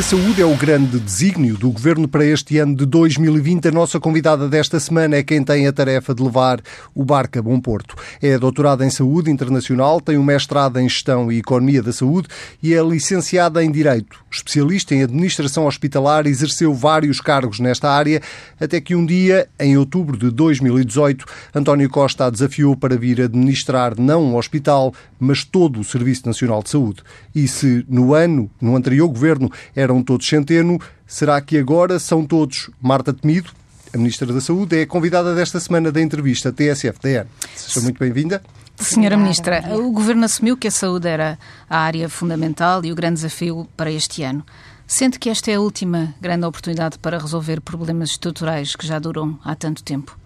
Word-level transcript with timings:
A 0.00 0.02
saúde 0.02 0.40
é 0.40 0.46
o 0.46 0.56
grande 0.56 0.98
desígnio 0.98 1.58
do 1.58 1.70
governo 1.70 2.08
para 2.08 2.24
este 2.24 2.56
ano 2.56 2.74
de 2.74 2.86
2020, 2.86 3.68
a 3.68 3.70
nossa 3.70 4.00
convidada 4.00 4.48
desta 4.48 4.80
semana 4.80 5.16
é 5.16 5.22
quem 5.22 5.44
tem 5.44 5.66
a 5.66 5.72
tarefa 5.74 6.14
de 6.14 6.22
levar 6.22 6.62
o 6.94 7.04
barco 7.04 7.38
a 7.38 7.42
bom 7.42 7.60
porto. 7.60 7.94
É 8.22 8.38
doutorada 8.38 8.82
em 8.82 8.88
saúde 8.88 9.30
internacional, 9.30 10.00
tem 10.00 10.16
um 10.16 10.24
mestrado 10.24 10.80
em 10.80 10.88
gestão 10.88 11.30
e 11.30 11.40
economia 11.40 11.82
da 11.82 11.92
saúde 11.92 12.28
e 12.62 12.72
é 12.72 12.82
licenciada 12.82 13.62
em 13.62 13.70
direito. 13.70 14.24
Especialista 14.30 14.94
em 14.94 15.02
administração 15.02 15.66
hospitalar, 15.66 16.26
exerceu 16.26 16.72
vários 16.72 17.20
cargos 17.20 17.60
nesta 17.60 17.90
área, 17.90 18.22
até 18.58 18.80
que 18.80 18.94
um 18.94 19.04
dia, 19.04 19.50
em 19.58 19.76
outubro 19.76 20.16
de 20.16 20.30
2018, 20.30 21.26
António 21.54 21.90
Costa 21.90 22.24
a 22.24 22.30
desafiou 22.30 22.74
para 22.74 22.96
vir 22.96 23.20
administrar 23.20 24.00
não 24.00 24.24
um 24.24 24.36
hospital, 24.36 24.94
mas 25.18 25.44
todo 25.44 25.78
o 25.78 25.84
Serviço 25.84 26.26
Nacional 26.26 26.62
de 26.62 26.70
Saúde. 26.70 27.02
E 27.34 27.46
se 27.46 27.84
no 27.86 28.14
ano, 28.14 28.50
no 28.58 28.74
anterior 28.74 29.06
governo, 29.06 29.52
eram 29.90 30.02
todos 30.02 30.26
centeno. 30.26 30.80
Será 31.06 31.40
que 31.40 31.58
agora 31.58 31.98
são 31.98 32.24
todos 32.24 32.70
Marta 32.80 33.12
Temido? 33.12 33.50
A 33.92 33.98
Ministra 33.98 34.32
da 34.32 34.40
Saúde 34.40 34.78
é 34.78 34.82
a 34.82 34.86
convidada 34.86 35.34
desta 35.34 35.58
semana 35.58 35.90
da 35.90 36.00
entrevista 36.00 36.52
TSF-DN. 36.52 37.26
Seja 37.56 37.80
muito 37.80 37.98
bem-vinda. 37.98 38.40
Senhora 38.76 39.16
Ministra, 39.16 39.62
o 39.76 39.90
Governo 39.90 40.24
assumiu 40.24 40.56
que 40.56 40.68
a 40.68 40.70
saúde 40.70 41.08
era 41.08 41.38
a 41.68 41.78
área 41.78 42.08
fundamental 42.08 42.84
e 42.84 42.92
o 42.92 42.94
grande 42.94 43.16
desafio 43.16 43.68
para 43.76 43.90
este 43.90 44.22
ano. 44.22 44.46
Sente 44.86 45.18
que 45.18 45.28
esta 45.28 45.50
é 45.50 45.56
a 45.56 45.60
última 45.60 46.14
grande 46.20 46.46
oportunidade 46.46 46.98
para 46.98 47.18
resolver 47.18 47.60
problemas 47.60 48.10
estruturais 48.10 48.74
que 48.74 48.86
já 48.86 48.98
duram 48.98 49.38
há 49.44 49.54
tanto 49.54 49.82
tempo? 49.82 50.16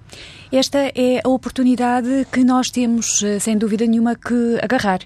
Esta 0.53 0.93
é 0.95 1.21
a 1.25 1.29
oportunidade 1.29 2.27
que 2.31 2.45
nós 2.45 2.69
temos, 2.69 3.23
eh, 3.23 3.41
sem 3.41 3.59
dúvida 3.59 3.85
nenhuma, 3.87 4.15
que 4.15 4.59
agarrar 4.63 5.01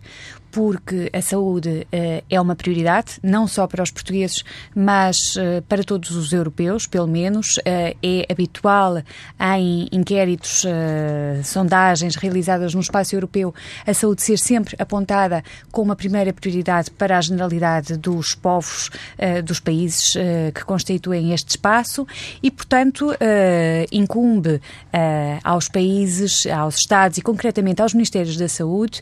porque 0.50 1.10
a 1.12 1.20
saúde 1.20 1.86
uh, 1.92 2.24
é 2.28 2.40
uma 2.40 2.56
prioridade, 2.56 3.18
não 3.22 3.46
só 3.46 3.66
para 3.66 3.82
os 3.82 3.90
portugueses, 3.90 4.42
mas 4.74 5.36
uh, 5.36 5.62
para 5.68 5.84
todos 5.84 6.10
os 6.10 6.32
europeus, 6.32 6.86
pelo 6.86 7.06
menos. 7.06 7.58
Uh, 7.58 7.96
é 8.02 8.26
habitual 8.30 8.98
em 9.40 9.88
inquéritos, 9.90 10.64
sondagens 11.44 12.16
realizadas 12.16 12.74
no 12.74 12.80
espaço 12.80 13.14
europeu, 13.14 13.54
a 13.86 13.94
saúde 13.94 14.22
ser 14.22 14.38
sempre 14.38 14.76
apontada 14.78 15.42
como 15.70 15.92
a 15.92 15.96
primeira 15.96 16.32
prioridade 16.32 16.90
para 16.90 17.16
a 17.16 17.20
generalidade 17.20 17.96
dos 17.96 18.34
povos 18.34 18.90
dos 19.44 19.58
países 19.60 20.14
que 20.54 20.64
constituem 20.64 21.32
este 21.32 21.50
espaço 21.50 22.06
e, 22.42 22.50
portanto, 22.50 23.10
incumbe 23.90 24.60
aos 25.42 25.68
países, 25.68 26.46
aos 26.46 26.76
Estados 26.76 27.18
e, 27.18 27.22
concretamente, 27.22 27.82
aos 27.82 27.94
Ministérios 27.94 28.36
da 28.36 28.48
Saúde 28.48 29.00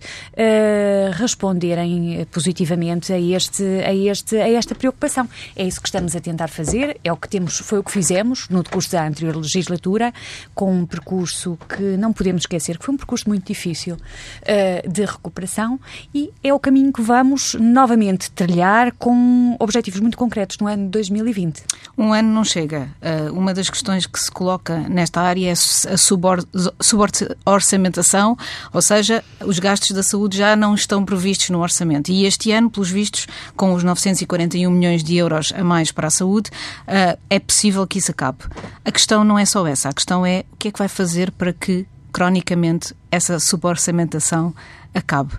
responderem 1.36 2.26
positivamente 2.32 3.12
a, 3.12 3.20
este, 3.20 3.62
a, 3.62 3.94
este, 3.94 4.36
a 4.36 4.48
esta 4.50 4.74
preocupação. 4.74 5.28
É 5.54 5.66
isso 5.66 5.80
que 5.80 5.88
estamos 5.88 6.16
a 6.16 6.20
tentar 6.20 6.48
fazer, 6.48 6.98
é 7.04 7.12
o 7.12 7.16
que 7.16 7.28
temos, 7.28 7.58
foi 7.58 7.78
o 7.78 7.84
que 7.84 7.92
fizemos 7.92 8.48
no 8.48 8.62
decurso 8.62 8.90
da 8.92 9.06
anterior 9.06 9.36
legislatura, 9.36 10.14
com 10.54 10.72
um 10.72 10.86
percurso 10.86 11.58
que 11.68 11.82
não 11.98 12.12
podemos 12.12 12.42
esquecer, 12.42 12.78
que 12.78 12.84
foi 12.84 12.94
um 12.94 12.96
percurso 12.96 13.28
muito 13.28 13.46
difícil 13.46 13.96
uh, 13.96 14.90
de 14.90 15.04
recuperação 15.04 15.78
e 16.14 16.30
é 16.42 16.54
o 16.54 16.58
caminho 16.58 16.90
que 16.92 17.02
vamos 17.02 17.54
novamente 17.54 18.30
trilhar 18.30 18.92
com 18.92 19.56
objetivos 19.60 20.00
muito 20.00 20.16
concretos 20.16 20.56
no 20.58 20.66
ano 20.66 20.84
de 20.84 20.90
2020. 20.90 21.62
Um 21.98 22.12
ano 22.14 22.32
não 22.32 22.44
chega. 22.44 22.88
Uh, 23.02 23.32
uma 23.32 23.52
das 23.52 23.68
questões 23.68 24.06
que 24.06 24.18
se 24.18 24.30
coloca 24.30 24.78
nesta 24.88 25.20
área 25.20 25.48
é 25.48 25.52
a 25.52 25.96
suborçamentação, 26.82 28.36
ou 28.72 28.80
seja, 28.80 29.22
os 29.44 29.58
gastos 29.58 29.90
da 29.90 30.02
saúde 30.02 30.38
já 30.38 30.56
não 30.56 30.74
estão 30.74 31.04
previstos 31.04 31.25
previstos 31.26 31.50
no 31.50 31.60
orçamento. 31.60 32.10
E 32.12 32.24
este 32.24 32.52
ano, 32.52 32.70
pelos 32.70 32.88
vistos, 32.88 33.26
com 33.56 33.74
os 33.74 33.82
941 33.82 34.70
milhões 34.70 35.02
de 35.02 35.16
euros 35.16 35.52
a 35.56 35.64
mais 35.64 35.90
para 35.90 36.06
a 36.06 36.10
saúde, 36.10 36.50
uh, 36.86 37.18
é 37.28 37.40
possível 37.40 37.84
que 37.84 37.98
isso 37.98 38.12
acabe. 38.12 38.38
A 38.84 38.92
questão 38.92 39.24
não 39.24 39.36
é 39.36 39.44
só 39.44 39.66
essa, 39.66 39.88
a 39.88 39.92
questão 39.92 40.24
é 40.24 40.44
o 40.52 40.56
que 40.56 40.68
é 40.68 40.70
que 40.70 40.78
vai 40.78 40.86
fazer 40.86 41.32
para 41.32 41.52
que, 41.52 41.84
cronicamente, 42.12 42.94
essa 43.10 43.40
suborçamentação 43.40 44.54
acabe. 44.94 45.32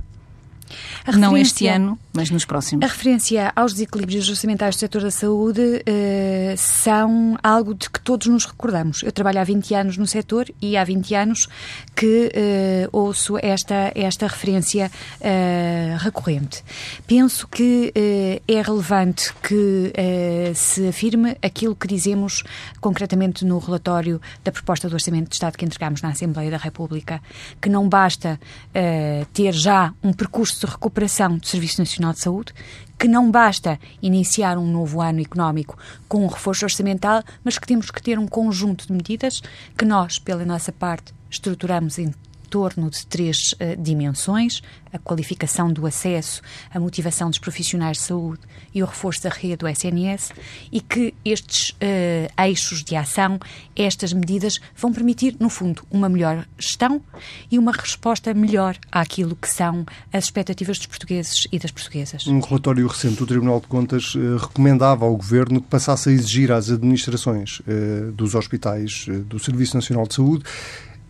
Não 1.17 1.37
este 1.37 1.67
ano, 1.67 1.97
mas 2.13 2.29
nos 2.29 2.45
próximos. 2.45 2.83
A 2.83 2.87
referência 2.87 3.51
aos 3.55 3.73
desequilíbrios 3.73 4.27
orçamentais 4.27 4.75
do 4.75 4.79
setor 4.79 5.03
da 5.03 5.11
saúde 5.11 5.61
uh, 5.61 6.57
são 6.57 7.37
algo 7.43 7.73
de 7.73 7.89
que 7.89 7.99
todos 7.99 8.27
nos 8.27 8.45
recordamos. 8.45 9.03
Eu 9.03 9.11
trabalho 9.11 9.39
há 9.39 9.43
20 9.43 9.73
anos 9.75 9.97
no 9.97 10.07
setor 10.07 10.47
e 10.61 10.75
há 10.75 10.83
20 10.83 11.15
anos 11.15 11.47
que 11.95 12.31
uh, 12.33 12.89
ouço 12.91 13.37
esta, 13.41 13.91
esta 13.95 14.27
referência 14.27 14.91
uh, 15.21 15.97
recorrente. 15.99 16.63
Penso 17.05 17.47
que 17.47 17.93
é 18.47 18.61
relevante 18.61 19.33
que 19.41 19.93
se 20.55 20.87
afirme 20.87 21.37
aquilo 21.41 21.75
que 21.75 21.87
dizemos 21.87 22.43
concretamente 22.79 23.45
no 23.45 23.59
relatório 23.59 24.21
da 24.43 24.51
proposta 24.51 24.89
do 24.89 24.93
Orçamento 24.93 25.29
de 25.29 25.35
Estado 25.35 25.57
que 25.57 25.65
entregamos 25.65 26.01
na 26.01 26.09
Assembleia 26.09 26.49
da 26.51 26.57
República, 26.57 27.21
que 27.61 27.69
não 27.69 27.87
basta 27.87 28.39
ter 29.33 29.53
já 29.53 29.93
um 30.03 30.13
percurso 30.13 30.56
de 30.65 30.71
recuperação 30.71 31.37
do 31.37 31.45
Serviço 31.45 31.79
Nacional 31.79 32.13
de 32.13 32.19
Saúde, 32.19 32.53
que 32.97 33.07
não 33.07 33.29
basta 33.29 33.79
iniciar 34.01 34.57
um 34.57 34.65
novo 34.65 35.01
ano 35.01 35.21
económico 35.21 35.77
com 36.07 36.23
um 36.23 36.27
reforço 36.27 36.65
orçamental, 36.65 37.23
mas 37.43 37.57
que 37.57 37.67
temos 37.67 37.91
que 37.91 38.01
ter 38.01 38.17
um 38.17 38.27
conjunto 38.27 38.87
de 38.87 38.93
medidas 38.93 39.41
que 39.77 39.85
nós, 39.85 40.17
pela 40.17 40.45
nossa 40.45 40.71
parte, 40.71 41.13
estruturamos 41.29 41.99
em 41.99 42.13
torno 42.47 42.89
de 42.89 43.05
três 43.05 43.53
uh, 43.53 43.81
dimensões: 43.81 44.61
a 44.91 44.97
qualificação 44.97 45.71
do 45.71 45.85
acesso, 45.85 46.41
a 46.73 46.79
motivação 46.79 47.29
dos 47.29 47.39
profissionais 47.39 47.97
de 47.97 48.03
saúde 48.03 48.41
e 48.73 48.81
o 48.81 48.85
reforço 48.85 49.23
da 49.23 49.29
rede 49.29 49.57
do 49.57 49.67
SNS, 49.67 50.31
e 50.71 50.81
que 50.81 51.13
estes 51.23 51.71
uh, 51.71 52.43
eixos 52.43 52.83
de 52.83 52.95
ação, 52.95 53.39
estas 53.75 54.13
medidas, 54.13 54.59
vão 54.75 54.91
permitir, 54.91 55.35
no 55.39 55.49
fundo, 55.49 55.83
uma 55.91 56.09
melhor 56.09 56.47
gestão 56.57 57.01
e 57.51 57.57
uma 57.57 57.71
resposta 57.71 58.33
melhor 58.33 58.77
àquilo 58.91 59.35
que 59.35 59.49
são 59.49 59.85
as 60.11 60.25
expectativas 60.25 60.77
dos 60.77 60.87
portugueses 60.87 61.47
e 61.51 61.59
das 61.59 61.71
portuguesas. 61.71 62.27
Um 62.27 62.39
relatório 62.39 62.87
recente 62.87 63.17
do 63.17 63.25
Tribunal 63.25 63.59
de 63.59 63.67
Contas 63.67 64.15
uh, 64.15 64.37
recomendava 64.37 65.05
ao 65.05 65.15
Governo 65.15 65.61
que 65.61 65.67
passasse 65.67 66.09
a 66.09 66.11
exigir 66.11 66.51
às 66.51 66.69
administrações 66.69 67.61
dos 68.13 68.35
hospitais 68.35 69.05
do 69.25 69.39
Serviço 69.39 69.75
Nacional 69.75 70.07
de 70.07 70.15
Saúde 70.15 70.43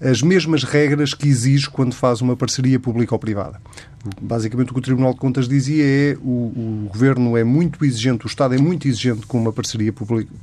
as 0.01 0.21
mesmas 0.21 0.63
regras 0.63 1.13
que 1.13 1.27
exige 1.27 1.69
quando 1.69 1.93
faz 1.93 2.21
uma 2.21 2.35
parceria 2.35 2.79
pública 2.79 3.15
ou 3.15 3.19
privada. 3.19 3.59
Basicamente, 4.21 4.71
o 4.71 4.73
que 4.73 4.79
o 4.79 4.83
Tribunal 4.83 5.13
de 5.13 5.19
Contas 5.19 5.47
dizia 5.47 5.83
é 5.83 6.17
o, 6.21 6.85
o 6.85 6.89
Governo 6.91 7.35
é 7.35 7.43
muito 7.43 7.83
exigente, 7.83 8.25
o 8.25 8.27
Estado 8.27 8.55
é 8.55 8.57
muito 8.57 8.87
exigente 8.87 9.25
com 9.25 9.39
uma 9.39 9.51
parceria 9.51 9.91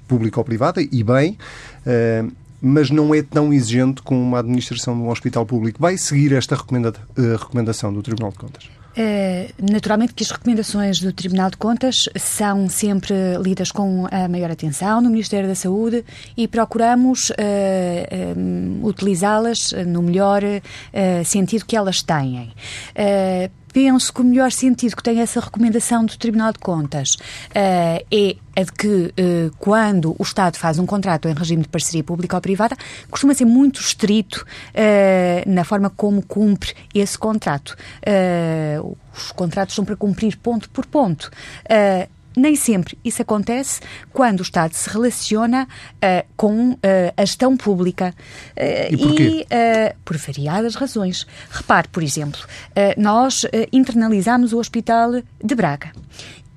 pública 0.08 0.40
ou 0.40 0.44
privada, 0.44 0.82
e 0.82 1.02
bem, 1.02 1.38
uh, 1.86 2.32
mas 2.60 2.90
não 2.90 3.14
é 3.14 3.22
tão 3.22 3.52
exigente 3.52 4.02
com 4.02 4.20
uma 4.20 4.40
administração 4.40 4.94
de 4.94 5.00
um 5.00 5.08
hospital 5.08 5.46
público. 5.46 5.80
Vai 5.80 5.96
seguir 5.96 6.32
esta 6.32 6.56
recomenda 6.56 6.92
uh, 7.16 7.36
recomendação 7.36 7.92
do 7.92 8.02
Tribunal 8.02 8.32
de 8.32 8.38
Contas? 8.38 8.83
Uh, 8.96 9.52
naturalmente 9.72 10.14
que 10.14 10.22
as 10.22 10.30
recomendações 10.30 11.00
do 11.00 11.12
Tribunal 11.12 11.50
de 11.50 11.56
Contas 11.56 12.08
são 12.16 12.68
sempre 12.68 13.14
lidas 13.42 13.72
com 13.72 14.06
a 14.08 14.28
maior 14.28 14.52
atenção 14.52 15.00
no 15.00 15.10
Ministério 15.10 15.48
da 15.48 15.54
Saúde 15.56 16.04
e 16.36 16.46
procuramos 16.46 17.30
uh, 17.30 17.34
uh, 17.34 18.86
utilizá-las 18.86 19.72
no 19.86 20.02
melhor 20.02 20.42
sentido 21.24 21.64
que 21.64 21.76
elas 21.76 22.02
têm 22.02 22.52
penso 23.74 24.14
que 24.14 24.20
o 24.20 24.24
melhor 24.24 24.52
sentido 24.52 24.94
que 24.94 25.02
tem 25.02 25.20
essa 25.20 25.40
recomendação 25.40 26.06
do 26.06 26.16
Tribunal 26.16 26.52
de 26.52 26.60
Contas 26.60 27.16
uh, 27.16 28.06
é 28.08 28.36
a 28.56 28.62
de 28.62 28.72
que, 28.72 28.86
uh, 28.86 29.56
quando 29.58 30.14
o 30.16 30.22
Estado 30.22 30.56
faz 30.56 30.78
um 30.78 30.86
contrato 30.86 31.28
em 31.28 31.34
regime 31.34 31.62
de 31.62 31.68
parceria 31.68 32.04
pública 32.04 32.36
ou 32.36 32.40
privada, 32.40 32.76
costuma 33.10 33.34
ser 33.34 33.46
muito 33.46 33.80
estrito 33.80 34.46
uh, 34.70 35.50
na 35.50 35.64
forma 35.64 35.90
como 35.90 36.22
cumpre 36.22 36.72
esse 36.94 37.18
contrato. 37.18 37.76
os 39.12 39.32
contratos 39.32 39.74
são 39.74 39.84
para 39.84 39.96
cumprir 39.96 40.36
ponto 40.36 40.70
por 40.70 40.86
ponto 40.86 41.28
nem 42.36 42.56
sempre 42.56 42.98
isso 43.04 43.22
acontece 43.22 43.80
quando 44.12 44.40
o 44.40 44.42
Estado 44.42 44.74
se 44.74 44.88
relaciona 44.90 45.66
uh, 45.66 46.26
com 46.36 46.72
uh, 46.72 46.78
a 47.16 47.24
gestão 47.24 47.56
pública. 47.56 48.14
Uh, 48.56 48.94
e 48.94 48.96
porquê? 48.96 49.46
E, 49.50 49.94
por 50.04 50.16
variadas 50.16 50.74
razões. 50.74 51.26
Repare, 51.50 51.88
por 51.88 52.02
exemplo, 52.02 52.40
nós 52.96 53.42
internalizamos 53.72 54.52
o 54.52 54.58
Hospital 54.58 55.22
de 55.42 55.54
Braga 55.54 55.92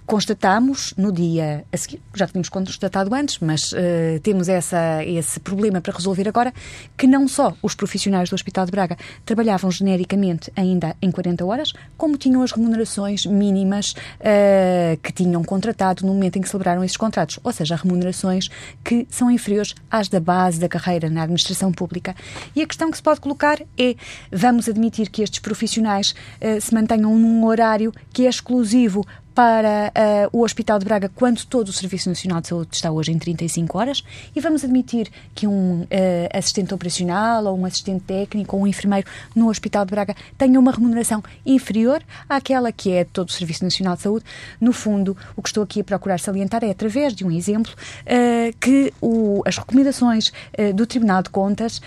constatamos 0.08 0.94
no 0.98 1.12
dia 1.12 1.66
a 1.72 1.78
seguir, 1.78 2.02
já 2.16 2.26
tínhamos 2.26 2.48
constatado 2.48 3.14
antes, 3.14 3.40
mas 3.40 3.74
uh, 3.74 4.20
temos 4.24 4.48
essa, 4.48 5.04
esse 5.04 5.38
problema 5.42 5.82
para 5.82 5.94
resolver 5.94 6.30
agora, 6.30 6.54
que 6.96 7.06
não 7.06 7.28
só 7.28 7.54
os 7.62 7.76
profissionais 7.76 8.30
do 8.30 8.34
Hospital 8.34 8.66
de 8.66 8.72
Braga 8.72 8.98
trabalhavam 9.26 9.70
genericamente 9.70 10.50
ainda 10.56 10.96
em 11.02 11.12
40 11.12 11.46
horas, 11.46 11.74
como 11.98 12.18
tinham 12.18 12.42
as 12.42 12.54
remunerações 12.54 13.26
mínimas 13.26 13.92
uh, 13.92 14.98
que 15.04 15.12
tinham 15.12 15.44
contratado 15.44 16.06
no 16.06 16.14
momento 16.14 16.38
em 16.38 16.42
que 16.42 16.48
celebraram 16.48 16.86
esses 16.86 16.96
contratos, 16.96 17.38
ou 17.44 17.52
seja, 17.52 17.76
remunerações 17.76 18.48
que 18.86 19.06
são 19.10 19.30
inferiores 19.30 19.76
às 19.92 20.08
da 20.08 20.22
base 20.22 20.58
da 20.58 20.70
carreira 20.70 21.10
na 21.10 21.24
administração 21.24 21.70
pública. 21.70 22.16
E 22.56 22.62
a 22.62 22.66
questão 22.66 22.90
que 22.90 22.96
se 22.96 23.04
pode 23.04 23.20
colocar 23.20 23.60
é: 23.78 23.96
vamos 24.32 24.70
admitir 24.70 25.10
que 25.10 25.22
estes 25.22 25.40
profissionais 25.40 26.16
uh, 26.42 26.62
se 26.62 26.74
mantenham 26.74 27.14
num 27.18 27.46
horário 27.46 27.92
que 28.14 28.26
é 28.26 28.30
exclusivo 28.30 29.06
para 29.38 29.94
uh, 30.32 30.36
o 30.36 30.44
Hospital 30.44 30.80
de 30.80 30.86
Braga 30.86 31.12
quando 31.14 31.46
todo 31.46 31.68
o 31.68 31.72
Serviço 31.72 32.10
Nacional 32.10 32.42
de 32.42 32.48
Saúde 32.48 32.70
está 32.72 32.90
hoje 32.90 33.12
em 33.12 33.20
35 33.20 33.78
horas 33.78 34.04
e 34.36 34.42
vamos 34.42 34.64
admitir 34.64 35.12
que 35.36 35.46
um 35.46 35.82
uh, 35.82 35.88
assistente 36.34 36.74
operacional 36.74 37.46
ou 37.46 37.56
um 37.56 37.64
assistente 37.64 38.04
técnico 38.06 38.56
ou 38.58 38.64
um 38.64 38.66
enfermeiro 38.66 39.08
no 39.36 39.48
Hospital 39.48 39.86
de 39.86 39.92
Braga 39.92 40.16
tenha 40.40 40.60
uma 40.60 40.72
remuneração 40.72 41.24
inferior 41.46 42.02
àquela 42.28 42.72
que 42.72 42.92
é 42.92 43.04
de 43.04 43.12
todo 43.12 43.30
o 43.30 43.32
Serviço 43.32 43.64
Nacional 43.64 43.96
de 43.96 44.02
Saúde. 44.02 44.26
No 44.60 44.74
fundo, 44.74 45.16
o 45.36 45.44
que 45.44 45.50
estou 45.50 45.64
aqui 45.64 45.82
a 45.82 45.84
procurar 45.84 46.20
salientar 46.20 46.64
é 46.64 46.72
através 46.72 47.14
de 47.14 47.24
um 47.24 47.30
exemplo 47.30 47.72
uh, 47.74 48.58
que 48.60 48.92
o, 49.00 49.44
as 49.46 49.56
recomendações 49.56 50.32
do 50.74 50.88
Tribunal 50.88 51.22
de 51.22 51.30
Contas 51.30 51.80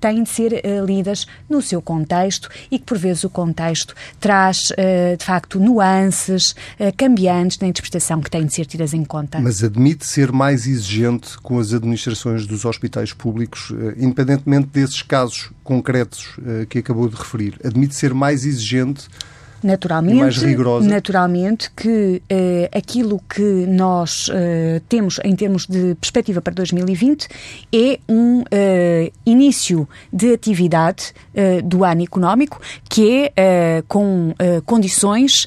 têm 0.00 0.22
de 0.22 0.30
ser 0.30 0.62
lidas 0.84 1.26
no 1.48 1.60
seu 1.60 1.82
contexto 1.82 2.48
e 2.70 2.78
que 2.78 2.84
por 2.84 2.96
vezes 2.96 3.24
o 3.24 3.30
contexto 3.30 3.94
traz 4.18 4.72
de 5.18 5.24
facto 5.24 5.58
nuances 5.58 6.54
cambiantes 6.92 7.58
na 7.58 7.66
interpretação 7.66 8.20
que 8.20 8.30
têm 8.30 8.44
de 8.44 8.54
ser 8.54 8.66
tidas 8.66 8.94
em 8.94 9.04
conta. 9.04 9.40
Mas 9.40 9.62
admite 9.62 10.06
ser 10.06 10.32
mais 10.32 10.66
exigente 10.66 11.38
com 11.38 11.58
as 11.58 11.72
administrações 11.72 12.46
dos 12.46 12.64
hospitais 12.64 13.12
públicos, 13.12 13.72
eh, 13.72 13.94
independentemente 13.98 14.68
desses 14.68 15.02
casos 15.02 15.50
concretos 15.62 16.36
eh, 16.46 16.66
que 16.68 16.78
acabou 16.78 17.08
de 17.08 17.16
referir, 17.16 17.58
admite 17.64 17.94
ser 17.94 18.14
mais 18.14 18.44
exigente 18.44 19.08
naturalmente, 19.62 20.18
mais 20.18 20.36
rigorosa. 20.38 20.88
Naturalmente 20.88 21.70
que 21.70 22.22
eh, 22.28 22.68
aquilo 22.72 23.20
que 23.28 23.66
nós 23.66 24.30
eh, 24.32 24.80
temos 24.88 25.18
em 25.24 25.34
termos 25.34 25.66
de 25.66 25.94
perspectiva 25.96 26.40
para 26.40 26.54
2020 26.54 27.28
é 27.72 27.98
um 28.08 28.42
eh, 28.50 29.12
início 29.24 29.88
de 30.12 30.32
atividade 30.32 31.12
eh, 31.34 31.60
do 31.62 31.84
ano 31.84 32.02
económico 32.02 32.60
que 32.88 33.30
é 33.36 33.82
com 33.88 34.34
condições 34.64 35.46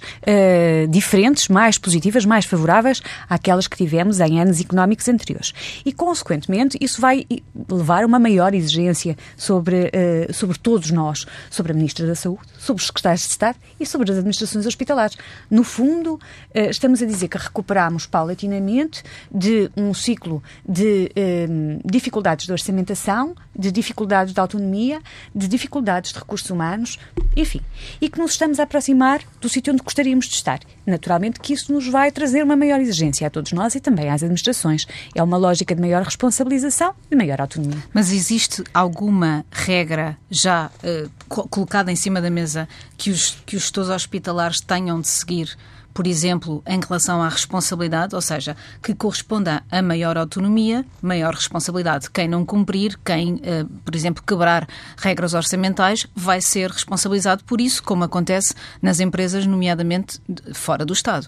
diferentes, 0.90 1.48
mais 1.48 1.78
positivas, 1.78 2.26
mais 2.26 2.46
favoráveis 2.46 3.02
àquelas 3.30 3.68
que 3.68 3.78
tivemos 3.78 4.20
em 4.20 4.40
anos 4.40 4.60
económicos 4.60 5.08
anteriores. 5.08 5.54
E, 5.86 5.92
consequentemente, 5.92 6.78
isso 6.80 7.02
vai 7.02 7.26
levar 7.70 8.04
a 8.04 8.06
uma 8.06 8.20
maior 8.20 8.54
exigência 8.54 9.18
sobre, 9.36 9.92
sobre 10.32 10.58
todos 10.58 10.92
nós, 10.92 11.26
sobre 11.50 11.72
a 11.72 11.76
Ministra 11.76 12.06
da 12.06 12.16
Saúde, 12.16 12.42
sobre 12.58 12.82
os 12.82 12.88
secretários 12.88 13.22
de 13.24 13.30
Estado 13.30 13.58
e 13.80 13.86
sobre 13.86 13.99
das 14.06 14.18
administrações 14.18 14.66
hospitalares. 14.66 15.18
No 15.50 15.64
fundo, 15.64 16.20
eh, 16.54 16.70
estamos 16.70 17.02
a 17.02 17.06
dizer 17.06 17.28
que 17.28 17.38
recuperamos 17.38 18.06
paulatinamente 18.06 19.04
de 19.32 19.70
um 19.76 19.94
ciclo 19.94 20.42
de 20.68 21.12
eh, 21.16 21.48
dificuldades 21.86 22.46
de 22.46 22.52
orçamentação, 22.52 23.36
de 23.60 23.72
dificuldades 23.72 24.34
de 24.34 24.40
autonomia, 24.40 25.02
de 25.36 25.48
dificuldades 25.48 26.14
de 26.14 26.20
recursos 26.20 26.50
humanos, 26.50 26.98
enfim, 27.36 27.62
e 28.00 28.10
que 28.10 28.18
nos 28.18 28.32
estamos 28.32 28.60
a 28.60 28.64
aproximar 28.64 29.22
do 29.42 29.50
sítio 29.50 29.74
onde 29.74 29.84
gostaríamos 29.84 30.28
de 30.28 30.36
estar. 30.36 30.60
Naturalmente 30.86 31.42
que 31.42 31.54
isso 31.54 31.74
nos 31.74 31.88
vai 31.88 32.10
trazer 32.10 32.42
uma 32.42 32.56
maior 32.56 32.80
exigência 32.80 33.28
a 33.28 33.30
todos 33.30 33.52
nós 33.52 33.76
e 33.76 33.82
também 33.82 34.10
às 34.10 34.24
administrações. 34.24 34.88
É 35.14 35.22
uma 35.22 35.36
lógica 35.36 35.76
de 35.76 35.82
maior 35.82 36.04
responsabilização 36.04 36.94
e 37.12 37.16
maior 37.16 37.42
autonomia. 37.42 37.84
Mas 37.94 38.12
existe 38.14 38.64
alguma 38.74 39.46
regra 39.52 40.18
já 40.30 40.72
uh, 40.84 41.48
colocada 41.50 41.92
em 41.92 41.96
cima 41.98 42.22
da 42.22 42.30
mesa 42.30 42.68
que 42.98 43.12
os, 43.12 43.32
que 43.46 43.58
os 43.58 43.64
gestores 43.64 43.90
hospitalares 43.90 44.62
tenham 44.62 45.02
de 45.02 45.08
seguir? 45.08 45.58
Por 45.94 46.08
exemplo, 46.08 46.64
em 46.66 46.80
relação 46.80 47.22
à 47.22 47.30
responsabilidade, 47.30 48.16
ou 48.16 48.22
seja, 48.22 48.56
que 48.82 48.94
corresponda 48.94 49.64
a 49.70 49.82
maior 49.82 50.18
autonomia, 50.18 50.86
maior 51.02 51.34
responsabilidade. 51.34 52.10
Quem 52.10 52.28
não 52.28 52.46
cumprir, 52.46 52.98
quem, 53.04 53.40
eh, 53.44 53.66
por 53.84 53.96
exemplo, 53.96 54.24
quebrar 54.26 54.68
regras 54.98 55.34
orçamentais, 55.34 56.08
vai 56.16 56.42
ser 56.42 56.72
responsabilizado 56.72 57.44
por 57.44 57.60
isso, 57.60 57.84
como 57.84 58.04
acontece 58.04 58.54
nas 58.82 59.00
empresas, 59.00 59.46
nomeadamente 59.46 60.22
fora 60.54 60.86
do 60.86 60.94
Estado. 60.94 61.28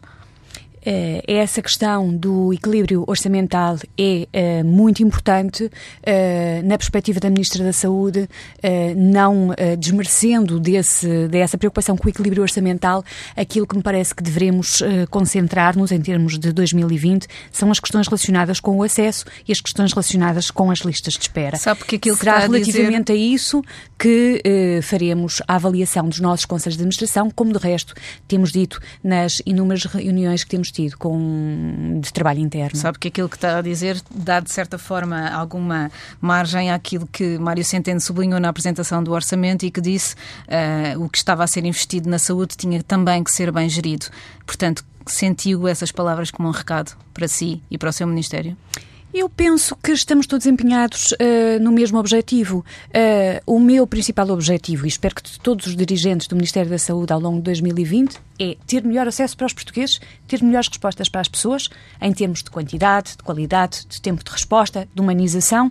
Uh, 0.81 1.22
essa 1.28 1.62
questão 1.62 2.16
do 2.16 2.51
equilíbrio 2.51 3.04
orçamental 3.06 3.78
é 3.95 4.28
uh, 4.62 4.66
muito 4.66 5.04
importante 5.04 5.66
uh, 5.66 5.69
na 6.68 6.75
perspectiva 6.75 7.19
da 7.19 7.30
Ministra 7.30 7.63
da 7.63 7.72
Saúde, 7.74 8.28
não 8.95 9.50
desmerecendo 9.78 10.60
desse, 10.60 11.28
dessa 11.28 11.57
preocupação 11.57 11.98
com 11.98 12.07
o 12.07 12.10
equilíbrio 12.10 12.42
orçamental, 12.42 13.04
aquilo 13.36 13.68
que 13.68 13.75
me 13.75 13.83
parece 13.83 14.13
que 14.13 14.24
devemos 14.24 14.81
concentrar-nos 15.10 15.92
em 15.92 16.01
termos 16.01 16.38
de 16.38 16.51
2020 16.51 17.28
são 17.51 17.69
as 17.72 17.80
questões 17.80 18.07
relacionadas 18.07 18.60
com 18.60 18.78
o 18.78 18.83
acesso 18.83 19.25
e 19.48 19.51
as 19.51 19.60
questões 19.60 19.92
relacionadas 19.92 20.51
com 20.51 20.72
as 20.72 20.80
listas 20.80 21.13
de 21.13 21.22
espera. 21.22 21.57
Sabe 21.57 21.83
que 21.83 21.95
aquilo 21.95 22.16
Será 22.16 22.42
que 22.42 22.48
relativamente 22.48 23.12
a, 23.12 23.16
dizer... 23.16 23.31
a, 23.31 23.36
isso 23.36 23.62
que 23.98 24.42
faremos 24.83 25.42
a 25.48 25.56
avaliação 25.56 26.07
dos 26.07 26.19
nossos 26.19 26.45
conselhos 26.45 26.78
de 26.78 26.81
administração, 26.81 27.30
como 27.30 27.51
de 27.51 27.60
resto 27.60 27.94
temos 28.28 28.51
dito 28.51 28.80
nas 29.04 29.42
inúmeras 29.45 29.86
reuniões 29.86 30.44
que 30.44 30.50
temos 30.50 30.70
tido 30.71 30.97
com, 30.97 32.00
de 32.01 32.12
trabalho 32.12 32.39
interno. 32.39 32.77
Sabe 32.77 33.00
que 33.00 33.07
aquilo 33.07 33.29
que 33.29 33.35
está 33.35 33.57
a 33.57 33.62
dizer 33.62 34.01
dá, 34.09 34.39
de 34.39 34.51
certa 34.51 34.77
forma, 34.77 35.29
alguma 35.29 35.91
margem 36.19 36.71
àquilo 36.71 37.07
que 37.07 37.38
Mário 37.38 37.63
Centeno 37.63 38.00
sublinhou 38.00 38.39
na 38.39 38.50
apresentação 38.50 39.03
do 39.03 39.12
orçamento 39.12 39.65
e 39.65 39.71
que 39.71 39.81
disse 39.81 40.15
uh, 40.15 41.03
o 41.03 41.09
que 41.09 41.18
estava 41.18 41.44
a 41.44 41.47
ser 41.47 41.65
investido 41.65 42.09
na 42.09 42.19
saúde 42.19 42.56
tinha 42.57 42.81
também 42.83 43.23
que 43.23 43.31
ser 43.31 43.51
bem 43.51 43.69
gerido. 43.69 44.07
Portanto, 44.45 44.83
sentiu 45.06 45.68
essas 45.68 45.91
palavras 45.91 46.31
como 46.31 46.47
um 46.47 46.51
recado 46.51 46.95
para 47.13 47.27
si 47.27 47.62
e 47.69 47.77
para 47.77 47.89
o 47.89 47.94
seu 47.94 48.07
Ministério? 48.07 48.56
Eu 49.13 49.27
penso 49.27 49.75
que 49.75 49.91
estamos 49.91 50.25
todos 50.25 50.45
empenhados 50.45 51.11
uh, 51.11 51.61
no 51.61 51.69
mesmo 51.69 51.99
objetivo. 51.99 52.63
Uh, 52.87 53.41
o 53.45 53.59
meu 53.59 53.85
principal 53.85 54.29
objetivo, 54.29 54.85
e 54.85 54.87
espero 54.87 55.15
que 55.15 55.39
todos 55.39 55.67
os 55.67 55.75
dirigentes 55.75 56.27
do 56.27 56.35
Ministério 56.35 56.71
da 56.71 56.77
Saúde 56.77 57.11
ao 57.11 57.19
longo 57.19 57.37
de 57.39 57.43
2020, 57.43 58.17
é 58.39 58.55
ter 58.65 58.85
melhor 58.85 59.09
acesso 59.09 59.35
para 59.35 59.47
os 59.47 59.53
portugueses, 59.53 59.99
ter 60.29 60.41
melhores 60.41 60.69
respostas 60.69 61.09
para 61.09 61.19
as 61.19 61.27
pessoas, 61.27 61.67
em 61.99 62.13
termos 62.13 62.41
de 62.41 62.49
quantidade, 62.49 63.17
de 63.17 63.23
qualidade, 63.23 63.85
de 63.85 64.01
tempo 64.01 64.23
de 64.23 64.31
resposta, 64.31 64.87
de 64.95 65.01
humanização 65.01 65.69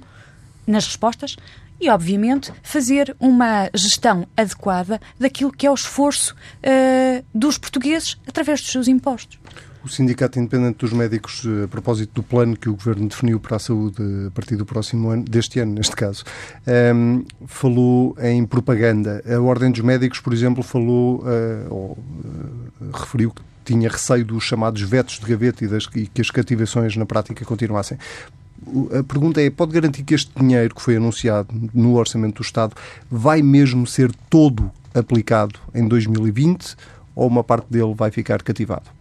nas 0.67 0.85
respostas 0.85 1.35
e, 1.81 1.89
obviamente, 1.89 2.53
fazer 2.63 3.17
uma 3.19 3.71
gestão 3.73 4.29
adequada 4.37 5.01
daquilo 5.19 5.51
que 5.51 5.67
é 5.67 5.71
o 5.71 5.75
esforço 5.75 6.35
uh, 6.35 7.25
dos 7.35 7.57
portugueses 7.57 8.19
através 8.27 8.61
dos 8.61 8.71
seus 8.71 8.87
impostos. 8.87 9.39
O 9.83 9.89
Sindicato 9.89 10.39
Independente 10.39 10.77
dos 10.79 10.93
Médicos, 10.93 11.43
eh, 11.47 11.65
a 11.65 11.69
propósito 11.69 12.13
do 12.15 12.23
plano 12.23 12.55
que 12.55 12.69
o 12.69 12.75
Governo 12.75 13.09
definiu 13.09 13.41
para 13.41 13.57
a 13.57 13.59
saúde 13.59 14.03
a 14.27 14.31
partir 14.31 14.57
do 14.57 14.67
próximo 14.67 15.09
ano, 15.09 15.25
deste 15.25 15.59
ano, 15.59 15.73
neste 15.73 15.97
caso, 15.97 16.23
um, 16.67 16.71
ehm, 16.71 17.25
falou 17.47 18.15
em 18.21 18.45
propaganda. 18.45 19.23
A 19.27 19.41
Ordem 19.41 19.71
dos 19.71 19.81
Médicos, 19.81 20.21
por 20.21 20.35
exemplo, 20.35 20.63
falou, 20.63 21.21
uh, 21.21 21.75
ou 21.75 21.91
uh, 21.93 22.91
referiu 22.93 23.31
que 23.31 23.41
tinha 23.65 23.89
receio 23.89 24.25
dos 24.25 24.45
chamados 24.45 24.83
vetos 24.83 25.19
de 25.19 25.27
gaveta 25.27 25.65
e, 25.65 25.69
das, 25.69 25.89
e 25.95 26.07
que 26.07 26.21
as 26.21 26.31
cativações 26.31 26.95
na 26.97 27.07
prática 27.07 27.43
continuassem. 27.47 27.97
A 28.99 29.03
pergunta 29.03 29.41
é: 29.41 29.49
pode 29.49 29.73
garantir 29.73 30.03
que 30.03 30.15
este 30.15 30.31
dinheiro 30.39 30.75
que 30.75 30.83
foi 30.83 30.97
anunciado 30.97 31.49
no 31.73 31.95
Orçamento 31.95 32.37
do 32.37 32.43
Estado 32.43 32.75
vai 33.11 33.41
mesmo 33.41 33.87
ser 33.87 34.13
todo 34.29 34.71
aplicado 34.95 35.59
em 35.75 35.89
2020 35.89 36.77
ou 37.15 37.27
uma 37.27 37.43
parte 37.43 37.67
dele 37.71 37.95
vai 37.95 38.11
ficar 38.11 38.43
cativado? 38.43 39.00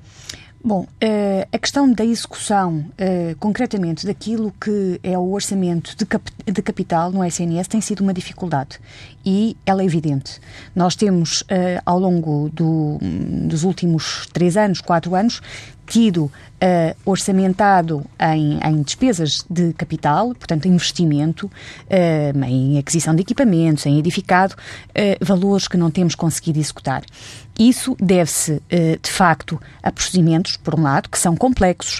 Bom, 0.62 0.82
uh, 0.82 1.48
a 1.54 1.58
questão 1.58 1.90
da 1.90 2.04
execução, 2.04 2.80
uh, 2.80 3.36
concretamente, 3.40 4.06
daquilo 4.06 4.54
que 4.60 5.00
é 5.02 5.18
o 5.18 5.32
orçamento 5.32 5.96
de, 5.96 6.06
cap 6.06 6.30
de, 6.46 6.62
capital 6.62 7.12
no 7.14 7.24
SNS 7.24 7.70
tem 7.70 7.80
sido 7.80 8.02
uma 8.02 8.14
dificuldade 8.14 8.78
e 9.26 9.56
ela 9.66 9.82
é 9.82 9.86
evidente. 9.86 10.42
Nós 10.76 10.98
temos, 10.98 11.44
uh, 11.44 11.82
ao 11.86 11.98
longo 11.98 12.50
do, 12.50 12.98
dos 13.48 13.64
últimos 13.64 14.28
três 14.34 14.58
anos, 14.58 14.82
quatro 14.82 15.16
anos, 15.16 15.42
tido 15.88 16.32
orçamentado 17.04 18.06
em, 18.20 18.60
em, 18.64 18.84
despesas 18.84 19.44
de 19.50 19.74
capital, 19.74 20.36
portanto, 20.36 20.68
investimento, 20.68 21.50
em 22.48 22.78
aquisição 22.78 23.16
de 23.16 23.22
equipamentos, 23.22 23.88
em 23.88 23.98
edificado, 23.98 24.56
valores 25.20 25.68
que 25.68 25.78
não 25.78 25.90
temos 25.90 26.14
conseguido 26.14 26.60
executar. 26.60 27.02
Isso 27.60 27.94
deve-se, 28.00 28.62
de 28.70 29.12
facto, 29.12 29.62
a 29.84 29.92
procedimentos, 29.92 30.56
por 30.56 30.80
um 30.80 30.84
lado, 30.84 31.10
que 31.10 31.20
são 31.20 31.36
complexos, 31.36 32.00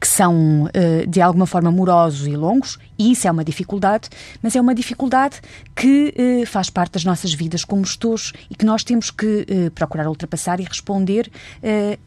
que 0.00 0.06
são, 0.06 0.68
de 1.08 1.20
alguma 1.20 1.44
forma, 1.44 1.72
morosos 1.72 2.28
e 2.28 2.36
longos, 2.36 2.78
e 2.96 3.10
isso 3.10 3.26
é 3.26 3.30
uma 3.30 3.44
dificuldade, 3.44 4.08
mas 4.40 4.54
é 4.54 4.60
uma 4.60 4.72
dificuldade 4.72 5.40
que 5.74 6.44
faz 6.46 6.70
parte 6.70 6.92
das 6.92 7.04
nossas 7.04 7.34
vidas 7.34 7.64
como 7.64 7.84
gestores 7.84 8.32
e 8.48 8.54
que 8.54 8.64
nós 8.64 8.84
temos 8.84 9.10
que 9.10 9.44
procurar 9.74 10.06
ultrapassar 10.06 10.60
e 10.60 10.62
responder 10.62 11.28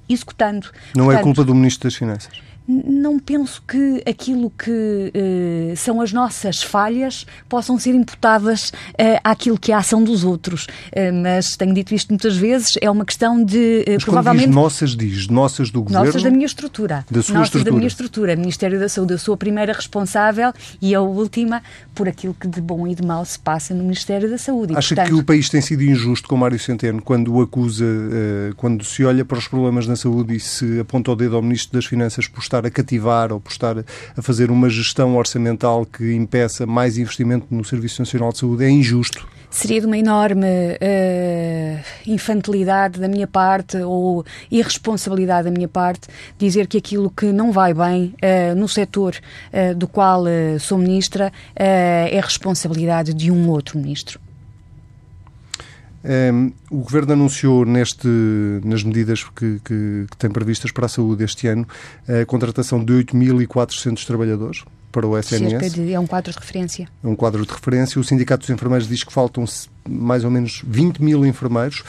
executando. 0.08 0.68
Não 0.96 1.12
é 1.12 1.16
Portanto, 1.16 1.20
é 1.20 1.24
culpa 1.24 1.44
do 1.44 1.54
Ministro 1.54 1.90
das 1.90 1.96
Finanças? 1.96 2.32
Não 2.68 3.20
penso 3.20 3.62
que 3.68 4.02
aquilo 4.08 4.50
que 4.50 4.72
uh, 4.72 5.78
são 5.78 6.02
as 6.02 6.12
nossas 6.12 6.64
falhas 6.64 7.26
possam 7.48 7.78
ser 7.78 7.94
imputadas 7.94 8.70
uh, 8.70 9.20
àquilo 9.24 9.58
que 9.58 9.72
é 9.72 9.76
a 9.76 9.80
ação 9.80 10.04
dos 10.04 10.24
outros. 10.24 10.66
Uh, 10.66 11.14
mas 11.22 11.56
tenho 11.56 11.74
dito 11.74 11.94
isto 11.94 12.10
muitas 12.10 12.36
vezes, 12.36 12.74
é 12.82 12.90
uma 12.90 13.06
questão 13.06 13.44
de 13.44 13.86
mas 13.88 14.04
provavelmente. 14.04 14.48
Diz 14.48 14.56
nossas, 14.56 14.96
diz 14.96 15.28
nossas 15.28 15.70
do 15.70 15.84
governo. 15.84 16.06
Nossas 16.06 16.24
da 16.24 16.32
minha 16.32 16.46
estrutura. 16.46 17.06
Da 17.10 17.22
sua 17.22 17.36
nossas 17.36 17.48
estrutura. 17.48 17.72
da 17.72 17.78
minha 17.78 17.88
estrutura. 17.88 18.36
Ministério 18.36 18.80
da 18.80 18.90
Saúde. 18.90 19.14
Eu 19.14 19.20
sou 19.20 19.34
a 19.34 19.38
primeira 19.38 19.74
responsável 19.74 20.52
e 20.82 20.96
a 20.96 21.02
última 21.02 21.62
por 21.94 22.08
aquilo 22.08 22.34
que 22.34 22.48
de 22.48 22.62
bom 22.62 22.88
e 22.88 22.96
de 22.96 23.04
mau 23.06 23.24
se 23.24 23.38
passa 23.38 23.74
no 23.74 23.84
Ministério 23.84 24.30
da 24.30 24.38
Saúde. 24.38 24.74
E, 24.74 24.78
Acha 24.78 24.96
portanto... 24.96 25.14
que 25.14 25.22
o 25.22 25.24
país 25.24 25.50
tem 25.50 25.62
sido 25.62 25.84
injusto 25.84 26.28
com 26.28 26.36
Mário 26.36 26.60
Centeno 26.60 27.02
quando 27.02 27.34
o 27.34 27.42
acusa, 27.42 27.86
quando 28.58 28.84
se 28.84 29.04
olha 29.04 29.24
para 29.24 29.38
os 29.38 29.48
problemas 29.48 29.88
na 29.88 29.96
saúde 29.96 30.36
e 30.36 30.40
se 30.40 30.80
aponta 30.80 31.12
o 31.12 31.16
dedo 31.16 31.36
ao 31.36 31.42
Ministro 31.42 31.74
das 31.74 31.86
Finanças 31.86 32.28
por 32.28 32.42
estar 32.42 32.55
a 32.64 32.70
cativar 32.70 33.34
ou 33.34 33.40
por 33.40 33.52
estar 33.52 33.76
a 33.80 34.22
fazer 34.22 34.52
uma 34.52 34.70
gestão 34.70 35.18
orçamental 35.18 35.84
que 35.84 36.14
impeça 36.14 36.68
mais 36.68 37.00
investimento 37.00 37.48
no 37.50 37.66
Serviço 37.66 38.02
Nacional 38.02 38.32
de 38.32 38.38
Saúde 38.38 38.66
é 38.66 38.70
injusto? 38.70 39.28
Seria 39.50 39.80
de 39.80 39.88
uma 39.88 39.98
enorme 39.98 40.46
uh, 40.46 41.84
infantilidade 42.06 43.00
da 43.00 43.08
minha 43.08 43.26
parte 43.26 43.78
ou 43.78 44.26
irresponsabilidade 44.52 45.46
da 45.46 45.52
minha 45.52 45.68
parte 45.68 46.08
dizer 46.38 46.68
que 46.68 46.78
aquilo 46.78 47.10
que 47.10 47.28
não 47.28 47.52
vai 47.52 47.74
bem 47.74 48.14
uh, 48.22 48.56
no 48.56 48.68
setor 48.68 49.16
uh, 49.16 49.74
do 49.74 49.88
qual 49.88 50.26
sou 50.60 50.78
ministra 50.78 51.32
é 51.56 52.20
responsabilidade 52.22 53.14
de 53.14 53.32
um 53.32 53.50
outro 53.50 53.80
ministro. 53.80 54.20
Um, 56.06 56.52
o 56.70 56.78
Governo 56.82 57.14
anunciou 57.14 57.66
neste, 57.66 58.08
nas 58.64 58.84
medidas 58.84 59.24
que, 59.24 59.60
que, 59.66 60.06
que, 60.10 60.18
tem 60.20 60.30
previstas 60.30 60.72
para 60.72 60.86
a 60.86 60.90
saúde 60.90 61.24
este 61.24 61.48
ano 61.48 61.68
a 62.08 62.24
contratação 62.26 62.84
de 62.84 62.94
8.400 62.94 64.06
trabalhadores 64.06 64.64
para 64.92 65.08
o 65.08 65.18
SNS. 65.18 65.74
De, 65.74 65.94
é 65.94 66.00
um 66.00 66.06
quadro 66.06 66.32
de 66.32 66.38
referência. 66.38 66.88
É 67.04 67.08
um 67.08 67.16
quadro 67.16 67.44
de 67.46 67.52
referência. 67.52 68.00
O 68.00 68.04
Sindicato 68.04 68.42
dos 68.42 68.50
Enfermeiros 68.52 68.88
diz 68.88 69.04
que 69.04 69.12
faltam 69.12 69.44
mais 69.90 70.24
ou 70.24 70.30
menos 70.30 70.62
20 70.66 71.02
mil 71.02 71.26
enfermeiros. 71.26 71.84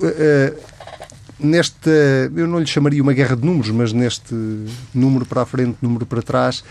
Uh, 0.00 0.56
nesta, 1.38 1.90
eu 2.34 2.46
não 2.46 2.60
lhe 2.60 2.66
chamaria 2.66 3.02
uma 3.02 3.12
guerra 3.12 3.36
de 3.36 3.44
números, 3.44 3.70
mas 3.70 3.92
neste 3.92 4.34
número 4.94 5.26
para 5.26 5.42
a 5.42 5.46
frente, 5.46 5.76
número 5.82 6.06
para 6.06 6.22
trás, 6.22 6.62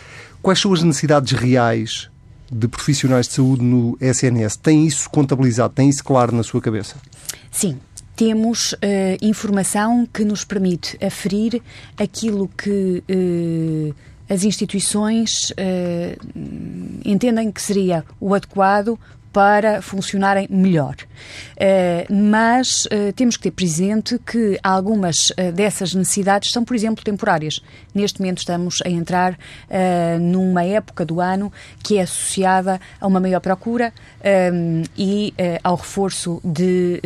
quais 0.42 0.60
são 0.60 0.72
as 0.72 0.82
necessidades 0.82 1.34
reais 1.34 2.10
de 2.54 2.68
profissionais 2.68 3.28
de 3.28 3.34
saúde 3.34 3.64
no 3.64 3.98
SNS. 4.00 4.58
Tem 4.58 4.86
isso 4.86 5.10
contabilizado, 5.10 5.74
tem 5.74 5.90
isso 5.90 6.04
claro 6.04 6.36
na 6.36 6.44
sua 6.44 6.62
cabeça? 6.62 6.96
Sim, 7.52 7.78
temos 8.16 8.74
uh, 8.74 8.78
informação 9.22 10.08
que 10.12 10.24
nos 10.24 10.44
permite 10.44 10.98
aferir 11.04 11.62
aquilo 11.98 12.48
que 12.48 13.04
uh, 13.10 13.96
as 14.30 14.44
instituições 14.44 15.52
uh, 15.52 17.02
entendem 17.04 17.52
que 17.52 17.62
seria 17.62 18.06
o 18.20 18.34
adequado 18.34 19.00
para 19.34 19.82
funcionarem 19.82 20.48
melhor. 20.50 20.96
Uh, 20.96 22.14
mas 22.14 22.86
uh, 22.86 23.12
temos 23.16 23.36
que 23.36 23.44
ter 23.44 23.52
presente 23.52 24.20
que 24.20 24.60
algumas 24.62 25.32
uh, 25.32 25.52
dessas 25.52 25.96
necessidades 25.96 26.52
são, 26.52 26.64
por 26.64 26.76
exemplo, 26.76 27.04
temporárias. 27.04 27.60
Neste 27.96 28.22
momento 28.22 28.38
estamos 28.38 28.80
a 28.86 28.90
entrar 28.90 29.38
numa 30.20 30.64
época 30.64 31.06
do 31.06 31.20
ano 31.20 31.52
que 31.84 31.98
é 31.98 32.02
associada 32.02 32.80
a 33.00 33.08
uma 33.08 33.20
maior 33.20 33.40
procura 33.40 33.94
e 34.98 35.34
ao 35.64 35.76
reforço 35.76 36.42
de 36.44 37.00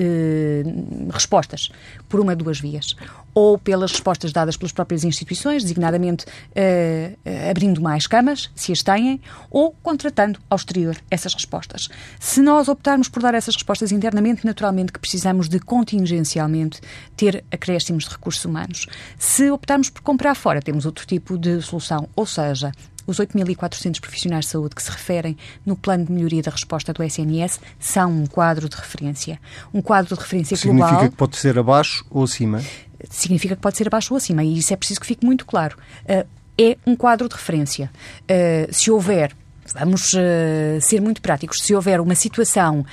respostas 1.11 1.69
por 2.09 2.19
uma 2.19 2.35
de 2.35 2.43
duas 2.43 2.59
vias 2.59 2.95
ou 3.37 3.55
pelas 3.55 3.91
respostas 3.91 4.33
dadas 4.33 4.57
pelas 4.57 4.71
próprias 4.71 5.03
instituições, 5.03 5.61
designadamente 5.61 6.25
uh, 6.25 7.49
abrindo 7.51 7.79
mais 7.79 8.07
camas, 8.07 8.49
se 8.55 8.71
as 8.71 8.81
têm, 8.81 9.21
ou 9.51 9.75
contratando 9.83 10.39
ao 10.49 10.55
exterior 10.55 10.97
essas 11.11 11.35
respostas. 11.35 11.87
Se 12.19 12.41
nós 12.41 12.67
optarmos 12.67 13.07
por 13.07 13.21
dar 13.21 13.35
essas 13.35 13.53
respostas 13.53 13.91
internamente, 13.91 14.43
naturalmente 14.43 14.91
que 14.91 14.97
precisamos 14.97 15.47
de 15.47 15.59
contingencialmente 15.59 16.81
ter 17.15 17.45
acréscimos 17.51 18.05
de 18.05 18.09
recursos 18.09 18.43
humanos. 18.43 18.87
Se 19.19 19.51
optarmos 19.51 19.91
por 19.91 20.01
comprar 20.01 20.33
fora, 20.33 20.59
temos 20.59 20.87
outro 20.87 21.05
tipo 21.05 21.37
de 21.37 21.61
solução, 21.61 22.09
ou 22.15 22.25
seja, 22.25 22.71
os 23.07 23.19
8.400 23.19 24.01
profissionais 24.01 24.45
de 24.45 24.51
saúde 24.51 24.75
que 24.75 24.83
se 24.83 24.91
referem 24.91 25.37
no 25.65 25.75
plano 25.77 26.05
de 26.05 26.11
melhoria 26.11 26.41
da 26.41 26.51
resposta 26.51 26.91
do 26.91 27.01
SNS 27.01 27.59
são 27.79 28.11
um 28.11 28.25
quadro 28.25 28.67
de 28.67 28.75
referência. 28.75 29.39
Um 29.73 29.81
quadro 29.81 30.13
de 30.13 30.21
referência 30.21 30.57
Significa 30.57 30.87
global. 30.87 30.89
Significa 30.89 31.11
que 31.11 31.17
pode 31.17 31.37
ser 31.37 31.57
abaixo 31.57 32.05
ou 32.09 32.23
acima? 32.23 32.61
Significa 33.09 33.55
que 33.55 33.61
pode 33.61 33.77
ser 33.77 33.87
abaixo 33.87 34.13
ou 34.13 34.17
acima, 34.17 34.43
e 34.43 34.57
isso 34.57 34.73
é 34.73 34.77
preciso 34.77 34.99
que 34.99 35.07
fique 35.07 35.25
muito 35.25 35.45
claro. 35.45 35.77
Uh, 36.03 36.27
é 36.59 36.77
um 36.85 36.95
quadro 36.95 37.29
de 37.29 37.35
referência. 37.35 37.91
Uh, 38.23 38.73
se 38.73 38.89
houver 38.89 39.35
Vamos 39.73 40.13
uh, 40.13 40.79
ser 40.81 41.01
muito 41.01 41.21
práticos. 41.21 41.61
Se 41.61 41.73
houver 41.75 41.99
uma 41.99 42.15
situação 42.15 42.79
uh, 42.79 42.85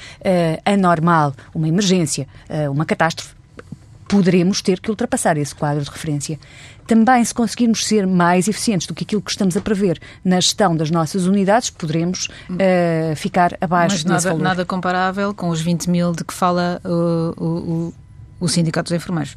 anormal, 0.64 1.34
uma 1.54 1.68
emergência, 1.68 2.26
uh, 2.48 2.70
uma 2.70 2.84
catástrofe, 2.84 3.34
poderemos 4.08 4.60
ter 4.60 4.80
que 4.80 4.90
ultrapassar 4.90 5.36
esse 5.36 5.54
quadro 5.54 5.82
de 5.82 5.90
referência. 5.90 6.38
Também, 6.86 7.24
se 7.24 7.32
conseguirmos 7.32 7.86
ser 7.86 8.06
mais 8.06 8.46
eficientes 8.46 8.86
do 8.86 8.94
que 8.94 9.04
aquilo 9.04 9.22
que 9.22 9.30
estamos 9.30 9.56
a 9.56 9.60
prever 9.60 9.98
na 10.22 10.38
gestão 10.38 10.76
das 10.76 10.90
nossas 10.90 11.24
unidades, 11.24 11.70
poderemos 11.70 12.28
ficar 13.16 13.56
abaixo 13.58 13.94
Mas 13.94 14.04
nada, 14.04 14.16
desse 14.16 14.28
valor. 14.28 14.42
nada 14.42 14.64
comparável 14.66 15.32
com 15.32 15.48
os 15.48 15.62
20 15.62 15.88
mil 15.88 16.12
de 16.12 16.22
que 16.22 16.34
fala 16.34 16.82
o, 16.84 17.42
o, 17.42 17.94
o 18.38 18.48
Sindicato 18.48 18.90
dos 18.90 18.96
Enfermeiros 18.96 19.34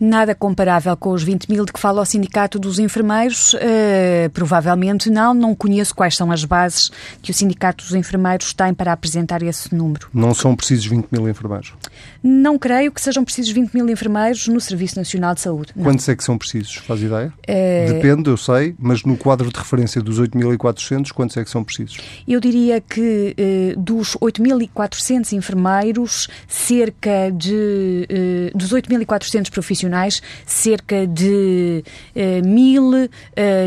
nada 0.00 0.34
comparável 0.34 0.96
com 0.96 1.10
os 1.10 1.22
20 1.22 1.48
mil 1.48 1.64
de 1.64 1.72
que 1.72 1.78
fala 1.78 2.00
o 2.00 2.04
Sindicato 2.04 2.58
dos 2.58 2.78
Enfermeiros? 2.78 3.52
Uh, 3.54 4.30
provavelmente 4.32 5.10
não. 5.10 5.34
Não 5.34 5.54
conheço 5.54 5.94
quais 5.94 6.16
são 6.16 6.32
as 6.32 6.44
bases 6.44 6.90
que 7.20 7.30
o 7.30 7.34
Sindicato 7.34 7.84
dos 7.84 7.94
Enfermeiros 7.94 8.54
tem 8.54 8.72
para 8.72 8.92
apresentar 8.92 9.42
esse 9.42 9.74
número. 9.74 10.08
Não 10.14 10.32
são 10.32 10.56
precisos 10.56 10.86
20 10.86 11.08
mil 11.10 11.28
enfermeiros? 11.28 11.74
Não 12.22 12.58
creio 12.58 12.92
que 12.92 13.00
sejam 13.00 13.24
precisos 13.24 13.52
20 13.52 13.72
mil 13.72 13.88
enfermeiros 13.88 14.46
no 14.48 14.60
Serviço 14.60 14.96
Nacional 14.96 15.34
de 15.34 15.40
Saúde. 15.40 15.72
Não. 15.74 15.84
Quantos 15.84 16.08
é 16.08 16.14
que 16.14 16.22
são 16.22 16.36
precisos? 16.36 16.76
Faz 16.76 17.00
ideia? 17.00 17.32
Uh... 17.48 17.92
Depende, 17.92 18.28
eu 18.28 18.36
sei, 18.36 18.74
mas 18.78 19.02
no 19.04 19.16
quadro 19.16 19.50
de 19.50 19.58
referência 19.58 20.02
dos 20.02 20.20
8.400, 20.20 21.12
quantos 21.12 21.36
é 21.36 21.44
que 21.44 21.50
são 21.50 21.64
precisos? 21.64 21.98
Eu 22.26 22.40
diria 22.40 22.80
que 22.80 23.34
uh, 23.76 23.80
dos 23.80 24.16
8.400 24.16 25.32
enfermeiros, 25.32 26.28
cerca 26.46 27.30
de. 27.30 28.06
Uh, 28.54 28.58
dos 28.58 28.72
8.400 28.72 29.50
profissionais, 29.50 30.22
cerca 30.44 31.06
de 31.06 31.82
uh, 32.14 32.46
mil, 32.46 32.90
uh, 32.90 33.08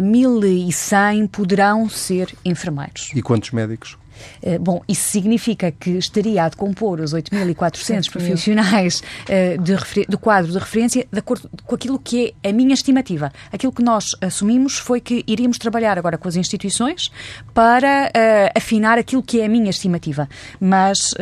mil 0.03 0.43
e 0.43 0.71
cem 0.71 1.27
poderão 1.27 1.89
ser 1.89 2.33
enfermeiros. 2.45 3.11
E 3.15 3.21
quantos 3.21 3.51
médicos? 3.51 3.97
Eh, 4.41 4.57
bom, 4.57 4.81
isso 4.87 5.09
significa 5.09 5.71
que 5.71 5.91
estaria 5.91 6.43
a 6.43 6.49
decompor 6.49 6.99
os 6.99 7.13
8.400 7.13 8.11
profissionais 8.11 9.01
uh, 9.23 9.61
de, 9.61 10.05
de, 10.07 10.17
quadro 10.17 10.51
de 10.51 10.57
referência 10.57 11.07
de 11.11 11.19
acordo 11.19 11.49
com 11.65 11.75
aquilo 11.75 11.99
que 11.99 12.33
é 12.43 12.49
a 12.49 12.53
minha 12.53 12.73
estimativa. 12.73 13.31
Aquilo 13.51 13.71
que 13.71 13.83
nós 13.83 14.11
assumimos 14.21 14.77
foi 14.77 14.99
que 14.99 15.23
iríamos 15.27 15.57
trabalhar 15.57 15.97
agora 15.97 16.17
com 16.17 16.27
as 16.27 16.35
instituições 16.35 17.11
para 17.53 18.09
uh, 18.09 18.57
afinar 18.57 18.97
aquilo 18.97 19.23
que 19.23 19.41
é 19.41 19.45
a 19.45 19.49
minha 19.49 19.69
estimativa. 19.69 20.27
Mas. 20.59 21.13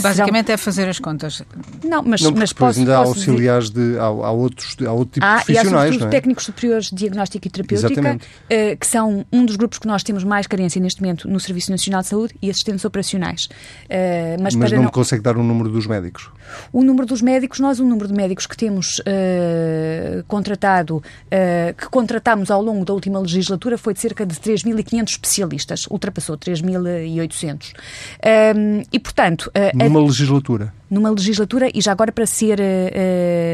Basicamente 0.00 0.46
serão... 0.46 0.54
é 0.54 0.56
fazer 0.56 0.88
as 0.88 0.98
contas. 0.98 1.42
Não, 1.84 2.02
mas, 2.02 2.22
não, 2.22 2.32
mas 2.32 2.52
posso. 2.52 2.78
Ainda 2.78 2.96
há 2.96 2.98
auxiliares 2.98 3.70
dizer... 3.70 3.94
de. 3.94 3.98
Há, 3.98 4.04
há, 4.04 4.30
outros, 4.30 4.76
há 4.84 4.92
outro 4.92 5.14
tipo 5.14 5.26
há, 5.26 5.38
de 5.38 5.44
profissionais. 5.44 5.94
E 5.94 6.02
há, 6.02 6.06
é? 6.06 6.10
técnicos 6.10 6.44
superiores 6.44 6.86
de 6.86 6.96
diagnóstico 6.96 7.46
e 7.46 7.50
terapêutica, 7.50 8.18
que 8.78 8.86
são 8.86 9.24
um 9.32 9.44
dos 9.44 9.56
grupos 9.56 9.78
que 9.78 9.86
nós 9.86 10.02
temos 10.02 10.24
mais 10.24 10.46
carência 10.46 10.80
neste 10.80 11.00
momento 11.00 11.28
no 11.28 11.38
Serviço 11.40 11.70
Nacional 11.70 11.91
de 12.00 12.06
Saúde 12.08 12.34
e 12.40 12.50
assistentes 12.50 12.84
operacionais. 12.84 13.44
Uh, 13.44 14.40
mas, 14.40 14.54
mas 14.54 14.70
não, 14.72 14.78
não 14.78 14.84
me 14.86 14.90
consegue 14.90 15.22
dar 15.22 15.36
o 15.36 15.42
número 15.42 15.68
dos 15.68 15.86
médicos? 15.86 16.30
O 16.72 16.82
número 16.82 17.06
dos 17.06 17.20
médicos, 17.20 17.60
nós 17.60 17.78
o 17.78 17.84
número 17.84 18.08
de 18.08 18.14
médicos 18.14 18.46
que 18.46 18.56
temos 18.56 18.98
uh, 19.00 20.24
contratado, 20.26 20.96
uh, 20.96 21.02
que 21.76 21.88
contratámos 21.88 22.50
ao 22.50 22.62
longo 22.62 22.84
da 22.84 22.92
última 22.92 23.20
legislatura 23.20 23.76
foi 23.76 23.94
de 23.94 24.00
cerca 24.00 24.24
de 24.24 24.34
3.500 24.34 25.08
especialistas, 25.08 25.86
ultrapassou 25.90 26.36
3.800. 26.36 27.72
e, 28.92 28.98
portanto... 28.98 29.50
numa 29.74 30.00
a, 30.00 30.02
legislatura? 30.02 30.74
Numa 30.90 31.10
legislatura, 31.10 31.70
e 31.74 31.80
já 31.80 31.92
agora 31.92 32.12
para 32.12 32.26
ser 32.26 32.58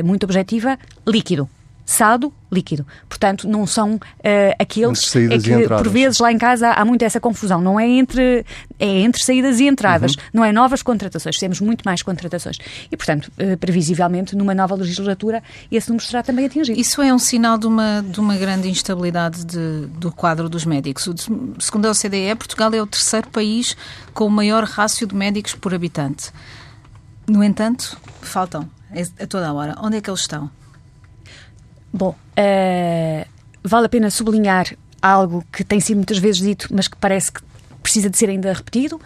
muito 0.04 0.24
objetiva, 0.24 0.78
líquido 1.06 1.48
saldo 1.88 2.30
líquido. 2.52 2.86
Portanto, 3.08 3.48
não 3.48 3.66
são 3.66 3.94
uh, 3.94 4.00
aqueles 4.58 5.16
é 5.16 5.38
que, 5.38 5.68
por 5.68 5.88
vezes, 5.88 6.18
lá 6.18 6.30
em 6.30 6.36
casa 6.36 6.70
há 6.70 6.84
muito 6.84 7.02
essa 7.02 7.18
confusão. 7.18 7.62
Não 7.62 7.80
é 7.80 7.88
entre, 7.88 8.44
é 8.78 9.00
entre 9.00 9.22
saídas 9.22 9.58
e 9.58 9.66
entradas. 9.66 10.12
Uhum. 10.12 10.22
Não 10.34 10.44
é 10.44 10.52
novas 10.52 10.82
contratações. 10.82 11.38
Temos 11.38 11.62
muito 11.62 11.82
mais 11.86 12.02
contratações. 12.02 12.58
E, 12.92 12.96
portanto, 12.96 13.32
uh, 13.38 13.56
previsivelmente, 13.56 14.36
numa 14.36 14.54
nova 14.54 14.74
legislatura, 14.74 15.42
esse 15.72 15.88
número 15.88 16.04
será 16.04 16.22
também 16.22 16.44
atingido. 16.44 16.78
Isso 16.78 17.00
é 17.00 17.12
um 17.12 17.18
sinal 17.18 17.56
de 17.56 17.66
uma, 17.66 18.04
de 18.06 18.20
uma 18.20 18.36
grande 18.36 18.68
instabilidade 18.68 19.46
de, 19.46 19.86
do 19.98 20.12
quadro 20.12 20.46
dos 20.46 20.66
médicos. 20.66 21.08
Segundo 21.58 21.86
a 21.86 21.90
OCDE, 21.90 22.34
Portugal 22.36 22.70
é 22.74 22.82
o 22.82 22.86
terceiro 22.86 23.28
país 23.30 23.74
com 24.12 24.26
o 24.26 24.30
maior 24.30 24.64
rácio 24.64 25.06
de 25.06 25.14
médicos 25.14 25.54
por 25.54 25.72
habitante. 25.72 26.30
No 27.26 27.42
entanto, 27.42 27.98
faltam 28.20 28.68
a 29.18 29.26
toda 29.26 29.48
a 29.48 29.52
hora. 29.54 29.74
Onde 29.80 29.96
é 29.96 30.00
que 30.02 30.10
eles 30.10 30.20
estão? 30.20 30.50
Bom, 31.92 32.10
uh, 32.10 33.28
vale 33.62 33.86
a 33.86 33.88
pena 33.88 34.10
sublinhar 34.10 34.74
algo 35.00 35.44
que 35.52 35.64
tem 35.64 35.80
sido 35.80 35.96
muitas 35.96 36.18
vezes 36.18 36.40
dito, 36.40 36.68
mas 36.70 36.88
que 36.88 36.96
parece 36.96 37.32
que 37.32 37.40
precisa 37.82 38.10
de 38.10 38.18
ser 38.18 38.28
ainda 38.28 38.52
repetido. 38.52 39.00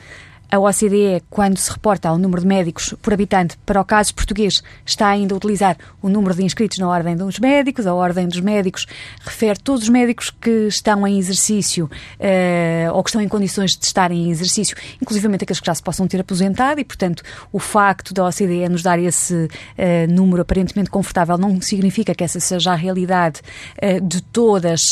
A 0.52 0.58
OCDE, 0.58 1.22
quando 1.30 1.56
se 1.56 1.72
reporta 1.72 2.10
ao 2.10 2.18
número 2.18 2.42
de 2.42 2.46
médicos 2.46 2.94
por 3.00 3.14
habitante, 3.14 3.56
para 3.64 3.80
o 3.80 3.84
caso 3.86 4.14
português, 4.14 4.62
está 4.84 5.08
ainda 5.08 5.34
a 5.34 5.36
utilizar 5.38 5.78
o 6.02 6.10
número 6.10 6.34
de 6.34 6.44
inscritos 6.44 6.76
na 6.76 6.86
Ordem 6.86 7.16
dos 7.16 7.38
Médicos. 7.38 7.86
A 7.86 7.94
Ordem 7.94 8.28
dos 8.28 8.38
Médicos 8.38 8.86
refere 9.22 9.58
todos 9.58 9.84
os 9.84 9.88
médicos 9.88 10.28
que 10.28 10.66
estão 10.68 11.06
em 11.06 11.18
exercício 11.18 11.86
uh, 11.86 12.92
ou 12.92 13.02
que 13.02 13.08
estão 13.08 13.22
em 13.22 13.28
condições 13.28 13.70
de 13.70 13.86
estar 13.86 14.12
em 14.12 14.28
exercício, 14.28 14.76
inclusivamente 15.00 15.44
aqueles 15.44 15.58
que 15.58 15.64
já 15.64 15.74
se 15.74 15.82
possam 15.82 16.06
ter 16.06 16.20
aposentado, 16.20 16.78
e, 16.78 16.84
portanto, 16.84 17.22
o 17.50 17.58
facto 17.58 18.12
da 18.12 18.22
OCDE 18.26 18.68
nos 18.68 18.82
dar 18.82 18.98
esse 18.98 19.34
uh, 19.34 20.12
número 20.12 20.42
aparentemente 20.42 20.90
confortável 20.90 21.38
não 21.38 21.62
significa 21.62 22.14
que 22.14 22.24
essa 22.24 22.38
seja 22.38 22.72
a 22.72 22.76
realidade 22.76 23.40
uh, 23.82 24.06
de, 24.06 24.20
todas, 24.20 24.90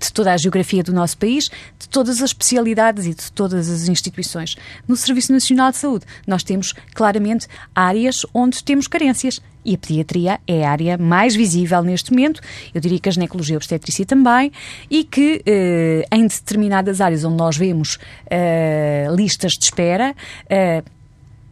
de 0.00 0.12
toda 0.14 0.32
a 0.32 0.38
geografia 0.38 0.82
do 0.82 0.94
nosso 0.94 1.18
país, 1.18 1.50
de 1.78 1.86
todas 1.86 2.16
as 2.16 2.30
especialidades 2.30 3.04
e 3.04 3.12
de 3.12 3.30
todas 3.30 3.68
as 3.68 3.88
instituições 3.88 4.56
no 4.86 4.96
Serviço 4.96 5.32
Nacional 5.32 5.70
de 5.70 5.78
Saúde. 5.78 6.06
Nós 6.26 6.42
temos 6.42 6.74
claramente 6.94 7.46
áreas 7.74 8.24
onde 8.32 8.62
temos 8.62 8.86
carências. 8.86 9.40
E 9.64 9.74
a 9.74 9.78
pediatria 9.78 10.40
é 10.46 10.64
a 10.64 10.70
área 10.70 10.96
mais 10.96 11.34
visível 11.34 11.82
neste 11.82 12.12
momento, 12.12 12.40
eu 12.72 12.80
diria 12.80 13.00
que 13.00 13.08
a 13.08 13.12
ginecologia 13.12 13.54
e 13.54 13.56
a 13.56 13.58
obstetrícia 13.58 14.06
também, 14.06 14.52
e 14.88 15.02
que 15.02 15.42
eh, 15.44 16.06
em 16.12 16.24
determinadas 16.24 17.00
áreas 17.00 17.24
onde 17.24 17.36
nós 17.36 17.56
vemos 17.56 17.98
eh, 18.30 19.08
listas 19.10 19.54
de 19.54 19.64
espera, 19.64 20.14
eh, 20.48 20.84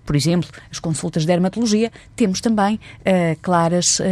por 0.05 0.15
exemplo, 0.15 0.49
as 0.71 0.79
consultas 0.79 1.23
de 1.23 1.27
dermatologia, 1.27 1.91
temos 2.15 2.41
também 2.41 2.75
uh, 2.77 3.39
claras 3.41 3.99
uh, 4.01 4.05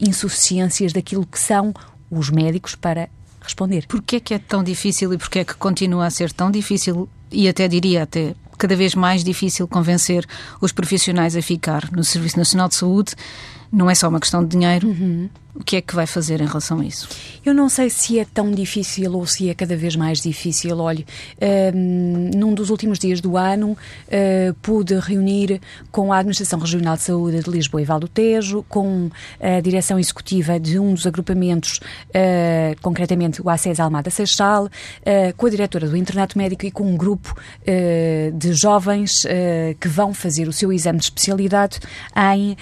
insuficiências 0.00 0.92
daquilo 0.92 1.24
que 1.24 1.38
são 1.38 1.72
os 2.10 2.30
médicos 2.30 2.74
para 2.74 3.08
responder. 3.40 3.86
Porquê 3.86 4.16
é 4.16 4.20
que 4.20 4.34
é 4.34 4.38
tão 4.38 4.62
difícil 4.62 5.12
e 5.12 5.18
porquê 5.18 5.40
é 5.40 5.44
que 5.44 5.54
continua 5.54 6.06
a 6.06 6.10
ser 6.10 6.32
tão 6.32 6.50
difícil 6.50 7.08
e 7.30 7.48
até 7.48 7.68
diria 7.68 8.02
até 8.02 8.34
cada 8.60 8.76
vez 8.76 8.94
mais 8.94 9.24
difícil 9.24 9.66
convencer 9.66 10.26
os 10.60 10.70
profissionais 10.70 11.34
a 11.34 11.40
ficar 11.40 11.90
no 11.92 12.04
Serviço 12.04 12.36
Nacional 12.36 12.68
de 12.68 12.74
Saúde. 12.74 13.14
Não 13.72 13.88
é 13.88 13.94
só 13.94 14.08
uma 14.08 14.20
questão 14.20 14.42
de 14.42 14.50
dinheiro. 14.50 14.88
Uhum. 14.88 15.28
O 15.54 15.64
que 15.64 15.76
é 15.76 15.80
que 15.80 15.94
vai 15.96 16.06
fazer 16.06 16.40
em 16.40 16.46
relação 16.46 16.78
a 16.78 16.84
isso? 16.84 17.08
Eu 17.44 17.52
não 17.52 17.68
sei 17.68 17.90
se 17.90 18.18
é 18.20 18.24
tão 18.24 18.52
difícil 18.52 19.12
ou 19.12 19.26
se 19.26 19.50
é 19.50 19.54
cada 19.54 19.76
vez 19.76 19.96
mais 19.96 20.20
difícil. 20.20 20.78
Olhe, 20.78 21.04
um, 21.74 22.30
num 22.36 22.54
dos 22.54 22.70
últimos 22.70 23.00
dias 23.00 23.20
do 23.20 23.36
ano 23.36 23.72
uh, 23.72 24.54
pude 24.62 24.94
reunir 24.98 25.60
com 25.90 26.12
a 26.12 26.18
Administração 26.18 26.58
Regional 26.60 26.96
de 26.96 27.02
Saúde 27.02 27.40
de 27.40 27.50
Lisboa 27.50 27.82
e 27.82 27.84
Val 27.84 27.98
do 27.98 28.06
Tejo, 28.06 28.64
com 28.68 29.10
a 29.40 29.60
direção 29.60 29.98
executiva 29.98 30.58
de 30.60 30.78
um 30.78 30.94
dos 30.94 31.04
agrupamentos, 31.04 31.80
uh, 32.10 32.80
concretamente 32.80 33.42
o 33.42 33.50
ACES 33.50 33.80
Almada 33.80 34.08
Seixal, 34.08 34.66
uh, 34.66 34.70
com 35.36 35.46
a 35.46 35.50
diretora 35.50 35.88
do 35.88 35.96
Internato 35.96 36.38
Médico 36.38 36.64
e 36.64 36.70
com 36.70 36.84
um 36.84 36.96
grupo 36.96 37.34
de 38.34 38.52
jovens 38.52 39.24
que 39.78 39.88
vão 39.88 40.12
fazer 40.12 40.48
o 40.48 40.52
seu 40.52 40.72
exame 40.72 40.98
de 40.98 41.04
especialidade 41.04 41.78
em 42.34 42.56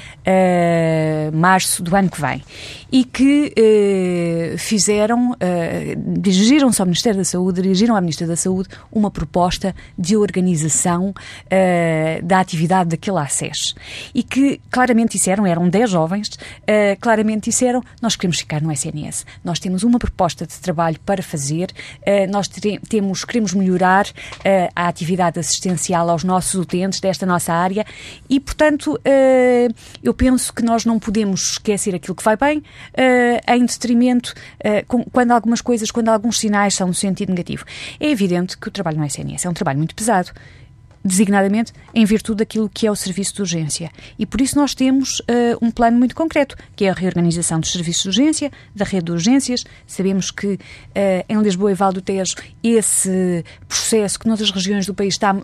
março 1.32 1.82
do 1.82 1.94
ano 1.94 2.10
que 2.10 2.20
vem 2.20 2.42
e 2.90 3.04
que 3.04 3.52
eh, 3.56 4.54
fizeram, 4.56 5.34
eh, 5.38 5.94
dirigiram-se 5.96 6.80
ao 6.80 6.86
Ministério 6.86 7.18
da 7.18 7.24
Saúde, 7.24 7.60
dirigiram 7.60 7.94
à 7.94 8.00
Ministra 8.00 8.26
da 8.26 8.36
Saúde 8.36 8.68
uma 8.90 9.10
proposta 9.10 9.74
de 9.98 10.16
organização 10.16 11.12
eh, 11.50 12.20
da 12.22 12.40
atividade 12.40 12.90
daquele 12.90 13.18
ACES. 13.18 13.74
E 14.14 14.22
que 14.22 14.60
claramente 14.70 15.12
disseram, 15.12 15.46
eram 15.46 15.68
10 15.68 15.90
jovens, 15.90 16.30
eh, 16.66 16.96
claramente 17.00 17.50
disseram, 17.50 17.82
nós 18.00 18.16
queremos 18.16 18.38
ficar 18.38 18.62
no 18.62 18.72
SNS. 18.72 19.26
Nós 19.44 19.58
temos 19.58 19.82
uma 19.82 19.98
proposta 19.98 20.46
de 20.46 20.58
trabalho 20.58 20.98
para 21.04 21.22
fazer, 21.22 21.70
eh, 22.02 22.26
nós 22.26 22.48
temos, 22.88 23.24
queremos 23.24 23.52
melhorar 23.54 24.06
eh, 24.44 24.70
a 24.74 24.88
atividade 24.88 25.38
assistencial 25.38 26.08
aos 26.08 26.24
nossos 26.24 26.54
utentes 26.54 27.00
desta 27.00 27.26
nossa 27.26 27.52
área 27.52 27.84
e, 28.28 28.40
portanto, 28.40 28.98
eu 30.02 30.14
penso 30.14 30.52
que 30.52 30.62
nós 30.62 30.84
não 30.88 30.98
podemos 30.98 31.52
esquecer 31.52 31.94
aquilo 31.94 32.14
que 32.14 32.24
vai 32.24 32.36
bem, 32.36 32.58
uh, 32.58 33.54
em 33.54 33.64
detrimento, 33.64 34.34
uh, 34.64 34.84
com, 34.86 35.04
quando 35.04 35.30
algumas 35.30 35.60
coisas, 35.60 35.90
quando 35.90 36.08
alguns 36.08 36.38
sinais 36.38 36.74
são 36.74 36.88
no 36.88 36.94
sentido 36.94 37.30
negativo. 37.30 37.64
É 38.00 38.10
evidente 38.10 38.58
que 38.58 38.68
o 38.68 38.70
trabalho 38.70 38.98
no 38.98 39.04
SNS 39.04 39.44
é 39.44 39.48
um 39.48 39.54
trabalho 39.54 39.78
muito 39.78 39.94
pesado 39.94 40.32
designadamente 41.04 41.72
em 41.94 42.04
virtude 42.04 42.38
daquilo 42.38 42.68
que 42.68 42.86
é 42.86 42.90
o 42.90 42.96
serviço 42.96 43.34
de 43.34 43.40
urgência. 43.40 43.90
E 44.18 44.26
por 44.26 44.40
isso 44.40 44.56
nós 44.56 44.74
temos 44.74 45.20
uh, 45.20 45.58
um 45.62 45.70
plano 45.70 45.98
muito 45.98 46.14
concreto, 46.14 46.56
que 46.74 46.84
é 46.84 46.90
a 46.90 46.92
reorganização 46.92 47.60
dos 47.60 47.72
serviços 47.72 48.02
de 48.02 48.08
urgência, 48.08 48.52
da 48.74 48.84
rede 48.84 49.06
de 49.06 49.12
urgências. 49.12 49.64
Sabemos 49.86 50.30
que 50.30 50.54
uh, 50.54 50.58
em 51.28 51.40
Lisboa 51.40 51.70
e 51.70 51.74
Val 51.74 51.92
do 51.92 52.02
Tejo 52.02 52.34
esse 52.62 53.44
processo 53.66 54.18
que 54.18 54.26
noutras 54.26 54.50
regiões 54.50 54.86
do 54.86 54.94
país 54.94 55.14
está 55.14 55.36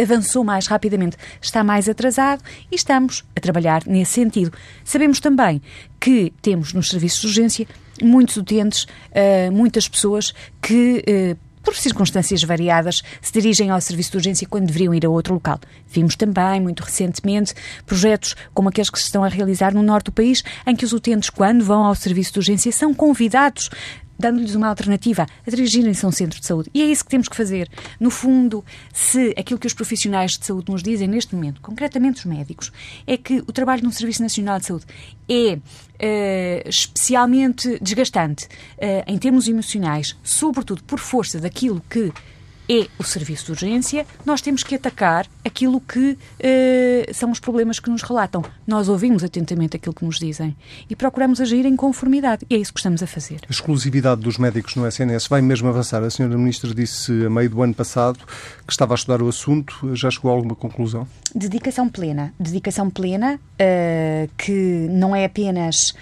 avançou 0.00 0.44
mais 0.44 0.66
rapidamente, 0.66 1.16
está 1.40 1.64
mais 1.64 1.88
atrasado 1.88 2.42
e 2.70 2.76
estamos 2.76 3.24
a 3.34 3.40
trabalhar 3.40 3.82
nesse 3.86 4.12
sentido. 4.12 4.52
Sabemos 4.84 5.20
também 5.20 5.60
que 6.00 6.32
temos 6.42 6.72
nos 6.72 6.88
serviços 6.88 7.20
de 7.20 7.26
urgência 7.26 7.66
muitos 8.02 8.36
utentes, 8.36 8.84
uh, 8.84 9.52
muitas 9.52 9.88
pessoas 9.88 10.34
que 10.60 11.04
uh, 11.08 11.54
por 11.64 11.74
circunstâncias 11.74 12.44
variadas, 12.44 13.02
se 13.22 13.32
dirigem 13.32 13.70
ao 13.70 13.80
serviço 13.80 14.10
de 14.12 14.16
urgência 14.18 14.46
quando 14.46 14.66
deveriam 14.66 14.94
ir 14.94 15.06
a 15.06 15.08
outro 15.08 15.32
local. 15.32 15.58
Vimos 15.88 16.14
também, 16.14 16.60
muito 16.60 16.82
recentemente, 16.82 17.54
projetos 17.86 18.36
como 18.52 18.68
aqueles 18.68 18.90
que 18.90 18.98
se 18.98 19.06
estão 19.06 19.24
a 19.24 19.28
realizar 19.28 19.72
no 19.72 19.82
norte 19.82 20.06
do 20.06 20.12
país, 20.12 20.44
em 20.66 20.76
que 20.76 20.84
os 20.84 20.92
utentes, 20.92 21.30
quando 21.30 21.64
vão 21.64 21.84
ao 21.84 21.94
serviço 21.94 22.34
de 22.34 22.38
urgência, 22.40 22.70
são 22.70 22.92
convidados 22.92 23.70
dando-lhes 24.18 24.54
uma 24.54 24.68
alternativa 24.68 25.26
a 25.46 25.50
dirigirem-se 25.50 26.04
a 26.04 26.08
um 26.08 26.12
centro 26.12 26.40
de 26.40 26.46
saúde. 26.46 26.70
E 26.74 26.82
é 26.82 26.86
isso 26.86 27.04
que 27.04 27.10
temos 27.10 27.28
que 27.28 27.36
fazer. 27.36 27.68
No 27.98 28.10
fundo, 28.10 28.64
se 28.92 29.34
aquilo 29.36 29.58
que 29.58 29.66
os 29.66 29.74
profissionais 29.74 30.32
de 30.32 30.46
saúde 30.46 30.70
nos 30.70 30.82
dizem 30.82 31.08
neste 31.08 31.34
momento, 31.34 31.60
concretamente 31.60 32.20
os 32.20 32.24
médicos, 32.24 32.72
é 33.06 33.16
que 33.16 33.38
o 33.46 33.52
trabalho 33.52 33.82
no 33.82 33.92
Serviço 33.92 34.22
Nacional 34.22 34.58
de 34.58 34.66
Saúde 34.66 34.84
é 35.28 35.54
uh, 35.54 36.68
especialmente 36.68 37.78
desgastante 37.80 38.46
uh, 38.46 39.04
em 39.06 39.18
termos 39.18 39.48
emocionais, 39.48 40.16
sobretudo 40.22 40.82
por 40.84 40.98
força 40.98 41.40
daquilo 41.40 41.82
que 41.88 42.12
é 42.68 42.86
o 42.98 43.04
serviço 43.04 43.46
de 43.46 43.52
urgência, 43.52 44.06
nós 44.24 44.40
temos 44.40 44.62
que 44.62 44.74
atacar 44.74 45.26
aquilo 45.44 45.80
que 45.80 46.12
uh, 46.12 47.14
são 47.14 47.30
os 47.30 47.38
problemas 47.38 47.78
que 47.78 47.90
nos 47.90 48.02
relatam. 48.02 48.42
Nós 48.66 48.88
ouvimos 48.88 49.22
atentamente 49.22 49.76
aquilo 49.76 49.94
que 49.94 50.04
nos 50.04 50.18
dizem 50.18 50.56
e 50.88 50.96
procuramos 50.96 51.40
agir 51.40 51.66
em 51.66 51.76
conformidade. 51.76 52.46
E 52.48 52.54
é 52.54 52.58
isso 52.58 52.72
que 52.72 52.80
estamos 52.80 53.02
a 53.02 53.06
fazer. 53.06 53.40
A 53.48 53.50
exclusividade 53.50 54.20
dos 54.20 54.38
médicos 54.38 54.76
no 54.76 54.86
SNS 54.86 55.26
vai 55.28 55.42
mesmo 55.42 55.68
avançar. 55.68 56.02
A 56.02 56.10
senhora 56.10 56.36
Ministra 56.36 56.74
disse 56.74 57.24
a 57.24 57.30
meio 57.30 57.50
do 57.50 57.62
ano 57.62 57.74
passado 57.74 58.18
que 58.66 58.72
estava 58.72 58.94
a 58.94 58.96
estudar 58.96 59.22
o 59.22 59.28
assunto. 59.28 59.94
Já 59.94 60.10
chegou 60.10 60.30
a 60.30 60.34
alguma 60.34 60.54
conclusão? 60.54 61.06
Dedicação 61.34 61.88
plena. 61.88 62.32
Dedicação 62.38 62.88
plena 62.88 63.34
uh, 63.34 64.30
que 64.38 64.86
não 64.90 65.14
é 65.14 65.24
apenas 65.24 65.94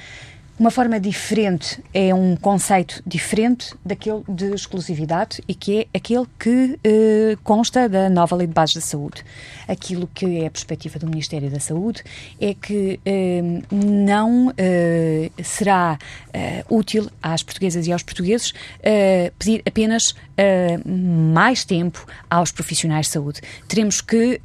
uma 0.63 0.71
forma 0.71 1.01
diferente, 1.01 1.83
é 1.93 2.15
um 2.15 2.37
conceito 2.37 3.03
diferente 3.05 3.75
daquele 3.85 4.23
de 4.29 4.55
exclusividade 4.55 5.43
e 5.49 5.57
que 5.57 5.81
é 5.81 5.87
aquele 5.93 6.25
que 6.39 6.79
eh, 6.85 7.37
consta 7.43 7.89
da 7.89 8.09
nova 8.09 8.37
Lei 8.37 8.47
de 8.47 8.53
Bases 8.53 8.77
da 8.77 8.81
Saúde. 8.81 9.25
Aquilo 9.67 10.09
que 10.15 10.39
é 10.39 10.47
a 10.47 10.51
perspectiva 10.53 11.01
do 11.01 11.09
Ministério 11.09 11.51
da 11.51 11.59
Saúde 11.59 12.05
é 12.41 12.55
que 12.55 13.01
eh, 13.05 13.43
não 13.73 14.55
eh, 14.57 15.33
será 15.43 15.99
eh, 16.33 16.65
útil 16.71 17.11
às 17.21 17.43
portuguesas 17.43 17.87
e 17.87 17.93
aos 17.93 18.03
portugueses 18.05 18.55
eh, 18.83 19.33
pedir 19.39 19.63
apenas 19.67 20.15
eh, 20.37 20.79
mais 20.87 21.65
tempo 21.65 22.07
aos 22.31 22.53
profissionais 22.53 23.07
de 23.07 23.13
saúde. 23.13 23.41
Teremos 23.67 24.01
que 24.01 24.41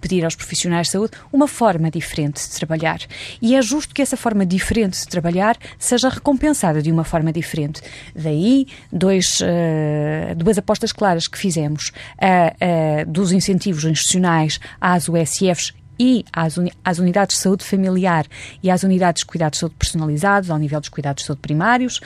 pedir 0.00 0.24
aos 0.24 0.34
profissionais 0.34 0.86
de 0.86 0.92
saúde 0.92 1.12
uma 1.32 1.46
forma 1.46 1.90
diferente 1.90 2.40
de 2.48 2.54
trabalhar. 2.54 3.00
E 3.40 3.54
é 3.54 3.62
justo 3.62 3.94
que 3.94 4.00
essa 4.00 4.16
forma 4.16 4.46
diferente 4.46 4.98
de 4.98 5.06
trabalhar 5.06 5.57
seja 5.78 6.08
recompensada 6.08 6.82
de 6.82 6.90
uma 6.90 7.04
forma 7.04 7.32
diferente. 7.32 7.80
Daí, 8.14 8.66
dois, 8.92 9.40
uh, 9.40 10.34
duas 10.36 10.58
apostas 10.58 10.92
claras 10.92 11.26
que 11.26 11.38
fizemos 11.38 11.88
uh, 11.88 13.02
uh, 13.02 13.10
dos 13.10 13.32
incentivos 13.32 13.84
institucionais 13.84 14.60
às 14.80 15.08
USFs 15.08 15.74
e 15.98 16.24
às, 16.32 16.56
uni 16.56 16.72
às, 16.84 16.98
unidades 16.98 17.36
de 17.36 17.42
saúde 17.42 17.64
familiar 17.64 18.26
e 18.62 18.70
às 18.70 18.82
unidades 18.82 19.20
de 19.20 19.26
cuidados 19.26 19.56
de 19.56 19.60
saúde 19.60 19.74
personalizados, 19.76 20.50
ao 20.50 20.58
nível 20.58 20.78
dos 20.80 20.88
cuidados 20.88 21.22
de 21.22 21.26
saúde 21.26 21.42
primários, 21.42 22.00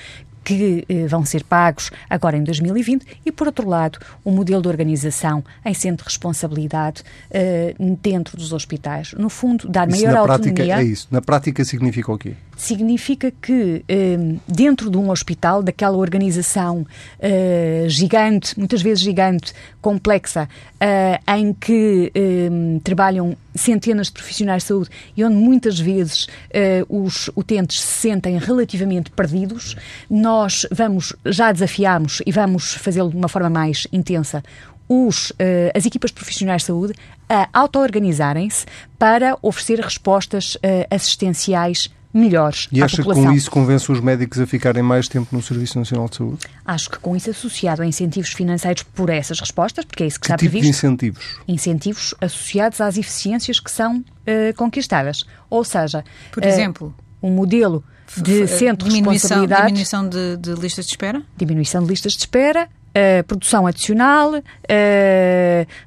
que 0.45 0.85
eh, 0.88 1.07
vão 1.07 1.25
ser 1.25 1.45
pagos 1.45 1.91
agora 2.11 2.37
em 2.37 2.43
2020 2.43 3.07
e, 3.25 3.31
por 3.31 3.47
outro 3.47 3.69
lado, 3.69 3.99
o 4.25 4.31
um 4.31 4.35
modelo 4.35 4.61
de 4.61 4.69
organização 4.69 5.45
em 5.65 5.75
centro 5.75 6.05
de 6.05 6.11
responsabilidade 6.11 7.03
eh, 7.31 7.75
dentro 8.03 8.37
dos 8.37 8.53
hospitais. 8.53 9.12
No 9.12 9.29
fundo, 9.29 9.69
dar 9.69 9.88
isso 9.88 9.99
maior 9.99 10.27
na 10.27 10.35
autonomia. 10.35 10.55
Prática 10.55 10.81
é 10.81 10.85
isso. 10.85 11.09
Na 11.11 11.23
prática 11.23 11.65
significa 11.65 12.12
o 12.12 12.19
quê? 12.19 12.35
Significa 12.62 13.33
que 13.42 13.85
um, 13.90 14.38
dentro 14.46 14.88
de 14.88 14.96
um 14.96 15.11
hospital, 15.11 15.62
daquela 15.62 15.96
organização 15.96 16.87
uh, 17.18 17.88
gigante, 17.88 18.57
muitas 18.57 18.81
vezes 18.81 19.03
gigante, 19.03 19.53
complexa, 19.81 20.48
uh, 20.75 21.33
em 21.37 21.53
que 21.53 22.12
um, 22.14 22.79
trabalham 22.79 23.37
centenas 23.53 24.07
de 24.07 24.12
profissionais 24.12 24.62
de 24.62 24.68
saúde 24.68 24.90
e 25.16 25.25
onde 25.25 25.35
muitas 25.35 25.81
vezes 25.81 26.25
uh, 26.25 27.05
os 27.05 27.29
utentes 27.35 27.81
se 27.81 28.01
sentem 28.01 28.38
relativamente 28.38 29.11
perdidos, 29.11 29.77
nós 30.09 30.64
vamos, 30.70 31.12
já 31.27 31.51
desafiamos 31.51 32.22
e 32.25 32.31
vamos 32.31 32.75
fazê-lo 32.75 33.11
de 33.11 33.16
uma 33.16 33.29
forma 33.29 33.51
mais 33.51 33.88
intensa, 33.92 34.42
os, 34.88 35.33
as 35.75 35.87
equipas 35.87 36.11
profissionais 36.11 36.62
de 36.62 36.66
saúde 36.66 36.92
a 37.27 37.48
auto-organizarem-se 37.53 38.66
para 38.98 39.38
oferecer 39.40 39.81
respostas 39.81 40.59
assistenciais 40.90 41.88
melhores 42.12 42.68
e 42.70 42.83
à 42.83 42.85
acha 42.85 42.98
população. 42.98 43.25
que 43.25 43.31
com 43.31 43.35
isso 43.37 43.51
convence 43.51 43.90
os 43.90 44.01
médicos 44.01 44.38
a 44.40 44.46
ficarem 44.46 44.83
mais 44.83 45.09
tempo 45.09 45.29
no 45.33 45.42
Serviço 45.42 45.79
Nacional 45.79 46.09
de 46.09 46.16
Saúde? 46.16 46.38
Acho 46.64 46.90
que 46.90 46.98
com 46.98 47.16
isso 47.16 47.31
associado 47.31 47.83
a 47.83 47.87
incentivos 47.87 48.33
financeiros 48.33 48.83
por 48.83 49.11
essas 49.11 49.40
respostas, 49.40 49.85
porque 49.85 50.03
é 50.03 50.07
isso 50.07 50.20
que, 50.20 50.27
que 50.27 50.33
está 50.33 50.37
tipo 50.37 50.51
previsto. 50.51 50.70
de 50.70 50.79
incentivos? 50.79 51.25
Incentivos 51.48 52.14
associados 52.20 52.81
às 52.81 52.98
eficiências 52.98 53.59
que 53.59 53.70
são 53.70 53.98
uh, 53.98 54.55
conquistadas. 54.57 55.25
Ou 55.48 55.64
seja, 55.64 56.05
por 56.31 56.44
exemplo, 56.44 56.94
uh, 57.22 57.27
um 57.27 57.31
modelo 57.31 57.85
de 58.16 58.46
centro 58.46 58.88
de 58.88 58.96
responsabilidade. 58.96 59.66
Diminuição 59.68 60.09
de, 60.09 60.37
de 60.37 60.55
listas 60.55 60.87
de 60.87 60.90
espera? 60.92 61.22
Diminuição 61.37 61.83
de 61.83 61.88
listas 61.88 62.12
de 62.12 62.18
espera, 62.18 62.68
Uh, 62.94 63.24
produção 63.24 63.66
adicional, 63.66 64.35
uh, 64.35 64.42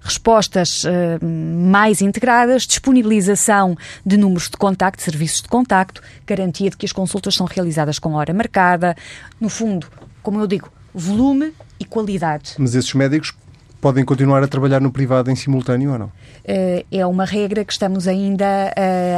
respostas 0.01 0.83
uh, 0.85 1.23
mais 1.23 2.01
integradas, 2.01 2.63
disponibilização 2.63 3.77
de 4.03 4.17
números 4.17 4.49
de 4.49 4.57
contacto, 4.57 5.03
serviços 5.03 5.43
de 5.43 5.47
contacto, 5.47 6.01
garantia 6.25 6.71
de 6.71 6.75
que 6.75 6.85
as 6.85 6.91
consultas 6.91 7.35
são 7.35 7.45
realizadas 7.45 7.99
com 7.99 8.13
hora 8.13 8.33
marcada. 8.33 8.95
No 9.39 9.49
fundo, 9.49 9.87
como 10.23 10.39
eu 10.39 10.47
digo, 10.47 10.67
volume 10.91 11.53
e 11.79 11.85
qualidade. 11.85 12.55
Mas 12.57 12.73
esses 12.73 12.93
médicos 12.95 13.35
podem 13.79 14.03
continuar 14.03 14.41
a 14.41 14.47
trabalhar 14.47 14.81
no 14.81 14.91
privado 14.91 15.29
em 15.29 15.35
simultâneo 15.35 15.91
ou 15.91 15.99
não? 15.99 16.11
É 16.43 17.05
uma 17.05 17.25
regra 17.25 17.63
que 17.63 17.71
estamos 17.71 18.07
ainda 18.07 18.73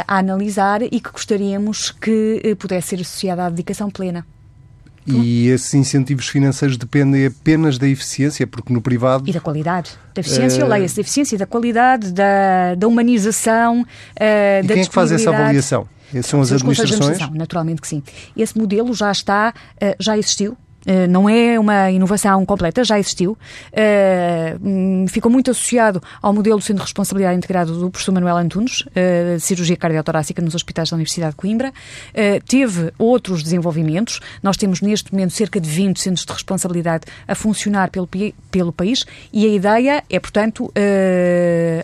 a 0.06 0.18
analisar 0.18 0.82
e 0.82 1.00
que 1.00 1.10
gostaríamos 1.10 1.92
que 1.92 2.54
pudesse 2.60 2.90
ser 2.90 3.02
associada 3.02 3.46
à 3.46 3.50
dedicação 3.50 3.90
plena. 3.90 4.26
E 5.08 5.48
esses 5.48 5.74
incentivos 5.74 6.28
financeiros 6.28 6.78
dependem 6.78 7.26
apenas 7.26 7.78
da 7.78 7.88
eficiência, 7.88 8.46
porque 8.46 8.74
no 8.74 8.82
privado. 8.82 9.28
E 9.28 9.32
da 9.32 9.40
qualidade. 9.40 9.92
Da 10.14 10.20
eficiência, 10.20 10.66
uh... 10.66 10.68
leia-se, 10.68 10.96
da 10.96 11.02
eficiência, 11.02 11.38
da 11.38 11.46
qualidade, 11.46 12.12
da, 12.12 12.76
da 12.76 12.88
humanização. 12.88 13.82
Uh, 13.82 13.86
e 14.64 14.68
da 14.68 14.74
quem 14.74 14.84
é 14.84 14.86
que 14.86 14.94
faz 14.94 15.12
essa 15.12 15.30
avaliação? 15.30 15.88
São 16.24 16.42
as 16.42 16.52
administrações? 16.52 17.20
Naturalmente 17.32 17.82
que 17.82 17.88
sim. 17.88 18.02
Esse 18.36 18.58
modelo 18.58 18.94
já 18.94 19.12
está, 19.12 19.54
uh, 19.82 19.96
já 20.00 20.18
existiu, 20.18 20.58
não 21.10 21.30
é 21.30 21.60
uma 21.60 21.92
inovação 21.92 22.46
completa, 22.46 22.84
já 22.84 23.00
existiu. 23.00 23.38
ficou 25.10 25.32
muito 25.32 25.52
associado 25.52 26.02
ao 26.22 26.34
modelo 26.34 26.62
Centro 26.62 26.78
de 26.78 26.88
Responsabilidade 26.88 27.38
Integrado 27.38 27.78
do 27.78 27.90
professor 27.90 28.14
Manuel 28.14 28.38
Antunes, 28.38 28.84
de 28.94 29.40
cirurgia 29.40 29.76
cardiotorácica 29.76 30.42
nos 30.42 30.56
hospitais 30.56 30.90
da 30.90 30.96
Universidade 30.96 31.32
de 31.32 31.38
Coimbra. 31.38 31.74
teve 32.48 32.94
outros 32.98 33.44
desenvolvimentos. 33.44 34.20
Nós 34.42 34.58
temos 34.58 34.82
neste 34.82 35.12
momento 35.12 35.34
cerca 35.34 35.60
de 35.60 35.70
20 35.70 36.00
centros 36.00 36.26
de 36.26 36.32
responsabilidade 36.32 37.06
a 37.28 37.36
funcionar 37.36 37.90
pelo, 37.90 38.08
pelo 38.50 38.72
país 38.72 39.06
e 39.32 39.46
a 39.46 39.50
ideia 39.50 40.04
é, 40.10 40.20
portanto, 40.20 40.72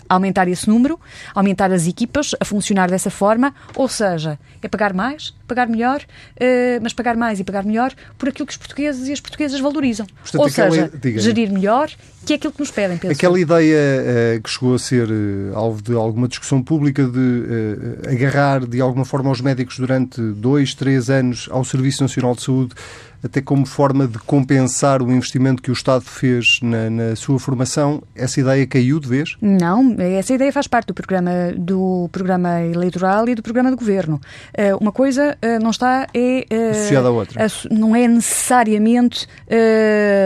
aumentar 0.07 0.47
esse 0.47 0.69
número, 0.69 0.99
aumentar 1.35 1.71
as 1.71 1.87
equipas 1.87 2.35
a 2.39 2.45
funcionar 2.45 2.89
dessa 2.89 3.09
forma, 3.09 3.53
ou 3.75 3.87
seja, 3.87 4.39
é 4.61 4.67
pagar 4.67 4.93
mais, 4.93 5.33
pagar 5.47 5.67
melhor, 5.67 6.01
mas 6.81 6.93
pagar 6.93 7.17
mais 7.17 7.39
e 7.39 7.43
pagar 7.43 7.63
melhor 7.63 7.93
por 8.17 8.29
aquilo 8.29 8.45
que 8.45 8.53
os 8.53 8.57
portugueses 8.57 8.92
portugueses 8.93 9.07
e 9.07 9.11
as 9.11 9.19
portuguesas 9.19 9.59
valorizam. 9.59 10.05
Portanto, 10.05 10.41
Ou 10.41 10.49
seja, 10.49 10.91
gerir 11.17 11.51
melhor, 11.51 11.89
que 12.25 12.33
é 12.33 12.35
aquilo 12.35 12.53
que 12.53 12.59
nos 12.59 12.71
pedem. 12.71 12.97
Penso. 12.97 13.13
Aquela 13.13 13.39
ideia 13.39 14.37
uh, 14.37 14.41
que 14.41 14.49
chegou 14.49 14.75
a 14.75 14.79
ser 14.79 15.09
uh, 15.09 15.55
alvo 15.55 15.81
de 15.81 15.93
alguma 15.93 16.27
discussão 16.27 16.61
pública 16.61 17.03
de 17.03 17.19
uh, 17.19 18.09
agarrar 18.09 18.65
de 18.65 18.79
alguma 18.79 19.05
forma 19.05 19.31
os 19.31 19.41
médicos 19.41 19.77
durante 19.77 20.21
dois, 20.21 20.73
três 20.73 21.09
anos 21.09 21.47
ao 21.51 21.63
Serviço 21.63 22.03
Nacional 22.03 22.35
de 22.35 22.43
Saúde 22.43 22.73
até 23.23 23.41
como 23.41 23.65
forma 23.65 24.07
de 24.07 24.19
compensar 24.19 25.01
o 25.01 25.11
investimento 25.11 25.61
que 25.61 25.71
o 25.71 25.73
Estado 25.73 26.03
fez 26.03 26.59
na, 26.61 26.89
na, 26.89 27.15
sua 27.15 27.39
formação, 27.39 28.03
essa 28.13 28.39
ideia 28.39 28.67
caiu 28.67 28.99
de 28.99 29.07
vez? 29.07 29.37
Não, 29.41 29.95
essa 29.97 30.33
ideia 30.33 30.51
faz 30.51 30.67
parte 30.67 30.87
do 30.87 30.93
programa, 30.93 31.31
do 31.55 32.09
programa 32.11 32.61
eleitoral 32.61 33.27
e 33.29 33.35
do 33.35 33.41
programa 33.41 33.69
de 33.69 33.77
governo. 33.77 34.19
Uh, 34.57 34.77
uma 34.79 34.91
coisa 34.91 35.37
uh, 35.41 35.63
não 35.63 35.71
está 35.71 36.07
é 36.13 36.45
uh, 36.51 36.71
associada 36.71 37.07
à 37.07 37.11
outra. 37.11 37.47
não 37.71 37.95
é 37.95 38.07
necessariamente 38.07 39.27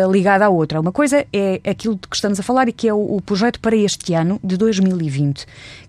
ligada 0.10 0.45
à 0.45 0.49
outra. 0.49 0.79
Uma 0.79 0.91
coisa 0.91 1.25
é 1.31 1.62
aquilo 1.69 1.95
de 1.95 2.07
que 2.07 2.15
estamos 2.15 2.39
a 2.39 2.43
falar 2.43 2.67
e 2.67 2.71
que 2.71 2.88
é 2.88 2.93
o, 2.93 3.17
o 3.17 3.21
projeto 3.21 3.60
para 3.60 3.75
este 3.75 4.13
ano 4.13 4.39
de 4.43 4.57
2020, 4.57 5.45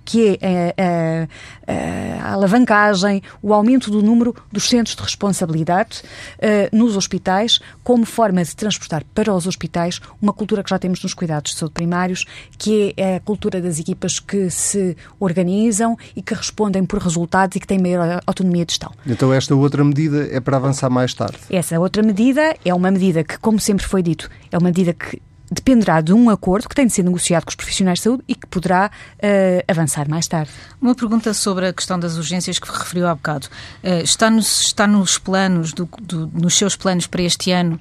que 0.08 0.38
é 0.40 0.74
a, 0.78 2.24
a, 2.24 2.30
a 2.30 2.32
alavancagem, 2.32 3.22
o 3.42 3.52
aumento 3.52 3.90
do 3.90 4.02
número 4.02 4.34
dos 4.50 4.66
centros 4.66 4.96
de 4.96 5.02
responsabilidade 5.02 6.00
uh, 6.38 6.74
nos 6.74 6.96
hospitais, 6.96 7.60
como 7.84 8.06
forma 8.06 8.42
de 8.42 8.56
transportar 8.56 9.04
para 9.14 9.34
os 9.34 9.46
hospitais 9.46 10.00
uma 10.22 10.32
cultura 10.32 10.64
que 10.64 10.70
já 10.70 10.78
temos 10.78 11.02
nos 11.02 11.12
cuidados 11.12 11.52
de 11.52 11.58
saúde 11.58 11.74
primários, 11.74 12.24
que 12.56 12.94
é 12.96 13.16
a 13.16 13.20
cultura 13.20 13.60
das 13.60 13.78
equipas 13.78 14.18
que 14.18 14.48
se 14.48 14.96
organizam 15.20 15.94
e 16.16 16.22
que 16.22 16.32
respondem 16.32 16.86
por 16.86 17.00
resultados 17.00 17.56
e 17.56 17.60
que 17.60 17.66
têm 17.66 17.78
maior 17.78 18.22
autonomia 18.26 18.64
de 18.64 18.72
gestão. 18.72 18.90
Então 19.06 19.30
esta 19.30 19.54
outra 19.54 19.84
medida 19.84 20.26
é 20.32 20.40
para 20.40 20.56
avançar 20.56 20.88
mais 20.88 21.12
tarde? 21.12 21.36
Essa 21.50 21.78
outra 21.78 22.02
medida 22.02 22.56
é 22.64 22.72
uma 22.72 22.90
medida 22.90 23.22
que, 23.22 23.38
como 23.38 23.60
sempre 23.60 23.84
foi 23.86 24.02
dito, 24.02 24.30
é 24.50 24.56
uma 24.56 24.68
medida 24.68 24.94
que 24.94 25.20
dependerá 25.50 26.00
de 26.00 26.12
um 26.12 26.28
acordo 26.30 26.68
que 26.68 26.74
tem 26.74 26.86
de 26.86 26.92
ser 26.92 27.02
negociado 27.02 27.44
com 27.44 27.50
os 27.50 27.56
profissionais 27.56 27.98
de 27.98 28.04
saúde 28.04 28.22
e 28.28 28.34
que 28.34 28.46
poderá 28.46 28.90
uh, 29.16 29.64
avançar 29.66 30.08
mais 30.08 30.26
tarde. 30.26 30.50
Uma 30.80 30.94
pergunta 30.94 31.32
sobre 31.32 31.66
a 31.66 31.72
questão 31.72 31.98
das 31.98 32.16
urgências 32.16 32.58
que 32.58 32.70
referiu 32.70 33.06
há 33.06 33.14
bocado. 33.14 33.46
Uh, 33.82 34.02
está, 34.02 34.30
nos, 34.30 34.60
está 34.60 34.86
nos 34.86 35.18
planos, 35.18 35.72
do, 35.72 35.88
do, 36.02 36.26
nos 36.34 36.56
seus 36.56 36.76
planos 36.76 37.06
para 37.06 37.22
este 37.22 37.50
ano, 37.50 37.80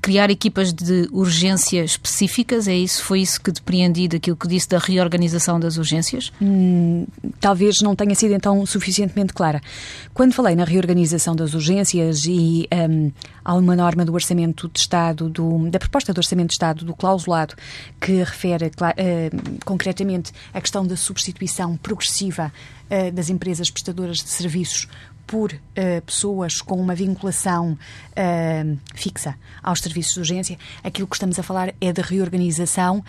criar 0.00 0.30
equipas 0.30 0.72
de 0.72 1.08
urgência 1.12 1.84
específicas? 1.84 2.66
É 2.66 2.74
isso? 2.74 3.02
Foi 3.04 3.20
isso 3.20 3.40
que 3.40 3.52
depreendi 3.52 4.08
daquilo 4.08 4.36
que 4.36 4.48
disse 4.48 4.68
da 4.68 4.78
reorganização 4.78 5.60
das 5.60 5.76
urgências? 5.76 6.32
Hum, 6.40 7.06
talvez 7.40 7.76
não 7.82 7.94
tenha 7.94 8.14
sido 8.14 8.34
então 8.34 8.64
suficientemente 8.64 9.32
clara. 9.32 9.60
Quando 10.14 10.32
falei 10.32 10.54
na 10.54 10.64
reorganização 10.64 11.36
das 11.36 11.54
urgências 11.54 12.24
e 12.26 12.68
um, 12.72 13.12
há 13.44 13.54
uma 13.54 13.76
norma 13.76 14.04
do 14.04 14.12
Orçamento 14.12 14.70
de 14.72 14.80
Estado, 14.80 15.28
do, 15.28 15.70
da 15.70 15.78
proposta 15.78 16.12
do 16.12 16.18
Orçamento 16.18 16.48
de 16.48 16.54
Estado, 16.54 16.84
do 16.84 16.94
clausulado, 16.94 17.54
que 18.00 18.12
refere 18.22 18.66
uh, 18.66 19.60
concretamente 19.64 20.32
a 20.52 20.60
questão 20.60 20.86
da 20.86 20.96
substituição 20.96 21.76
progressiva 21.76 22.52
uh, 22.90 23.12
das 23.12 23.28
empresas 23.28 23.70
prestadoras 23.70 24.18
de 24.18 24.28
serviços 24.28 24.88
por 25.30 25.52
uh, 25.52 26.02
pessoas 26.04 26.60
com 26.60 26.74
uma 26.74 26.92
vinculação 26.92 27.78
uh, 27.78 28.78
fixa 28.96 29.36
aos 29.62 29.78
serviços 29.78 30.14
de 30.14 30.18
urgência, 30.18 30.58
aquilo 30.82 31.06
que 31.06 31.14
estamos 31.14 31.38
a 31.38 31.42
falar 31.44 31.72
é 31.80 31.92
da 31.92 32.02
reorganização 32.02 32.98
uh, 32.98 33.04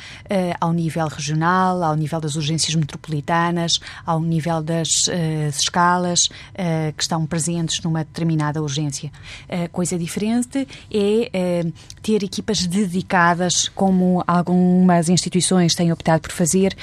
ao 0.62 0.72
nível 0.72 1.08
regional, 1.08 1.82
ao 1.82 1.96
nível 1.96 2.22
das 2.22 2.36
urgências 2.36 2.76
metropolitanas, 2.76 3.80
ao 4.06 4.22
nível 4.22 4.62
das 4.62 5.10
escalas 5.58 6.28
que 6.96 7.02
estão 7.02 7.26
presentes 7.26 7.82
numa 7.82 8.04
determinada 8.04 8.62
urgência. 8.62 9.12
coisa 9.72 9.98
diferente 9.98 10.68
é 10.92 11.64
ter 12.02 12.24
equipas 12.24 12.66
dedicadas, 12.68 13.70
como 13.70 14.24
algumas 14.28 15.10
instituições 15.10 15.74
têm 15.74 15.92
optado 15.92 16.22
por 16.22 16.32
fazer 16.32 16.76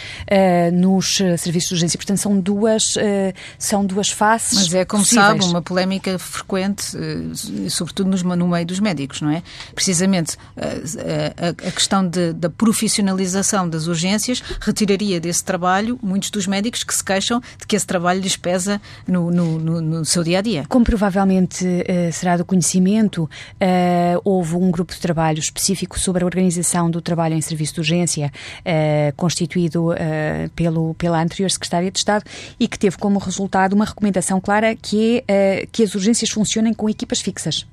nos 0.72 1.18
serviços 1.38 1.68
de 1.68 1.74
urgência. 1.74 1.98
Portanto, 1.98 2.18
são 2.18 2.40
duas, 2.40 2.94
são 3.58 3.84
duas 3.84 4.08
faces. 4.08 4.58
Mas 4.58 4.74
é 4.74 4.84
como 4.84 5.02
possíveis 5.02 5.27
sabe, 5.28 5.44
uma 5.44 5.62
polémica 5.62 6.18
frequente, 6.18 6.96
eh, 6.96 7.68
sobretudo 7.68 8.10
no 8.36 8.48
meio 8.48 8.66
dos 8.66 8.80
médicos, 8.80 9.20
não 9.20 9.30
é? 9.30 9.42
Precisamente 9.74 10.36
eh, 10.56 11.34
a, 11.36 11.68
a 11.68 11.70
questão 11.70 12.06
de, 12.06 12.32
da 12.32 12.50
profissionalização 12.50 13.68
das 13.68 13.86
urgências 13.86 14.42
retiraria 14.60 15.20
desse 15.20 15.44
trabalho 15.44 15.98
muitos 16.02 16.30
dos 16.30 16.46
médicos 16.46 16.82
que 16.82 16.94
se 16.94 17.04
queixam 17.04 17.40
de 17.58 17.66
que 17.66 17.76
esse 17.76 17.86
trabalho 17.86 18.20
lhes 18.20 18.36
pesa 18.36 18.80
no, 19.06 19.30
no, 19.30 19.58
no, 19.58 19.80
no 19.80 20.04
seu 20.04 20.22
dia 20.24 20.38
a 20.38 20.42
dia. 20.42 20.64
Como 20.68 20.84
provavelmente 20.84 21.64
uh, 21.64 22.12
será 22.12 22.36
do 22.36 22.44
conhecimento, 22.44 23.24
uh, 23.24 24.20
houve 24.24 24.56
um 24.56 24.70
grupo 24.70 24.92
de 24.92 25.00
trabalho 25.00 25.38
específico 25.38 25.98
sobre 25.98 26.24
a 26.24 26.26
organização 26.26 26.90
do 26.90 27.00
trabalho 27.00 27.34
em 27.34 27.40
serviço 27.40 27.74
de 27.74 27.80
urgência, 27.80 28.32
uh, 28.60 29.14
constituído 29.16 29.88
pelo, 30.54 30.94
pela 30.94 31.20
anterior 31.20 31.50
Secretária 31.50 31.90
de 31.90 31.98
Estado 31.98 32.24
e 32.58 32.68
que 32.68 32.78
teve 32.78 32.96
como 32.96 33.18
resultado 33.18 33.72
uma 33.72 33.84
recomendação 33.84 34.40
clara 34.40 34.74
que 34.74 35.17
é 35.17 35.17
uh, 35.22 35.68
que 35.70 35.82
as 35.82 35.94
urgências 35.94 36.30
funcionem 36.30 36.74
com 36.74 36.88
equipas 36.88 37.20
fixas. 37.20 37.66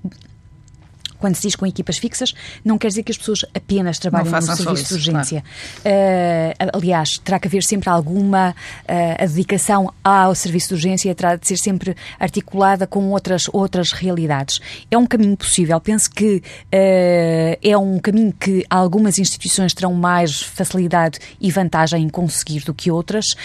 Quando 1.19 1.35
se 1.35 1.43
diz 1.43 1.55
com 1.55 1.65
equipas 1.65 1.97
fixas, 1.97 2.33
não 2.63 2.77
quer 2.77 2.87
dizer 2.87 3.03
que 3.03 3.11
as 3.11 3.17
pessoas 3.17 3.45
apenas 3.53 3.99
trabalhem 3.99 4.31
no 4.31 4.41
serviço 4.41 4.73
isso, 4.73 4.87
de 4.87 4.93
urgência. 4.93 5.43
Claro. 5.81 5.95
Uh, 5.95 6.77
aliás, 6.77 7.17
terá 7.17 7.39
que 7.39 7.47
haver 7.47 7.63
sempre 7.63 7.89
alguma 7.89 8.51
uh, 8.51 9.23
a 9.23 9.25
dedicação 9.25 9.93
ao 10.03 10.35
serviço 10.35 10.69
de 10.69 10.73
urgência, 10.75 11.15
terá 11.15 11.35
de 11.35 11.47
ser 11.47 11.57
sempre 11.57 11.95
articulada 12.19 12.85
com 12.87 13.09
outras, 13.11 13.47
outras 13.51 13.91
realidades. 13.91 14.59
É 14.89 14.97
um 14.97 15.05
caminho 15.05 15.37
possível. 15.37 15.79
Penso 15.79 16.09
que 16.09 16.37
uh, 16.37 17.59
é 17.61 17.77
um 17.77 17.99
caminho 17.99 18.33
que 18.33 18.65
algumas 18.69 19.19
instituições 19.19 19.73
terão 19.73 19.93
mais 19.93 20.41
facilidade 20.41 21.19
e 21.39 21.51
vantagem 21.51 22.03
em 22.03 22.09
conseguir 22.09 22.63
do 22.63 22.73
que 22.73 22.91
outras. 22.91 23.35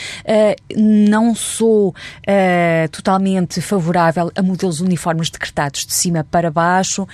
não 0.77 1.35
sou 1.35 1.95
totalmente 2.93 3.61
favorável 3.61 4.31
a 4.35 4.43
modelos 4.43 4.81
uniformes 4.81 5.31
decretados 5.31 5.87
de 5.87 5.93
cima 5.93 6.25
para 6.25 6.51
baixo 6.51 7.07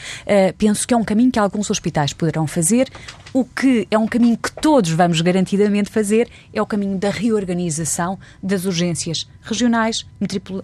penso 0.53 0.87
que 0.87 0.95
é 0.95 0.97
um 0.97 1.05
caminho 1.05 1.31
que 1.31 1.39
alguns 1.39 1.71
hospitais 1.71 2.13
poderão 2.13 2.47
fazer. 2.47 2.89
O 3.33 3.45
que 3.45 3.87
é 3.91 3.99
um 3.99 4.07
caminho 4.07 4.37
que 4.37 4.51
todos 4.51 4.91
vamos 4.91 5.21
garantidamente 5.21 5.91
fazer 5.91 6.29
é 6.53 6.61
o 6.61 6.67
caminho 6.67 6.99
da 6.99 7.11
reorganização 7.11 8.19
das 8.43 8.65
urgências 8.65 9.29
regionais, 9.43 10.07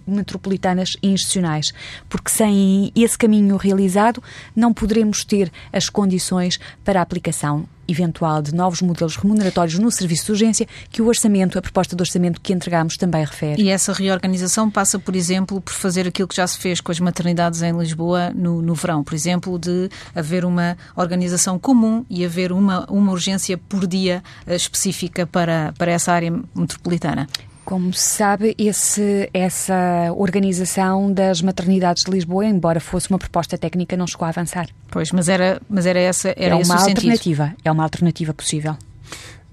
metropolitanas 0.07 0.97
e 1.01 1.09
institucionais. 1.09 1.73
Porque 2.09 2.31
sem 2.31 2.91
esse 2.95 3.17
caminho 3.17 3.57
realizado, 3.57 4.21
não 4.55 4.73
poderemos 4.73 5.23
ter 5.23 5.51
as 5.71 5.89
condições 5.89 6.59
para 6.83 6.99
a 6.99 7.03
aplicação 7.03 7.67
eventual 7.93 8.41
de 8.41 8.53
novos 8.53 8.81
modelos 8.81 9.15
remuneratórios 9.15 9.79
no 9.79 9.91
serviço 9.91 10.25
de 10.25 10.31
urgência 10.31 10.67
que 10.89 11.01
o 11.01 11.07
orçamento, 11.07 11.57
a 11.57 11.61
proposta 11.61 11.95
de 11.95 12.01
orçamento 12.01 12.41
que 12.41 12.51
entregamos 12.51 12.97
também 12.97 13.23
refere. 13.23 13.61
E 13.61 13.69
essa 13.69 13.93
reorganização 13.93 14.69
passa, 14.69 14.99
por 14.99 15.15
exemplo, 15.15 15.61
por 15.61 15.73
fazer 15.73 16.07
aquilo 16.07 16.27
que 16.27 16.35
já 16.35 16.47
se 16.47 16.57
fez 16.57 16.81
com 16.81 16.91
as 16.91 16.99
maternidades 16.99 17.61
em 17.61 17.71
Lisboa 17.77 18.31
no, 18.31 18.61
no 18.61 18.73
verão, 18.73 19.03
por 19.03 19.13
exemplo, 19.13 19.57
de 19.57 19.89
haver 20.15 20.43
uma 20.43 20.77
organização 20.95 21.57
comum 21.57 22.05
e 22.09 22.25
haver 22.25 22.51
uma, 22.51 22.85
uma 22.89 23.11
urgência 23.11 23.57
por 23.57 23.87
dia 23.87 24.23
uh, 24.47 24.53
específica 24.53 25.25
para, 25.25 25.73
para 25.77 25.91
essa 25.91 26.11
área 26.11 26.31
metropolitana. 26.55 27.27
Como 27.65 27.93
se 27.93 28.17
sabe, 28.17 28.55
esse, 28.57 29.29
essa 29.33 30.11
organização 30.15 31.11
das 31.11 31.41
maternidades 31.41 32.03
de 32.03 32.11
Lisboa, 32.11 32.45
embora 32.45 32.79
fosse 32.79 33.09
uma 33.09 33.17
proposta 33.17 33.57
técnica, 33.57 33.95
não 33.95 34.05
chegou 34.05 34.25
a 34.25 34.29
avançar. 34.29 34.67
Pois, 34.91 35.11
mas 35.11 35.29
era, 35.29 35.61
mas 35.69 35.85
era 35.85 35.99
essa 35.99 36.33
era 36.35 36.55
é 36.55 36.63
uma 36.63 36.75
alternativa, 36.75 37.45
sentido. 37.45 37.61
é 37.63 37.71
uma 37.71 37.83
alternativa 37.83 38.33
possível. 38.33 38.75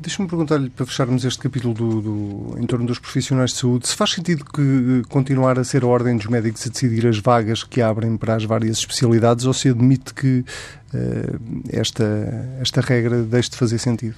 Deixa-me 0.00 0.26
perguntar-lhe, 0.26 0.70
para 0.70 0.86
fecharmos 0.86 1.26
este 1.26 1.38
capítulo 1.38 1.74
do, 1.74 2.00
do, 2.00 2.58
em 2.58 2.66
torno 2.66 2.86
dos 2.86 2.98
profissionais 2.98 3.50
de 3.50 3.58
saúde, 3.58 3.86
se 3.86 3.94
faz 3.94 4.12
sentido 4.12 4.46
que 4.46 4.62
eh, 4.62 5.02
continuar 5.10 5.58
a 5.58 5.64
ser 5.64 5.82
a 5.82 5.86
ordem 5.86 6.16
dos 6.16 6.24
médicos 6.24 6.66
a 6.66 6.70
decidir 6.70 7.06
as 7.06 7.18
vagas 7.18 7.62
que 7.64 7.82
abrem 7.82 8.16
para 8.16 8.34
as 8.34 8.44
várias 8.44 8.78
especialidades 8.78 9.44
ou 9.44 9.52
se 9.52 9.68
admite 9.68 10.14
que 10.14 10.38
uh, 10.94 11.62
esta, 11.68 12.04
esta 12.62 12.80
regra 12.80 13.22
deixe 13.22 13.50
de 13.50 13.56
fazer 13.56 13.78
sentido? 13.78 14.16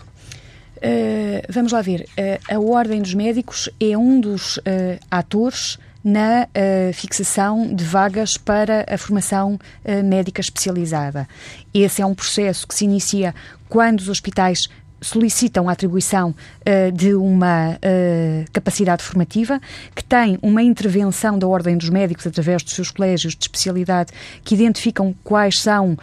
Uh, 0.82 1.46
vamos 1.48 1.70
lá 1.70 1.80
ver. 1.80 2.08
Uh, 2.18 2.54
a 2.54 2.58
Ordem 2.58 3.00
dos 3.00 3.14
Médicos 3.14 3.70
é 3.78 3.96
um 3.96 4.20
dos 4.20 4.56
uh, 4.56 4.62
atores 5.10 5.78
na 6.04 6.48
fixação 6.92 7.72
de 7.72 7.84
vagas 7.84 8.36
para 8.36 8.84
a 8.92 8.98
formação 8.98 9.56
médica 10.04 10.40
especializada. 10.40 11.28
Esse 11.72 12.02
é 12.02 12.06
um 12.06 12.12
processo 12.12 12.66
que 12.66 12.74
se 12.74 12.84
inicia 12.84 13.32
quando 13.68 14.00
os 14.00 14.08
hospitais 14.08 14.68
solicitam 15.02 15.68
a 15.68 15.72
atribuição 15.72 16.30
uh, 16.30 16.92
de 16.92 17.14
uma 17.14 17.72
uh, 17.72 18.44
capacidade 18.52 19.02
formativa, 19.02 19.60
que 19.94 20.04
tem 20.04 20.38
uma 20.40 20.62
intervenção 20.62 21.38
da 21.38 21.46
Ordem 21.46 21.76
dos 21.76 21.90
Médicos 21.90 22.26
através 22.26 22.62
dos 22.62 22.74
seus 22.74 22.90
colégios 22.90 23.34
de 23.34 23.44
especialidade 23.44 24.12
que 24.44 24.54
identificam 24.54 25.14
quais 25.24 25.58
são 25.58 25.92
uh, 25.92 25.98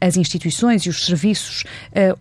as 0.00 0.16
instituições 0.16 0.82
e 0.82 0.88
os 0.88 1.04
serviços 1.04 1.64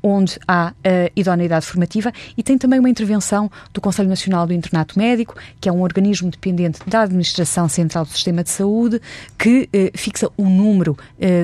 onde 0.01 0.39
há 0.47 0.73
idoneidade 1.15 1.65
formativa 1.65 2.11
e 2.37 2.41
tem 2.41 2.57
também 2.57 2.79
uma 2.79 2.89
intervenção 2.89 3.51
do 3.73 3.79
Conselho 3.79 4.09
Nacional 4.09 4.47
do 4.47 4.53
Internato 4.53 4.97
Médico, 4.97 5.35
que 5.59 5.69
é 5.69 5.71
um 5.71 5.81
organismo 5.81 6.31
dependente 6.31 6.79
da 6.87 7.01
Administração 7.01 7.69
Central 7.69 8.05
do 8.05 8.11
Sistema 8.11 8.43
de 8.43 8.49
Saúde, 8.49 9.01
que 9.37 9.69
fixa 9.93 10.29
o 10.37 10.49
número 10.49 10.97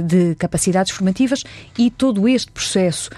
de 0.06 0.36
capacidades 0.36 0.92
formativas 0.92 1.44
e 1.78 1.92
todo 1.92 2.28
este 2.28 2.52
processo, 2.52 3.10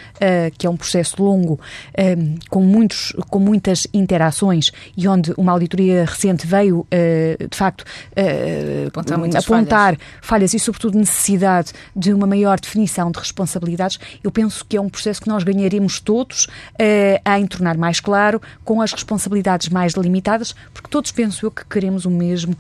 que 0.58 0.68
é 0.68 0.70
um 0.70 0.78
processo 0.78 1.22
longo 1.24 1.53
um, 1.54 1.60
ehm, 1.96 2.36
com, 2.50 2.62
muitos, 2.62 3.14
com 3.30 3.40
muitas 3.40 3.88
interações 3.94 4.72
e 4.96 5.08
onde 5.08 5.34
uma 5.38 5.52
auditoria 5.52 6.06
recente 6.06 6.46
veio, 6.46 6.80
uh, 6.80 7.48
de 7.50 7.58
facto, 7.58 7.82
uh, 7.82 8.88
apontar, 8.88 9.20
apontar 9.40 9.96
falhas. 9.96 10.00
falhas. 10.22 10.54
e, 10.54 10.60
sobretudo, 10.60 10.98
necessidade 10.98 11.72
de 11.96 12.14
uma 12.14 12.28
maior 12.28 12.60
definição 12.60 13.12
de 13.12 13.20
responsabilidades, 13.20 14.00
eu 14.24 14.32
penso 14.32 14.66
que 14.66 14.78
é 14.78 14.82
um 14.82 14.90
processo 14.90 15.22
que 15.22 15.28
nós 15.28 15.44
ganharemos 15.44 16.00
todos 16.00 16.46
uh, 16.46 17.22
a 17.24 17.44
tornar 17.48 17.78
mais 17.78 18.00
claro, 18.00 18.42
com 18.64 18.82
as 18.82 18.94
responsabilidades 18.94 19.70
mais 19.70 19.94
delimitadas, 19.94 20.56
porque 20.74 20.90
todos 20.90 21.12
penso 21.12 21.46
eu 21.46 21.52
que 21.52 21.66
queremos 21.66 22.06
o 22.06 22.10
mesmo, 22.10 22.56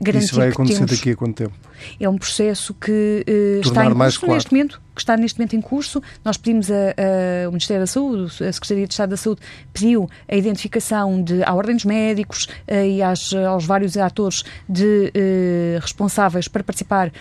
garantir 0.00 0.26
Isso 0.26 0.36
vai 0.36 0.48
acontecer 0.48 0.84
temos... 0.84 0.90
daqui 0.90 1.10
a 1.10 1.16
quanto 1.16 1.34
tempo? 1.36 1.54
É 1.98 2.08
um 2.08 2.18
processo 2.18 2.74
que 2.74 3.24
está 3.62 3.86
em 3.86 3.94
curso 3.94 4.20
claro. 4.20 4.34
neste 4.34 4.52
momento 4.52 4.80
que 5.00 5.02
está 5.02 5.16
neste 5.16 5.38
momento 5.38 5.56
em 5.56 5.60
curso. 5.60 6.02
Nós 6.24 6.36
pedimos 6.36 6.68
ao 6.70 7.50
Ministério 7.50 7.82
da 7.82 7.86
Saúde, 7.86 8.44
a 8.44 8.52
Secretaria 8.52 8.86
de 8.86 8.92
Estado 8.92 9.10
da 9.10 9.16
Saúde 9.16 9.40
pediu 9.72 10.08
a 10.28 10.36
identificação 10.36 11.22
de, 11.22 11.42
à 11.42 11.54
Ordem 11.54 11.74
dos 11.74 11.84
Médicos 11.84 12.44
uh, 12.68 12.84
e 12.84 13.02
às, 13.02 13.32
aos 13.32 13.64
vários 13.64 13.96
atores 13.96 14.44
de 14.68 15.12
uh, 15.14 15.80
responsáveis 15.80 16.48
para 16.48 16.62
participar 16.62 17.08
uh, 17.08 17.12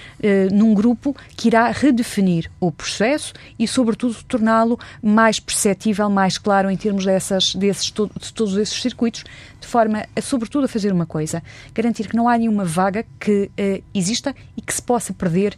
num 0.53 0.73
grupo 0.73 1.15
que 1.37 1.47
irá 1.47 1.71
redefinir 1.71 2.51
o 2.59 2.71
processo 2.71 3.33
e, 3.57 3.67
sobretudo, 3.67 4.15
torná-lo 4.27 4.77
mais 5.01 5.39
perceptível, 5.39 6.09
mais 6.09 6.37
claro 6.37 6.69
em 6.69 6.75
termos 6.75 7.05
dessas, 7.05 7.55
desses, 7.55 7.85
de 7.85 8.33
todos 8.33 8.57
esses 8.57 8.81
circuitos, 8.81 9.23
de 9.59 9.67
forma, 9.67 10.05
a, 10.15 10.21
sobretudo, 10.21 10.65
a 10.65 10.67
fazer 10.67 10.91
uma 10.91 11.05
coisa: 11.05 11.41
garantir 11.73 12.07
que 12.07 12.15
não 12.15 12.27
há 12.27 12.37
nenhuma 12.37 12.65
vaga 12.65 13.05
que 13.19 13.49
exista 13.93 14.35
e 14.59 14.61
que 14.61 14.73
se 14.73 14.81
possa 14.81 15.13
perder 15.13 15.55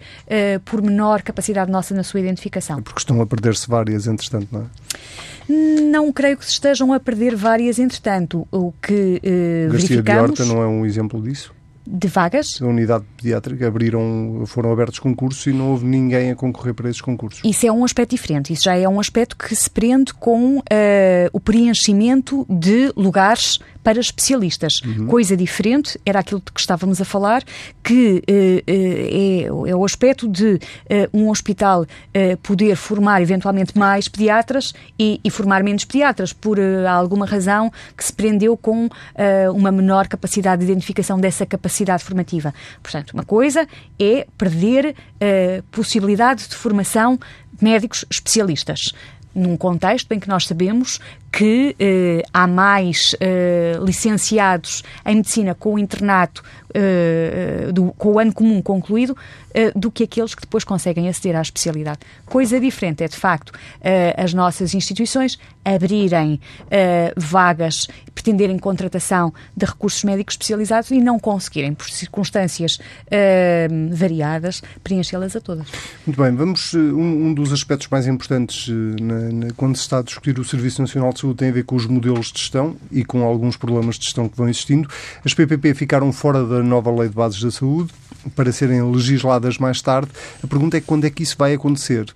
por 0.64 0.82
menor 0.82 1.24
capacidade 1.24 1.72
nossa 1.72 1.96
na 1.96 2.04
sua 2.04 2.20
identificação. 2.20 2.78
É 2.78 2.82
porque 2.82 3.00
estão 3.00 3.20
a 3.20 3.26
perder-se 3.26 3.68
várias, 3.68 4.06
entretanto, 4.06 4.48
não 4.52 4.62
é? 4.62 5.82
Não 5.82 6.12
creio 6.14 6.38
que 6.38 6.46
se 6.46 6.52
estejam 6.52 6.94
a 6.94 7.00
perder 7.00 7.36
várias, 7.36 7.80
entretanto. 7.80 8.48
O 8.52 8.72
que 8.82 9.20
eh, 9.24 9.68
Garcia 9.70 9.88
verificamos... 9.88 10.36
de 10.36 10.42
Horta 10.42 10.46
não 10.46 10.62
é 10.62 10.68
um 10.68 10.86
exemplo 10.86 11.22
disso? 11.22 11.54
de 11.86 12.08
vagas. 12.08 12.62
A 12.62 12.66
unidade 12.66 13.04
pediátrica 13.18 13.68
abriram, 13.68 14.44
foram 14.46 14.72
abertos 14.72 15.00
concursos 15.00 15.46
e 15.48 15.52
não 15.52 15.72
houve 15.72 15.86
ninguém 15.86 16.32
a 16.32 16.36
concorrer 16.36 16.74
para 16.74 16.90
esses 16.90 17.02
concursos. 17.02 17.42
Isso 17.44 17.66
é 17.66 17.72
um 17.72 17.84
aspecto 17.84 18.12
diferente. 18.12 18.54
Isso 18.54 18.64
já 18.64 18.78
é 18.78 18.88
um 18.88 19.00
aspecto 19.00 19.36
que 19.36 19.54
se 19.56 19.70
prende 19.70 20.14
com 20.14 20.60
uh, 20.60 20.62
o 21.34 21.40
preenchimento 21.40 22.46
de 22.48 22.94
lugares 22.96 23.60
para 23.84 24.00
especialistas. 24.00 24.82
Uhum. 24.86 25.08
Coisa 25.08 25.36
diferente 25.36 26.00
era 26.06 26.20
aquilo 26.20 26.41
de 26.44 26.52
que 26.52 26.60
estávamos 26.60 27.02
a 27.02 27.06
falar, 27.06 27.44
que 27.84 28.17
uh, 28.17 28.63
é, 28.67 29.48
é, 29.48 29.76
o 29.76 29.86
aspecto 29.86 30.28
de 30.28 30.54
uh, 30.54 30.60
um 31.13 31.30
hospital 31.30 31.86
poder 32.44 32.76
formar 32.76 33.22
eventualmente 33.22 33.78
mais 33.78 34.08
pediatras 34.08 34.74
e, 35.00 35.20
e 35.24 35.30
formar 35.30 35.63
menos 35.63 35.86
pediatras, 35.86 36.34
por 36.34 36.60
alguma 36.88 37.26
razão 37.26 37.72
que 37.96 38.04
se 38.04 38.13
prendeu 38.13 38.56
com 38.58 38.89
uma 39.54 39.72
menor 39.72 40.08
capacidade 40.08 40.65
de 40.65 40.72
identificação 40.72 41.20
dessa 41.20 41.46
capacidade 41.46 42.04
formativa. 42.04 42.54
Portanto, 42.82 43.12
uma 43.12 43.24
coisa 43.24 43.67
é 44.00 44.28
perder 44.38 44.88
a 44.88 44.94
eh, 45.20 45.63
possibilidade 45.72 46.48
de 46.48 46.56
formação 46.56 47.20
de 47.54 47.63
médicos 47.63 48.06
especialistas 48.10 48.94
num 49.34 49.56
contexto 49.56 50.12
em 50.12 50.20
que 50.20 50.28
nós 50.28 50.46
sabemos 50.46 51.00
que 51.32 51.76
eh, 51.80 52.24
há 52.34 52.46
mais 52.46 53.15
eh, 53.20 53.80
licenciados 53.82 54.84
em 55.06 55.15
medicina 55.15 55.56
com 55.56 55.76
o 55.76 55.80
internato, 55.80 56.44
eh, 56.74 57.70
do, 57.72 57.92
com 57.98 58.14
o 58.14 58.20
ano 58.20 58.34
comum 58.34 58.62
concluído, 58.62 59.16
eh, 59.54 59.72
do 59.76 59.92
que 59.92 60.04
aqueles 60.04 60.34
que 60.34 60.42
depois 60.42 60.64
conseguem 60.64 61.08
aceder 61.10 61.36
à 61.36 61.42
especialidade. 61.42 62.00
Coisa 62.26 62.60
diferente 62.60 63.04
é, 63.04 63.08
de 63.08 63.16
facto, 63.16 63.54
eh, 63.82 64.16
as 64.18 64.34
nossas 64.34 64.74
instituições 64.74 65.38
abrirem 65.64 66.40
vagas, 67.16 67.88
pretenderem 68.16 68.58
contratação 68.58 69.32
de 69.56 69.64
recursos 69.64 70.04
médicos 70.04 70.34
especializados 70.34 70.90
e 70.90 71.00
não 71.00 71.20
conseguirem, 71.20 71.76
por 71.76 71.88
circunstâncias 71.88 72.80
variadas, 73.92 74.64
preenchê-las 74.84 75.36
a 75.36 75.40
todas. 75.40 75.68
Muito 76.08 76.20
bem, 76.20 76.36
vamos. 76.36 76.74
Um, 76.74 77.28
um 77.28 77.34
dos 77.34 77.54
aspectos 77.54 77.88
mais 77.90 78.08
importantes 78.08 78.68
na, 79.00 79.46
na, 79.46 79.54
quando 79.56 79.76
se 79.76 79.84
está 79.84 80.00
a 80.00 80.02
discutir 80.02 80.40
o 80.40 80.44
Serviço 80.44 80.82
Nacional 80.82 81.14
de 81.14 81.20
Saúde 81.20 81.38
tem 81.38 81.50
a 81.50 81.54
ver 81.54 81.64
com 81.64 81.76
os 81.76 81.86
modelos 81.86 82.32
de 82.32 82.40
gestão 82.40 82.76
e 82.92 83.06
com 83.06 83.24
alguns 83.24 83.56
problemas 83.56 84.00
de 84.00 84.06
gestão 84.06 84.28
que 84.28 84.36
vão 84.36 84.50
existindo. 84.50 84.90
As 85.24 85.36
PPP 85.36 85.76
ficaram 85.76 86.12
fora 86.12 86.44
da 86.44 86.61
nova 86.63 86.91
Lei 86.91 87.10
de 87.10 87.15
Bases 87.15 87.41
da 87.41 87.52
Saúde 87.52 87.91
para 88.36 88.52
serem 88.52 88.82
legisladas 88.91 89.58
mais 89.58 89.82
tarde. 89.82 90.12
A 90.43 90.47
pergunta 90.47 90.78
é 90.78 90.82
quando 90.82 91.06
é 91.06 91.10
que 91.10 91.24
isso 91.24 91.36
vai 91.38 91.54
acontecer? 91.54 92.13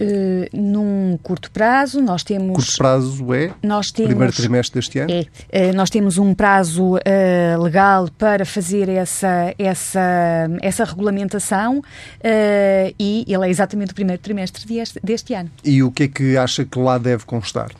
Uh, 0.00 0.46
num 0.56 1.18
curto 1.24 1.50
prazo, 1.50 2.00
nós 2.00 2.22
temos. 2.22 2.54
Curto 2.54 2.76
prazo 2.78 3.34
é? 3.34 3.50
Nós 3.60 3.90
temos, 3.90 4.10
primeiro 4.10 4.32
trimestre 4.32 4.78
deste 4.78 5.00
ano? 5.00 5.10
É. 5.10 5.70
Uh, 5.70 5.74
nós 5.74 5.90
temos 5.90 6.18
um 6.18 6.34
prazo 6.34 6.94
uh, 6.94 7.62
legal 7.62 8.08
para 8.16 8.44
fazer 8.44 8.88
essa, 8.88 9.52
essa, 9.58 10.48
essa 10.62 10.84
regulamentação 10.84 11.82
e 12.98 13.24
ele 13.26 13.46
é 13.46 13.50
exatamente 13.50 13.90
o 13.90 13.94
primeiro 13.94 14.22
trimestre 14.22 14.64
deste, 14.66 15.00
deste 15.02 15.34
ano. 15.34 15.50
E 15.64 15.82
o 15.82 15.90
que 15.90 16.04
é 16.04 16.08
que 16.08 16.36
acha 16.36 16.64
que 16.64 16.78
lá 16.78 16.96
deve 16.96 17.24
constar? 17.24 17.70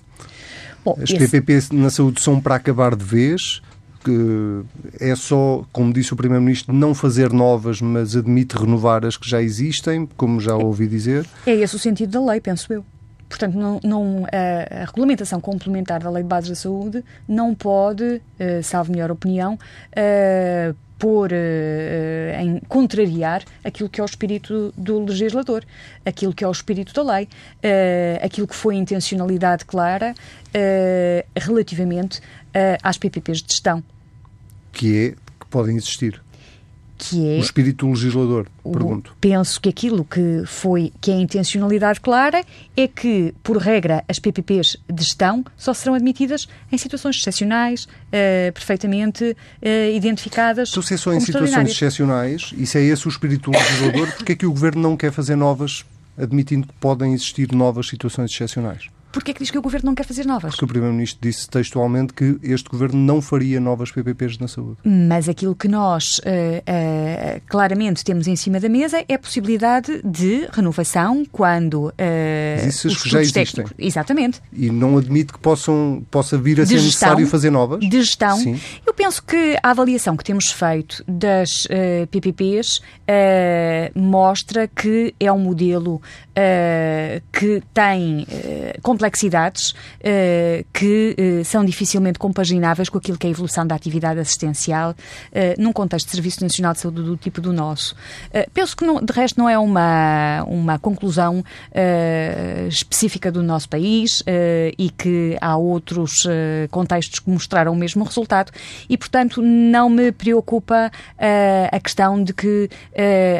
Bom, 0.85 0.98
As 1.01 1.11
esse... 1.11 1.29
PPP 1.29 1.74
na 1.74 1.90
saúde 1.90 2.20
são 2.20 2.40
para 2.40 2.57
acabar 2.57 2.96
de 2.96 3.05
vez? 3.05 3.62
Que 4.09 4.64
é 4.99 5.14
só, 5.14 5.64
como 5.71 5.92
disse 5.92 6.14
o 6.14 6.16
Primeiro-Ministro, 6.16 6.73
não 6.75 6.94
fazer 6.94 7.31
novas, 7.31 7.83
mas 7.83 8.16
admite 8.16 8.57
renovar 8.57 9.05
as 9.05 9.18
que 9.18 9.29
já 9.29 9.42
existem, 9.42 10.09
como 10.16 10.40
já 10.40 10.55
ouvi 10.55 10.87
dizer. 10.87 11.27
É 11.47 11.55
esse 11.55 11.77
o 11.77 11.79
sentido 11.79 12.12
da 12.12 12.33
lei, 12.33 12.40
penso 12.40 12.73
eu. 12.73 12.83
Portanto, 13.29 13.55
não, 13.59 13.79
não, 13.85 14.27
a, 14.33 14.83
a, 14.83 14.85
regulamentação 14.87 15.38
complementar 15.38 16.01
da 16.01 16.09
Lei 16.09 16.23
de 16.23 16.29
Bases 16.29 16.49
da 16.49 16.55
Saúde 16.55 17.05
não 17.29 17.55
pode, 17.55 18.03
uh, 18.05 18.62
salvo 18.62 18.90
melhor 18.92 19.11
opinião, 19.11 19.59
uh, 19.92 20.75
pôr 20.99 21.31
uh, 21.31 22.40
em 22.40 22.59
contrariar 22.66 23.42
aquilo 23.62 23.90
que 23.90 24.01
é 24.01 24.03
o 24.03 24.07
espírito 24.07 24.73
do 24.75 25.01
legislador, 25.01 25.62
aquilo 26.07 26.33
que 26.33 26.42
é 26.42 26.49
o 26.49 26.51
espírito 26.51 26.94
da 26.94 27.03
lei, 27.03 27.29
aquilo 28.23 28.49
que 28.49 28.55
foi 28.55 28.75
a 28.75 28.79
intencionalidade 28.79 29.66
clara 29.66 30.14
relativamente 31.37 32.21
às 32.83 32.99
PPPs 32.99 33.42
de 33.42 33.53
gestão 33.53 33.85
que 34.72 34.96
é 34.96 35.11
que 35.11 35.46
podem 35.50 35.76
existir. 35.76 36.20
Que 37.00 37.28
é 37.28 37.38
o 37.38 37.40
espírito 37.40 37.88
legislador, 37.88 38.48
pergunto. 38.64 39.16
Penso 39.20 39.61
que 39.61 39.68
aquilo 39.68 40.04
que 40.04 40.42
foi, 40.46 40.92
que 41.00 41.12
é 41.12 41.14
a 41.14 41.18
intencionalidade 41.18 42.00
clara, 42.00 42.44
é 42.76 42.88
que, 42.88 43.33
por 43.40 43.57
regra, 43.57 44.02
as 44.09 44.18
PPPs 44.18 44.76
de 44.92 45.04
gestão 45.04 45.44
só 45.57 45.72
serão 45.72 45.94
admitidas 45.94 46.48
em 46.72 46.76
situações 46.76 47.16
excepcionais, 47.16 47.85
uh, 47.85 48.52
perfeitamente 48.52 49.24
uh, 49.24 49.94
identificadas. 49.94 50.70
Então, 50.70 50.83
se 50.83 50.94
é 50.94 50.96
só 50.96 51.12
em 51.12 51.20
situações 51.20 51.70
excepcionais, 51.70 52.52
e 52.57 52.66
se 52.66 52.78
é 52.78 52.83
esse 52.83 53.07
o 53.07 53.11
espírito 53.11 53.52
legislador, 53.52 54.12
porque 54.16 54.33
é 54.33 54.35
que 54.35 54.46
o 54.46 54.50
Governo 54.50 54.83
não 54.83 54.96
quer 54.96 55.12
fazer 55.12 55.37
novas, 55.37 55.85
admitindo 56.16 56.66
que 56.66 56.74
podem 56.81 57.14
existir 57.14 57.52
novas 57.52 57.87
situações 57.87 58.33
excepcionais? 58.33 58.88
Porquê 59.18 59.33
é 59.33 59.35
que 59.35 59.40
diz 59.40 59.50
que 59.50 59.59
o 59.59 59.62
Governo 59.62 59.87
não 59.87 59.96
quer 59.96 60.07
fazer 60.07 60.24
novas? 60.24 60.52
Porque 60.52 60.64
o 60.64 60.68
Primeiro-Ministro 60.68 61.18
disse 61.20 61.50
textualmente 61.50 62.12
que 62.12 62.38
este 62.40 62.70
Governo 62.70 63.00
não 63.00 63.20
faria 63.20 63.59
novas 63.59 63.90
PPPs 63.90 64.38
na 64.38 64.46
saúde. 64.46 64.78
Mas 64.85 65.28
aquilo 65.28 65.57
que 65.57 65.66
nós 65.66 66.18
uh, 66.18 66.22
uh, 66.22 67.42
claramente 67.48 68.04
temos 68.04 68.28
em 68.28 68.37
cima 68.37 68.61
da 68.61 68.68
mesa 68.68 69.04
é 69.09 69.14
a 69.14 69.18
possibilidade 69.18 70.00
de 70.04 70.46
renovação 70.52 71.24
quando... 71.33 71.88
Uh, 71.88 71.94
Mas 72.62 72.66
isso 72.76 72.87
os 72.87 73.02
que 73.02 73.11
já 73.11 73.20
existem. 73.20 73.44
Técnicos, 73.44 73.74
exatamente. 73.76 74.40
E 74.52 74.70
não 74.70 74.96
admite 74.96 75.33
que 75.33 75.40
possam, 75.40 76.00
possa 76.12 76.38
vir 76.38 76.61
a 76.61 76.62
de 76.62 76.68
ser 76.68 76.78
gestão, 76.78 77.09
necessário 77.09 77.26
fazer 77.26 77.50
novas? 77.50 77.81
De 77.81 78.00
gestão. 78.00 78.37
Sim. 78.37 78.61
Eu 78.87 78.94
penso 78.94 79.20
que 79.20 79.59
a 79.61 79.70
avaliação 79.72 80.16
que 80.16 80.22
temos 80.22 80.52
feito 80.52 81.02
das 81.09 81.66
PPPs 82.09 82.81
mostra 83.96 84.68
que 84.68 85.12
é 85.18 85.33
um 85.33 85.40
modelo 85.40 86.00
que 87.33 87.61
tem 87.74 88.24
complexidades 89.09 89.71
uh, 89.71 90.64
que 90.73 91.16
uh, 91.18 91.44
são 91.44 91.64
dificilmente 91.64 92.18
compagináveis 92.18 92.88
com 92.88 92.99
aquilo 92.99 93.18
que 93.18 93.27
é 93.27 93.29
a 93.29 93.31
evolução 93.31 93.66
da 93.66 93.75
atividade 93.75 94.21
assistencial 94.21 94.90
uh, 94.90 95.61
num 95.61 95.73
contexto 95.73 96.07
de 96.07 96.12
Serviço 96.12 96.42
Nacional 96.42 96.75
de 96.75 96.81
Saúde 96.81 97.03
do 97.03 97.16
tipo 97.16 97.40
do 97.40 97.53
nosso. 97.53 97.97
penso 98.53 98.77
que, 98.77 98.85
não, 98.85 99.03
de 99.03 99.12
resto, 99.12 99.38
não 99.38 99.49
é 99.49 99.59
uma, 99.59 100.44
uma 100.47 100.79
conclusão 100.79 101.44
específica 102.68 103.31
do 103.31 103.42
nosso 103.42 103.68
país 103.68 104.23
e 104.79 104.90
que 104.90 105.37
há 105.40 105.57
outros 105.57 106.27
contextos 106.71 107.21
que 107.21 107.31
mostraram 107.31 107.73
o 107.73 107.77
mesmo 107.77 108.05
resultado 108.05 108.53
e, 108.88 108.97
portanto, 108.97 109.40
não 109.42 109.88
me 109.88 110.12
preocupa 110.12 110.90
a 111.71 111.81
questão 111.81 112.23
de 112.23 112.33
que 112.33 112.68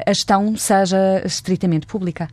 a 0.07 0.12
gestão 0.12 0.57
seja 0.57 1.22
estritamente 1.24 1.87
pública. 1.87 2.28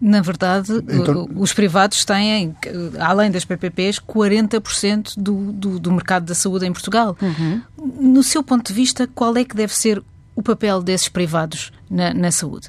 Na 0.00 0.20
verdade, 0.20 0.72
então... 0.88 1.28
os 1.36 1.54
privados 1.54 2.04
têm, 2.04 2.54
além 3.00 3.30
das 3.30 3.44
PPPs, 3.46 3.98
40% 3.98 5.14
do, 5.16 5.52
do, 5.52 5.78
do, 5.78 5.92
mercado 5.92 6.26
da 6.26 6.34
saúde 6.34 6.66
em 6.66 6.72
Portugal. 6.72 7.16
Uhum. 7.20 7.62
No 7.98 8.22
seu 8.22 8.42
ponto 8.42 8.66
de 8.68 8.74
vista, 8.74 9.06
qual 9.06 9.34
é 9.36 9.44
que 9.44 9.56
deve 9.56 9.74
ser 9.74 10.02
o 10.34 10.42
papel 10.42 10.82
desses 10.82 11.08
privados 11.08 11.72
na, 11.90 12.12
na 12.12 12.30
saúde? 12.30 12.68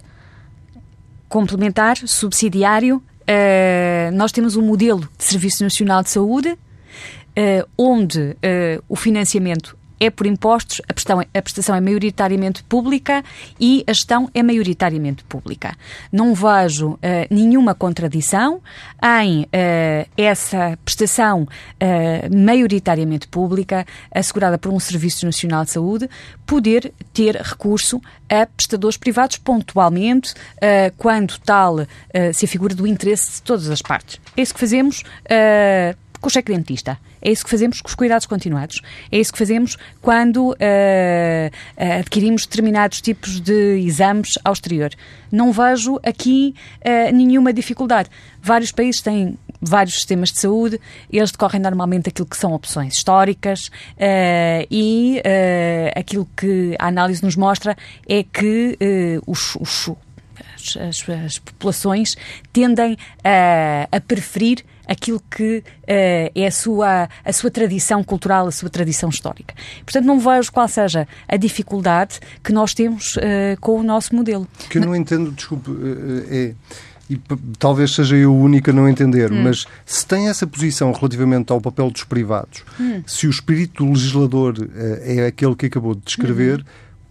Complementar, 1.28 1.98
subsidiário. 1.98 3.04
Uh, 3.24 4.16
nós 4.16 4.32
temos 4.32 4.56
um 4.56 4.62
modelo 4.62 5.08
de 5.18 5.26
Serviço 5.26 5.62
Nacional 5.64 6.02
de 6.02 6.10
Saúde 6.10 6.58
uh, 7.38 7.70
onde 7.78 8.20
uh, 8.20 8.84
o 8.88 8.96
financiamento 8.96 9.78
é 10.00 10.10
por 10.10 10.26
impostos, 10.28 10.82
a 10.88 10.94
prestação, 10.94 11.20
a 11.22 11.42
prestação 11.42 11.76
é 11.76 11.82
maioritariamente 11.82 12.64
pública 12.64 13.24
e 13.60 13.84
a 13.88 13.94
gestão 13.94 14.30
é 14.34 14.44
maioritariamente 14.44 15.24
pública. 15.24 15.76
Não 16.12 16.34
vejo 16.34 16.92
uh, 16.92 17.00
nenhuma 17.30 17.74
contradição 17.74 18.62
em 19.22 19.44
uh, 19.44 20.10
essa 20.18 20.78
prestação 20.84 21.44
uh, 21.44 22.38
maioritariamente 22.38 23.28
pública, 23.28 23.86
assegurada 24.12 24.58
por 24.58 24.72
um 24.72 24.80
Serviço 24.80 25.26
Nacional 25.26 25.64
de 25.66 25.72
Saúde, 25.72 26.10
poder 26.46 26.94
ter 27.14 27.36
recurso 27.36 28.02
a 28.30 28.46
prestadores 28.46 28.98
privados 28.98 29.38
pontualmente, 29.38 30.34
quando 30.98 31.38
tal 31.40 31.78
se 32.34 32.46
afigura 32.46 32.76
do 32.76 32.86
interesse 32.86 33.36
de 33.36 33.42
todas 33.42 33.70
as 33.70 33.82
partes. 33.82 34.20
É 34.36 34.42
isso 34.42 34.54
que 34.54 34.60
fazemos 34.60 35.04
com 36.20 36.28
o 36.28 36.30
cheque 36.30 36.52
dentista. 36.52 36.98
É 37.22 37.32
isso 37.32 37.44
que 37.44 37.50
fazemos 37.50 37.82
com 37.82 37.88
os 37.88 37.96
cuidados 37.96 38.26
continuados. 38.26 38.82
É 39.12 39.18
isso 39.18 39.32
que 39.32 39.38
fazemos 39.38 39.78
quando 40.02 40.50
uh, 40.50 40.54
uh, 40.54 42.00
adquirimos 42.00 42.46
determinados 42.46 43.02
tipos 43.02 43.40
de 43.40 43.80
exames 43.80 44.38
ao 44.44 44.54
exterior. 44.54 44.92
Não 45.32 45.52
vejo 45.52 46.00
aqui 46.04 46.56
uh, 46.82 47.16
nenhuma 47.16 47.52
dificuldade. 47.52 48.10
Vários 48.42 48.72
países 48.72 49.02
têm 49.02 49.38
vários 49.60 49.96
sistemas 49.96 50.32
de 50.32 50.40
saúde, 50.40 50.80
eles 51.12 51.32
decorrem 51.32 51.60
normalmente 51.60 52.10
aquilo 52.10 52.28
que 52.28 52.38
são 52.38 52.54
opções 52.54 52.94
históricas 52.94 53.72
e 54.70 55.20
aquilo 55.96 56.30
que 56.38 56.76
a 56.78 56.86
análise 56.86 57.24
nos 57.24 57.36
mostra 57.36 57.76
é 58.08 58.22
que 58.22 58.78
os, 59.26 59.56
os 59.56 59.90
as, 60.56 61.10
as, 61.10 61.40
populações 61.40 62.16
tendem 62.54 62.96
a 63.24 64.00
preferir 64.00 64.64
aquilo 64.88 65.22
que 65.30 65.58
uh, 65.58 65.64
é 65.88 66.48
a 66.48 66.52
sua, 66.52 67.10
a 67.24 67.34
sua 67.34 67.52
tradição 67.52 68.04
cultural, 68.04 68.48
a 68.48 68.52
sua 68.52 68.70
tradição 68.70 69.10
histórica. 69.10 69.54
Portanto, 69.84 70.06
não 70.06 70.20
vejo 70.20 70.52
qual 70.52 70.68
seja 70.68 71.08
a 71.28 71.38
dificuldade 71.38 72.20
que 72.44 72.54
nós 72.54 72.74
temos 72.74 73.18
uh, 73.18 73.22
com 73.60 73.80
o 73.80 73.84
nosso 73.84 74.16
modelo. 74.16 74.48
O 74.66 74.70
que 74.70 74.78
eu 74.78 74.86
não 74.86 74.96
entendo, 74.96 75.32
desculpe, 75.32 75.72
eh, 76.30 76.54
é 76.54 76.88
e 77.10 77.18
talvez 77.58 77.96
seja 77.96 78.16
eu 78.18 78.34
o 78.34 78.38
único 78.38 78.70
a 78.70 78.74
não 78.74 78.88
entender, 78.88 79.32
hum. 79.32 79.44
mas 79.44 79.66
se 79.86 80.06
tem 80.06 80.28
essa 80.28 80.46
posição 80.46 80.92
relativamente 80.92 81.52
ao 81.52 81.62
papel 81.62 81.90
dos 81.90 82.04
privados, 82.04 82.64
hum. 82.80 83.02
se 83.06 83.28
o 83.28 83.30
espírito 83.30 83.86
do 83.86 83.92
legislador 83.92 84.56
uh, 84.60 84.68
é 85.02 85.26
aquele 85.26 85.56
que 85.56 85.68
acabou 85.68 85.96
de 85.96 86.02
descrever, 86.02 86.60
uhum. 86.60 86.66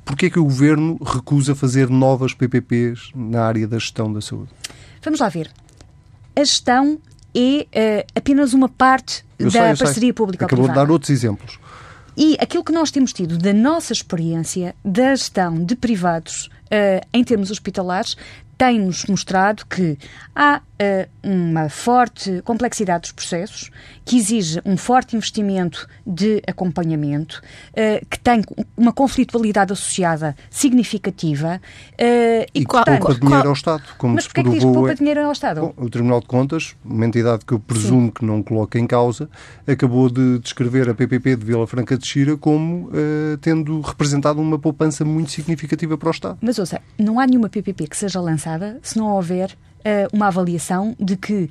porquê 0.05 0.27
é 0.27 0.31
que 0.31 0.39
o 0.39 0.45
Governo 0.45 0.99
recusa 1.03 1.55
fazer 1.55 1.89
novas 1.89 2.35
PPPs 2.35 3.11
na 3.15 3.43
área 3.43 3.67
da 3.67 3.79
gestão 3.79 4.13
da 4.13 4.21
saúde? 4.21 4.51
Vamos 5.03 5.21
lá 5.21 5.29
ver. 5.31 5.51
A 6.35 6.41
gestão 6.41 6.99
é 7.37 8.01
uh, 8.01 8.13
apenas 8.15 8.55
uma 8.55 8.69
parte 8.69 9.25
eu 9.39 9.51
da 9.51 9.75
sei, 9.77 9.87
parceria 9.87 10.15
pública 10.15 10.47
Acabou 10.47 10.69
de 10.69 10.75
dar 10.75 10.91
outros 10.91 11.11
exemplos. 11.11 11.59
E 12.17 12.37
aquilo 12.41 12.65
que 12.65 12.73
nós 12.73 12.91
temos 12.91 13.13
tido 13.13 13.37
da 13.37 13.53
nossa 13.53 13.93
experiência 13.93 14.75
da 14.83 15.15
gestão 15.15 15.63
de 15.63 15.77
privados 15.77 16.49
uh, 16.67 17.07
em 17.13 17.25
termos 17.25 17.51
hospitalares 17.51 18.17
tem-nos 18.57 19.05
mostrado 19.05 19.67
que 19.67 19.99
há 20.35 20.61
uh, 20.61 21.09
uma 21.23 21.69
forte 21.69 22.41
complexidade 22.43 23.03
dos 23.03 23.13
processos, 23.13 23.71
que 24.05 24.17
exige 24.17 24.61
um 24.65 24.77
forte 24.77 25.15
investimento 25.15 25.87
de 26.07 26.43
acompanhamento, 26.47 27.43
uh, 27.73 28.07
que 28.09 28.19
tem 28.19 28.43
uma 28.77 28.93
conflitualidade 28.93 29.73
associada 29.73 30.35
significativa. 30.51 31.61
Uh, 31.93 32.47
e, 32.55 32.61
e 32.61 32.65
que 32.65 32.67
poupa 32.67 33.15
dinheiro 33.15 33.49
ao 33.49 33.55
Estado, 33.55 33.83
como 33.99 34.15
Mas 34.15 34.27
provou. 34.27 34.53
É 34.53 34.55
que 34.55 34.65
diz 34.65 34.73
poupa 34.73 34.95
dinheiro 34.95 35.21
ao 35.25 35.33
Estado? 35.33 35.61
Bom, 35.61 35.75
o 35.77 35.91
Tribunal 35.91 36.21
de 36.21 36.27
Contas, 36.27 36.75
uma 36.85 37.05
entidade 37.05 37.45
que 37.45 37.53
eu 37.53 37.59
presumo 37.59 38.07
Sim. 38.07 38.13
que 38.13 38.25
não 38.25 38.43
coloca 38.43 38.79
em 38.79 38.87
causa, 38.87 39.29
acabou 39.67 40.09
de 40.09 40.39
descrever 40.39 40.89
a 40.89 40.95
PPP 40.95 41.37
de 41.37 41.45
Vila 41.45 41.67
Franca 41.67 41.99
de 41.99 42.07
Xira 42.07 42.37
como 42.37 42.91
tendo 43.41 43.81
representado 43.81 44.41
uma 44.41 44.59
poupança 44.59 45.05
muito 45.05 45.31
significativa 45.31 45.99
para 45.99 46.09
o 46.09 46.11
Estado. 46.11 46.39
Mas 46.41 46.56
ouça, 46.61 46.81
não 46.99 47.19
há 47.19 47.27
nenhuma 47.27 47.49
PPP 47.49 47.87
que 47.87 47.97
seja 47.97 48.21
lançada 48.21 48.79
se 48.83 48.99
não 48.99 49.09
houver 49.09 49.51
uh, 49.51 50.15
uma 50.15 50.29
avaliação 50.29 50.95
de 50.99 51.17
que 51.17 51.51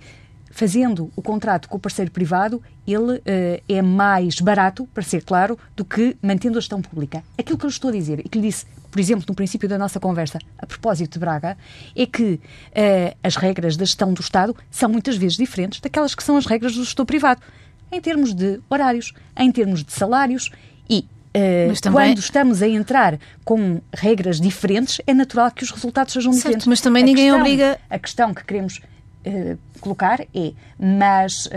fazendo 0.52 1.12
o 1.16 1.22
contrato 1.22 1.68
com 1.68 1.76
o 1.76 1.80
parceiro 1.80 2.10
privado, 2.10 2.64
ele 2.88 3.18
uh, 3.18 3.22
é 3.68 3.82
mais 3.82 4.40
barato, 4.40 4.88
para 4.94 5.04
ser 5.04 5.24
claro, 5.24 5.60
do 5.76 5.84
que 5.84 6.16
mantendo 6.22 6.58
a 6.58 6.62
gestão 6.62 6.82
pública. 6.82 7.24
Aquilo 7.38 7.58
que 7.58 7.66
eu 7.66 7.70
estou 7.70 7.90
a 7.90 7.94
dizer 7.94 8.20
e 8.20 8.30
que 8.30 8.40
lhe 8.40 8.48
disse 8.48 8.66
por 8.96 9.02
exemplo, 9.02 9.26
no 9.28 9.36
princípio 9.36 9.68
da 9.68 9.78
nossa 9.78 10.00
conversa, 10.00 10.40
a 10.58 10.66
propósito 10.66 11.16
de 11.16 11.20
Braga, 11.20 11.58
é 11.94 12.06
que 12.06 12.36
uh, 12.36 13.18
as 13.22 13.36
regras 13.36 13.76
da 13.76 13.84
gestão 13.84 14.14
do 14.14 14.22
Estado 14.22 14.56
são 14.72 14.88
muitas 14.88 15.18
vezes 15.18 15.36
diferentes 15.36 15.82
daquelas 15.82 16.16
que 16.16 16.24
são 16.24 16.38
as 16.38 16.46
regras 16.46 16.76
do 16.76 16.86
gestor 16.86 17.06
privado, 17.06 17.42
em 17.92 18.00
termos 18.00 18.34
de 18.34 18.62
horários, 18.70 19.14
em 19.36 19.52
termos 19.52 19.84
de 19.84 19.92
salários 19.92 20.50
e 20.90 21.06
também... 21.82 22.10
quando 22.10 22.20
estamos 22.20 22.62
a 22.62 22.68
entrar 22.68 23.20
com 23.44 23.82
regras 23.94 24.40
diferentes, 24.40 25.02
é 25.06 25.14
natural 25.14 25.52
que 25.52 25.64
os 25.64 25.72
resultados 25.72 26.14
sejam 26.14 26.32
certo, 26.32 26.44
diferentes. 26.44 26.68
Mas 26.68 26.82
também 26.82 27.04
a 27.04 27.06
ninguém 27.06 27.26
questão, 27.26 27.40
obriga. 27.42 27.80
A 27.90 28.00
questão 28.00 28.34
que 28.34 28.44
queremos 28.44 28.78
uh, 28.78 29.58
colocar 29.80 30.22
é: 30.22 30.54
mas 30.80 31.46
uh, 31.48 31.50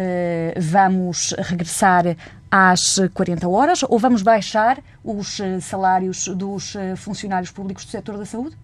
vamos 0.59 1.35
regressar 1.39 2.17
às 2.51 2.99
40 3.15 3.49
horas 3.49 3.83
ou 3.83 3.99
vamos 3.99 4.23
baixar 4.23 4.83
os 5.05 5.39
salários 5.61 6.29
dos 6.29 6.75
funcionários 6.97 7.51
públicos 7.51 7.85
do 7.85 7.91
setor 7.91 8.17
da 8.17 8.25
saúde? 8.25 8.57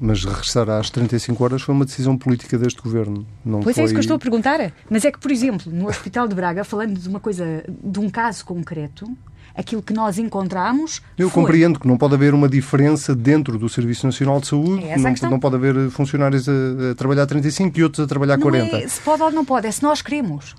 Mas 0.00 0.24
regressar 0.24 0.68
às 0.68 0.90
35 0.90 1.44
horas 1.44 1.62
foi 1.62 1.74
uma 1.74 1.84
decisão 1.84 2.18
política 2.18 2.58
deste 2.58 2.82
governo. 2.82 3.26
Não 3.44 3.60
pois 3.60 3.76
foi... 3.76 3.82
é 3.82 3.84
isso 3.84 3.94
que 3.94 3.98
eu 3.98 4.00
estou 4.00 4.16
a 4.16 4.18
perguntar. 4.18 4.72
Mas 4.90 5.04
é 5.04 5.12
que, 5.12 5.18
por 5.18 5.30
exemplo, 5.30 5.72
no 5.72 5.88
Hospital 5.88 6.26
de 6.26 6.34
Braga, 6.34 6.64
falando 6.64 6.98
de 6.98 7.08
uma 7.08 7.20
coisa, 7.20 7.64
de 7.68 8.00
um 8.00 8.10
caso 8.10 8.44
concreto, 8.44 9.06
aquilo 9.54 9.82
que 9.82 9.92
nós 9.92 10.18
encontramos. 10.18 11.00
Eu 11.16 11.30
foi... 11.30 11.42
compreendo 11.42 11.78
que 11.78 11.86
não 11.86 11.96
pode 11.96 12.14
haver 12.14 12.34
uma 12.34 12.48
diferença 12.48 13.14
dentro 13.14 13.58
do 13.58 13.68
Serviço 13.68 14.06
Nacional 14.06 14.40
de 14.40 14.48
Saúde, 14.48 14.84
é 14.84 14.96
não, 14.96 15.30
não, 15.30 15.40
pode 15.40 15.56
haver 15.56 15.90
funcionários 15.90 16.48
a, 16.48 16.52
a, 16.92 16.94
trabalhar 16.94 17.26
35 17.26 17.78
e 17.78 17.82
outros 17.82 18.04
a 18.04 18.08
trabalhar 18.08 18.36
não 18.36 18.42
40. 18.42 18.76
É 18.76 18.88
se 18.88 19.00
pode 19.00 19.22
ou 19.22 19.30
não 19.30 19.44
pode, 19.44 19.66
é 19.66 19.70
se 19.70 19.82
nós 19.82 20.02
queremos. 20.02 20.54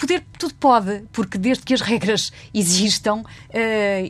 Poder 0.00 0.24
tudo 0.38 0.54
pode, 0.54 1.02
porque 1.12 1.36
desde 1.36 1.62
que 1.62 1.74
as 1.74 1.82
regras 1.82 2.32
existam 2.54 3.16
uh, 3.16 3.24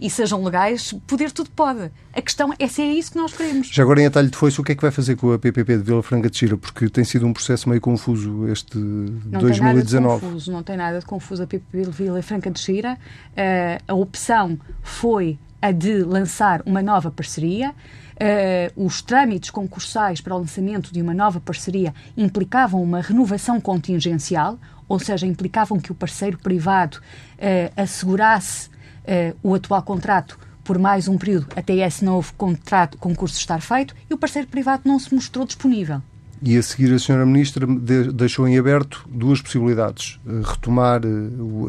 e 0.01 0.09
sejam 0.09 0.43
legais, 0.45 0.95
poder 1.05 1.33
tudo 1.33 1.51
pode. 1.51 1.91
A 2.15 2.23
questão 2.23 2.55
é 2.61 2.69
se 2.69 2.81
é 2.81 2.95
isso 2.95 3.11
que 3.11 3.19
nós 3.19 3.33
queremos. 3.33 3.67
Já 3.67 3.83
agora 3.83 4.01
em 4.01 4.07
atalho 4.07 4.31
de 4.31 4.37
foice, 4.37 4.61
o 4.61 4.65
que 4.65 4.71
é 4.71 4.75
que 4.77 4.83
vai 4.83 4.93
fazer 4.93 5.17
com 5.17 5.33
a 5.33 5.39
PPP 5.39 5.79
de 5.79 5.83
Vila 5.83 6.01
Franca 6.01 6.31
de 6.31 6.37
Xira? 6.37 6.57
Porque 6.57 6.89
tem 6.89 7.03
sido 7.03 7.27
um 7.27 7.33
processo 7.33 7.69
meio 7.69 7.81
confuso 7.81 8.47
este 8.47 8.79
não 8.79 9.41
2019. 9.41 10.21
Tem 10.21 10.29
confuso, 10.29 10.53
não 10.53 10.63
tem 10.63 10.77
nada 10.77 11.01
de 11.01 11.05
confuso 11.05 11.43
a 11.43 11.47
PPP 11.49 11.83
de 11.83 11.91
Vila 11.91 12.23
Franca 12.23 12.53
de 12.53 12.61
Xira. 12.61 12.97
Uh, 13.33 13.83
a 13.89 13.95
opção 13.95 14.57
foi 14.85 15.41
a 15.61 15.73
de 15.73 16.05
lançar 16.05 16.63
uma 16.65 16.83
nova 16.83 17.11
parceria. 17.11 17.75
Uh, 18.15 18.87
os 18.87 19.03
trâmites 19.03 19.51
concursais 19.51 20.21
para 20.21 20.35
o 20.37 20.39
lançamento 20.39 20.93
de 20.93 21.01
uma 21.01 21.15
nova 21.15 21.41
parceria 21.41 21.93
implicavam 22.17 22.83
uma 22.83 23.01
renovação 23.01 23.61
contingencial, 23.61 24.59
ou 24.91 24.99
seja, 24.99 25.25
implicavam 25.25 25.79
que 25.79 25.93
o 25.93 25.95
parceiro 25.95 26.37
privado 26.37 26.99
uh, 26.99 27.81
assegurasse 27.81 28.69
uh, 28.69 29.37
o 29.41 29.55
atual 29.55 29.83
contrato 29.85 30.37
por 30.65 30.79
mais 30.79 31.07
um 31.07 31.17
período 31.17 31.47
até 31.55 31.77
esse 31.77 32.05
novo 32.05 32.35
contrato, 32.35 32.99
concurso 32.99 33.39
estar 33.39 33.61
feito, 33.61 33.95
e 34.11 34.15
o 34.15 34.19
parceiro 34.19 34.49
privado 34.49 34.83
não 34.85 34.99
se 34.99 35.15
mostrou 35.15 35.47
disponível. 35.47 36.03
E 36.43 36.57
a 36.57 36.63
seguir 36.63 36.93
a 36.95 36.99
senhora 36.99 37.27
Ministra 37.27 37.67
deixou 37.67 38.49
em 38.49 38.59
aberto 38.59 39.07
duas 39.11 39.43
possibilidades. 39.43 40.19
Eh, 40.27 40.41
retomar 40.43 41.03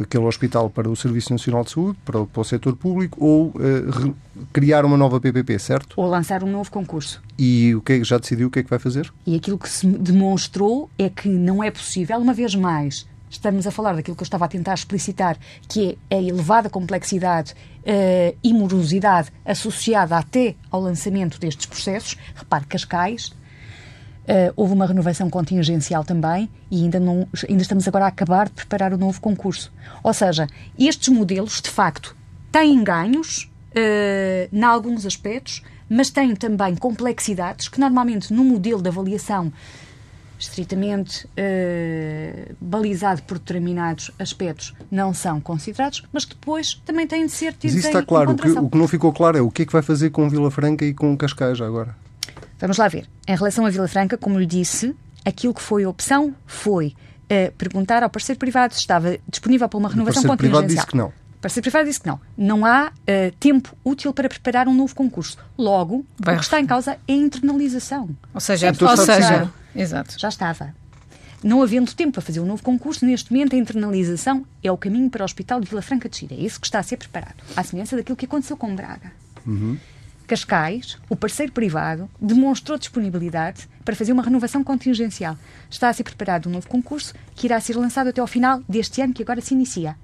aquele 0.01 0.23
hospital 0.23 0.69
para 0.69 0.89
o 0.89 0.95
Serviço 0.95 1.33
Nacional 1.33 1.65
de 1.65 1.71
Saúde, 1.71 1.97
para, 2.05 2.25
para 2.25 2.41
o 2.41 2.43
setor 2.45 2.77
público, 2.77 3.17
ou 3.23 3.47
uh, 3.47 4.15
criar 4.53 4.85
uma 4.85 4.95
nova 4.95 5.19
PPP, 5.19 5.59
certo? 5.59 5.93
Ou 5.97 6.07
lançar 6.07 6.41
um 6.41 6.49
novo 6.49 6.71
concurso. 6.71 7.21
E 7.37 7.75
o 7.75 7.81
que 7.81 7.93
é, 7.93 8.03
já 8.03 8.17
decidiu 8.17 8.47
o 8.47 8.51
que 8.51 8.59
é 8.59 8.63
que 8.63 8.69
vai 8.69 8.79
fazer? 8.79 9.11
E 9.27 9.35
aquilo 9.35 9.57
que 9.57 9.67
se 9.67 9.85
demonstrou 9.85 10.89
é 10.97 11.09
que 11.09 11.27
não 11.27 11.61
é 11.61 11.69
possível, 11.69 12.17
uma 12.17 12.33
vez 12.33 12.55
mais, 12.55 13.05
estamos 13.31 13.65
a 13.65 13.71
falar 13.71 13.95
daquilo 13.95 14.15
que 14.15 14.21
eu 14.21 14.25
estava 14.25 14.45
a 14.45 14.47
tentar 14.47 14.73
explicitar, 14.73 15.37
que 15.67 15.97
é 16.09 16.15
a 16.15 16.21
elevada 16.21 16.69
complexidade 16.69 17.53
uh, 17.53 18.37
e 18.43 18.53
morosidade 18.53 19.31
associada 19.45 20.17
até 20.17 20.55
ao 20.69 20.81
lançamento 20.81 21.39
destes 21.39 21.65
processos. 21.65 22.17
Repare, 22.35 22.65
Cascais, 22.65 23.27
uh, 23.27 24.53
houve 24.55 24.73
uma 24.73 24.85
renovação 24.85 25.29
contingencial 25.29 26.03
também 26.03 26.49
e 26.69 26.83
ainda, 26.83 26.99
não, 26.99 27.27
ainda 27.47 27.61
estamos 27.61 27.87
agora 27.87 28.05
a 28.05 28.09
acabar 28.09 28.47
de 28.47 28.55
preparar 28.55 28.93
o 28.93 28.97
novo 28.97 29.19
concurso. 29.21 29.71
Ou 30.03 30.13
seja, 30.13 30.47
estes 30.77 31.09
modelos, 31.09 31.61
de 31.61 31.69
facto, 31.69 32.15
têm 32.51 32.83
ganhos 32.83 33.49
uh, 33.71 34.49
em 34.55 34.63
alguns 34.63 35.05
aspectos, 35.05 35.63
mas 35.89 36.09
têm 36.09 36.35
também 36.35 36.75
complexidades 36.75 37.67
que 37.67 37.79
normalmente 37.79 38.33
no 38.33 38.43
modelo 38.43 38.81
de 38.81 38.89
avaliação 38.89 39.51
estritamente 40.41 41.25
uh, 41.25 42.55
balizado 42.59 43.21
por 43.23 43.37
determinados 43.37 44.11
aspectos 44.17 44.73
não 44.89 45.13
são 45.13 45.39
considerados, 45.39 46.03
mas 46.11 46.25
que 46.25 46.35
depois 46.35 46.75
também 46.85 47.07
têm 47.07 47.25
de 47.25 47.31
ser 47.31 47.53
tidos 47.53 47.75
Mas 47.75 47.85
isso 47.85 47.87
está 47.87 48.03
claro. 48.03 48.31
O 48.31 48.35
que, 48.35 48.49
o 48.49 48.69
que, 48.69 48.77
não 48.77 48.87
ficou 48.87 49.13
claro 49.13 49.37
é 49.37 49.41
o 49.41 49.51
que 49.51 49.63
é 49.63 49.65
que 49.65 49.71
vai 49.71 49.81
fazer 49.81 50.09
com 50.09 50.27
Vila 50.29 50.49
Franca 50.49 50.83
e 50.83 50.93
com 50.93 51.15
Cascais 51.15 51.61
agora. 51.61 51.95
Vamos 52.59 52.77
lá 52.77 52.87
ver. 52.87 53.07
Em 53.27 53.35
relação 53.35 53.65
a 53.65 53.69
Vila 53.69 53.87
Franca, 53.87 54.17
como 54.17 54.39
lhe 54.39 54.45
disse, 54.45 54.95
aquilo 55.25 55.53
que 55.53 55.61
foi 55.61 55.83
a 55.83 55.89
opção 55.89 56.35
foi 56.45 56.95
uh, 57.25 57.51
perguntar 57.53 58.03
ao 58.03 58.09
parceiro 58.09 58.39
privado 58.39 58.73
se 58.73 58.79
estava 58.79 59.17
disponível 59.27 59.69
para 59.69 59.77
uma 59.77 59.89
renovação 59.89 60.23
contingencial. 60.23 60.33
O 60.33 60.37
parceiro 60.37 60.37
privado 60.37 60.67
disse 60.67 60.87
que 60.87 60.97
não. 60.97 61.07
O 61.07 61.41
parceiro 61.41 61.63
privado 61.63 61.85
disse 61.87 61.99
que 61.99 62.07
não. 62.07 62.19
Não 62.37 62.65
há 62.65 62.91
uh, 62.91 63.35
tempo 63.39 63.75
útil 63.83 64.13
para 64.13 64.29
preparar 64.29 64.67
um 64.67 64.73
novo 64.73 64.95
concurso. 64.95 65.37
Logo, 65.57 66.05
Vai 66.19 66.35
o 66.35 66.37
que 66.37 66.43
está 66.43 66.59
em 66.59 66.65
causa 66.65 66.97
é 67.07 67.13
a 67.13 67.15
internalização. 67.15 68.09
Ou 68.33 68.41
seja, 68.41 68.67
é, 68.67 68.69
ou 68.69 68.97
seja 68.97 69.51
Exato. 69.75 70.19
Já 70.19 70.29
estava. 70.29 70.73
Não 71.43 71.63
havendo 71.63 71.93
tempo 71.95 72.13
para 72.13 72.21
fazer 72.21 72.39
um 72.39 72.45
novo 72.45 72.61
concurso, 72.61 73.05
neste 73.05 73.33
momento 73.33 73.55
a 73.55 73.59
internalização 73.59 74.45
é 74.63 74.71
o 74.71 74.77
caminho 74.77 75.09
para 75.09 75.23
o 75.23 75.25
Hospital 75.25 75.59
de 75.59 75.67
Vila 75.67 75.81
Franca 75.81 76.07
de 76.07 76.15
Xira. 76.15 76.35
É 76.35 76.39
isso 76.39 76.59
que 76.59 76.67
está 76.67 76.79
a 76.79 76.83
ser 76.83 76.97
preparado. 76.97 77.43
À 77.55 77.63
semelhança 77.63 77.95
daquilo 77.95 78.15
que 78.15 78.25
aconteceu 78.25 78.55
com 78.55 78.75
Braga. 78.75 79.11
Uhum. 79.45 79.77
Cascais, 80.27 80.97
o 81.09 81.15
parceiro 81.15 81.51
privado, 81.51 82.07
demonstrou 82.19 82.77
disponibilidade 82.77 83.67
para 83.83 83.95
fazer 83.95 84.11
uma 84.11 84.21
renovação 84.21 84.63
contingencial. 84.63 85.35
Está 85.69 85.89
a 85.89 85.93
ser 85.93 86.03
preparado 86.03 86.47
um 86.47 86.51
novo 86.51 86.67
concurso 86.67 87.13
que 87.35 87.47
irá 87.47 87.59
ser 87.59 87.75
lançado 87.75 88.09
até 88.09 88.21
ao 88.21 88.27
final 88.27 88.61
deste 88.69 89.01
ano, 89.01 89.13
que 89.13 89.23
agora 89.23 89.41
se 89.41 89.55
inicia. 89.55 89.95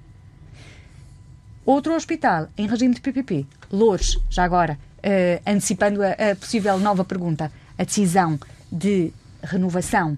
Outro 1.64 1.94
hospital 1.94 2.48
em 2.58 2.66
regime 2.66 2.94
de 2.94 3.00
PPP, 3.00 3.46
Lourdes, 3.70 4.18
já 4.28 4.42
agora, 4.42 4.78
uh, 4.98 5.42
antecipando 5.46 6.02
a, 6.02 6.10
a 6.32 6.36
possível 6.36 6.78
nova 6.78 7.04
pergunta, 7.04 7.52
a 7.78 7.84
decisão 7.84 8.38
de 8.70 9.12
renovação 9.42 10.16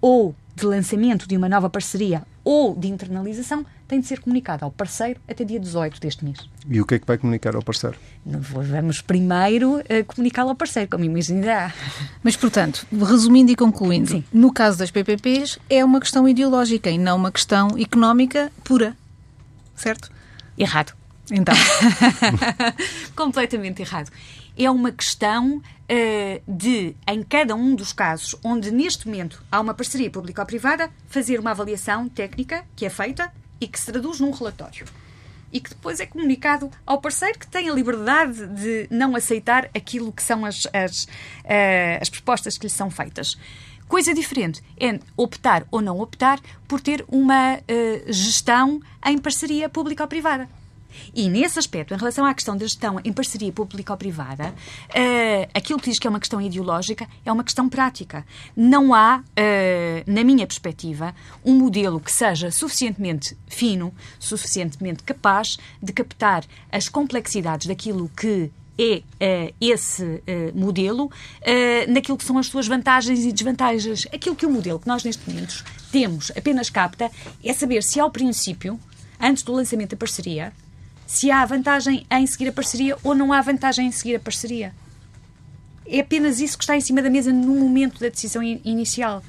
ou 0.00 0.34
de 0.54 0.66
lançamento 0.66 1.26
de 1.26 1.36
uma 1.36 1.48
nova 1.48 1.70
parceria 1.70 2.22
ou 2.44 2.74
de 2.74 2.88
internalização 2.88 3.64
tem 3.86 4.00
de 4.00 4.06
ser 4.06 4.20
comunicado 4.20 4.64
ao 4.64 4.70
parceiro 4.70 5.20
até 5.28 5.44
dia 5.44 5.58
18 5.58 6.00
deste 6.00 6.24
mês. 6.24 6.38
E 6.68 6.80
o 6.80 6.86
que 6.86 6.94
é 6.94 6.98
que 6.98 7.06
vai 7.06 7.18
comunicar 7.18 7.54
ao 7.54 7.62
parceiro? 7.62 7.96
Vamos 8.24 9.00
primeiro 9.00 9.78
uh, 9.78 10.04
comunicá-lo 10.06 10.50
ao 10.50 10.54
parceiro, 10.54 10.88
como 10.88 11.04
imaginará. 11.04 11.74
Mas, 12.22 12.36
portanto, 12.36 12.86
resumindo 12.92 13.50
e 13.50 13.56
concluindo, 13.56 14.10
Sim. 14.10 14.24
no 14.32 14.52
caso 14.52 14.78
das 14.78 14.90
PPPs 14.90 15.58
é 15.68 15.84
uma 15.84 16.00
questão 16.00 16.28
ideológica 16.28 16.88
e 16.88 16.98
não 16.98 17.16
uma 17.16 17.32
questão 17.32 17.76
económica 17.78 18.52
pura. 18.62 18.96
Certo? 19.74 20.10
Errado. 20.56 20.94
Então. 21.30 21.54
Completamente 23.16 23.82
errado 23.82 24.10
é 24.64 24.70
uma 24.70 24.92
questão 24.92 25.62
de, 26.46 26.94
em 27.06 27.22
cada 27.22 27.54
um 27.54 27.74
dos 27.74 27.92
casos 27.92 28.36
onde 28.44 28.70
neste 28.70 29.06
momento 29.06 29.42
há 29.50 29.60
uma 29.60 29.74
parceria 29.74 30.10
público-privada, 30.10 30.90
fazer 31.08 31.40
uma 31.40 31.50
avaliação 31.50 32.08
técnica 32.08 32.64
que 32.76 32.86
é 32.86 32.90
feita 32.90 33.32
e 33.60 33.68
que 33.68 33.78
se 33.78 33.86
traduz 33.92 34.18
num 34.18 34.30
relatório. 34.30 34.86
E 35.52 35.60
que 35.60 35.70
depois 35.70 36.00
é 36.00 36.06
comunicado 36.06 36.70
ao 36.86 37.00
parceiro 37.00 37.38
que 37.38 37.46
tem 37.46 37.68
a 37.68 37.74
liberdade 37.74 38.46
de 38.46 38.86
não 38.90 39.16
aceitar 39.16 39.68
aquilo 39.74 40.12
que 40.12 40.22
são 40.22 40.44
as, 40.44 40.66
as, 40.72 41.04
uh, 41.04 42.00
as 42.00 42.08
propostas 42.08 42.56
que 42.56 42.66
lhe 42.66 42.70
são 42.70 42.90
feitas. 42.90 43.36
Coisa 43.88 44.14
diferente 44.14 44.62
é 44.78 45.00
optar 45.16 45.66
ou 45.68 45.82
não 45.82 45.98
optar 45.98 46.40
por 46.68 46.80
ter 46.80 47.04
uma 47.08 47.56
uh, 47.56 48.12
gestão 48.12 48.80
em 49.04 49.18
parceria 49.18 49.68
público-privada. 49.68 50.48
E 51.14 51.28
nesse 51.28 51.58
aspecto, 51.58 51.94
em 51.94 51.96
relação 51.96 52.24
à 52.24 52.34
questão 52.34 52.56
da 52.56 52.66
gestão 52.66 53.00
em 53.04 53.12
parceria 53.12 53.52
público-privada, 53.52 54.48
uh, 54.48 55.50
aquilo 55.54 55.78
que 55.78 55.90
diz 55.90 55.98
que 55.98 56.06
é 56.06 56.10
uma 56.10 56.20
questão 56.20 56.40
ideológica 56.40 57.06
é 57.24 57.32
uma 57.32 57.44
questão 57.44 57.68
prática. 57.68 58.24
Não 58.56 58.94
há, 58.94 59.18
uh, 59.18 60.10
na 60.10 60.24
minha 60.24 60.46
perspectiva, 60.46 61.14
um 61.44 61.54
modelo 61.54 62.00
que 62.00 62.12
seja 62.12 62.50
suficientemente 62.50 63.36
fino, 63.46 63.92
suficientemente 64.18 65.02
capaz 65.02 65.58
de 65.82 65.92
captar 65.92 66.44
as 66.70 66.88
complexidades 66.88 67.66
daquilo 67.66 68.08
que 68.16 68.50
é 68.80 69.50
uh, 69.50 69.54
esse 69.60 70.02
uh, 70.02 70.22
modelo 70.54 71.04
uh, 71.06 71.92
naquilo 71.92 72.16
que 72.16 72.24
são 72.24 72.38
as 72.38 72.46
suas 72.46 72.66
vantagens 72.66 73.24
e 73.24 73.32
desvantagens. 73.32 74.06
Aquilo 74.12 74.34
que 74.34 74.46
o 74.46 74.50
modelo 74.50 74.78
que 74.78 74.88
nós 74.88 75.04
neste 75.04 75.28
momento 75.28 75.62
temos 75.92 76.30
apenas 76.34 76.70
capta 76.70 77.10
é 77.44 77.52
saber 77.52 77.82
se 77.82 78.00
ao 78.00 78.10
princípio, 78.10 78.80
antes 79.20 79.42
do 79.42 79.52
lançamento 79.52 79.90
da 79.90 79.96
parceria, 79.98 80.52
se 81.10 81.28
há 81.28 81.44
vantagem 81.44 82.06
em 82.08 82.24
seguir 82.24 82.50
a 82.50 82.52
parceria 82.52 82.96
ou 83.02 83.16
não 83.16 83.32
há 83.32 83.42
vantagem 83.42 83.88
em 83.88 83.90
seguir 83.90 84.14
a 84.14 84.20
parceria. 84.20 84.72
É 85.84 85.98
apenas 85.98 86.38
isso 86.38 86.56
que 86.56 86.62
está 86.62 86.76
em 86.76 86.80
cima 86.80 87.02
da 87.02 87.10
mesa 87.10 87.32
no 87.32 87.52
momento 87.56 87.98
da 87.98 88.08
decisão 88.08 88.40
inicial. 88.40 89.20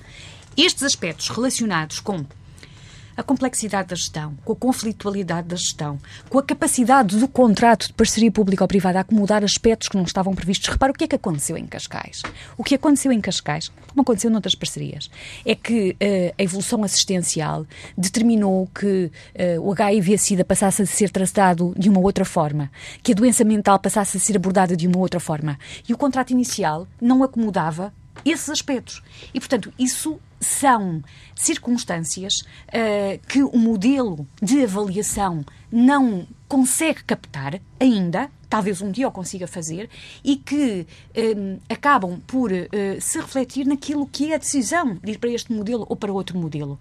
Estes 0.56 0.84
aspectos 0.84 1.30
relacionados 1.30 2.00
com 2.00 2.24
a 3.16 3.24
complexidade 3.24 3.90
da 3.90 3.96
gestão, 3.96 4.36
com 4.44 4.54
a 4.54 4.56
conflitualidade 4.56 5.48
da 5.48 5.56
gestão, 5.56 6.00
com 6.30 6.40
a 6.40 6.44
capacidade 6.44 7.18
do 7.18 7.28
contrato 7.28 7.88
de 7.88 7.94
parceria 7.94 8.32
pública-privada 8.32 9.00
a 9.00 9.02
acomodar 9.02 9.44
aspectos 9.44 9.90
que 9.90 9.98
não 9.98 10.04
estavam 10.04 10.34
previstos. 10.34 10.70
Repara 10.70 10.92
o 10.92 10.96
que 10.96 11.04
é 11.04 11.08
que 11.08 11.16
aconteceu 11.16 11.58
em 11.58 11.66
Cascais. 11.66 12.22
O 12.58 12.64
que 12.64 12.76
aconteceu 12.76 13.12
em 13.12 13.22
Cascais, 13.22 13.70
como 13.88 14.02
aconteceu 14.02 14.30
noutras 14.30 14.56
parcerias, 14.56 15.10
é 15.46 15.56
que 15.56 15.92
uh, 15.92 16.36
a 16.38 16.44
evolução 16.44 16.84
assistencial 16.84 17.66
determinou 17.98 18.68
que 18.74 19.12
uh, 19.58 19.62
o 19.62 19.72
HIV-Sida 19.72 20.44
passasse 20.44 20.82
a 20.82 20.86
ser 20.86 21.10
tratado 21.10 21.74
de 21.78 21.90
uma 21.90 22.00
outra 22.00 22.26
forma, 22.26 22.72
que 23.04 23.12
a 23.12 23.16
doença 23.16 23.44
mental 23.44 23.80
passasse 23.80 24.18
a 24.18 24.20
ser 24.20 24.36
abordada 24.36 24.76
de 24.76 24.88
uma 24.88 24.98
outra 24.98 25.20
forma. 25.20 25.58
E 25.88 25.94
o 25.94 25.98
contrato 25.98 26.32
inicial 26.32 26.88
não 27.00 27.24
acomodava 27.24 27.94
esses 28.26 28.50
aspectos. 28.50 29.02
E, 29.34 29.40
portanto, 29.40 29.74
isso 29.78 30.20
são 30.40 31.04
circunstâncias 31.36 32.42
uh, 32.42 33.20
que 33.28 33.44
o 33.44 33.58
modelo 33.58 34.28
de 34.42 34.64
avaliação 34.64 35.46
não 35.72 36.28
consegue 36.48 37.04
captar 37.04 37.62
ainda, 37.80 38.30
talvez 38.50 38.82
um 38.82 38.92
dia 38.92 39.08
o 39.08 39.12
consiga 39.12 39.48
fazer, 39.48 39.90
e 40.24 40.36
que 40.36 40.86
uh, 41.16 41.62
acabam 41.70 42.20
por 42.28 42.52
uh, 42.52 42.66
se 43.00 43.20
refletir 43.20 43.66
naquilo 43.66 44.08
que 44.08 44.32
é 44.32 44.36
a 44.36 44.40
decisão 44.40 44.98
de 45.02 45.12
ir 45.12 45.18
para 45.20 45.30
este 45.30 45.54
modelo 45.54 45.86
ou 45.88 45.96
para 45.96 46.12
outro 46.12 46.38
modelo. 46.38 46.80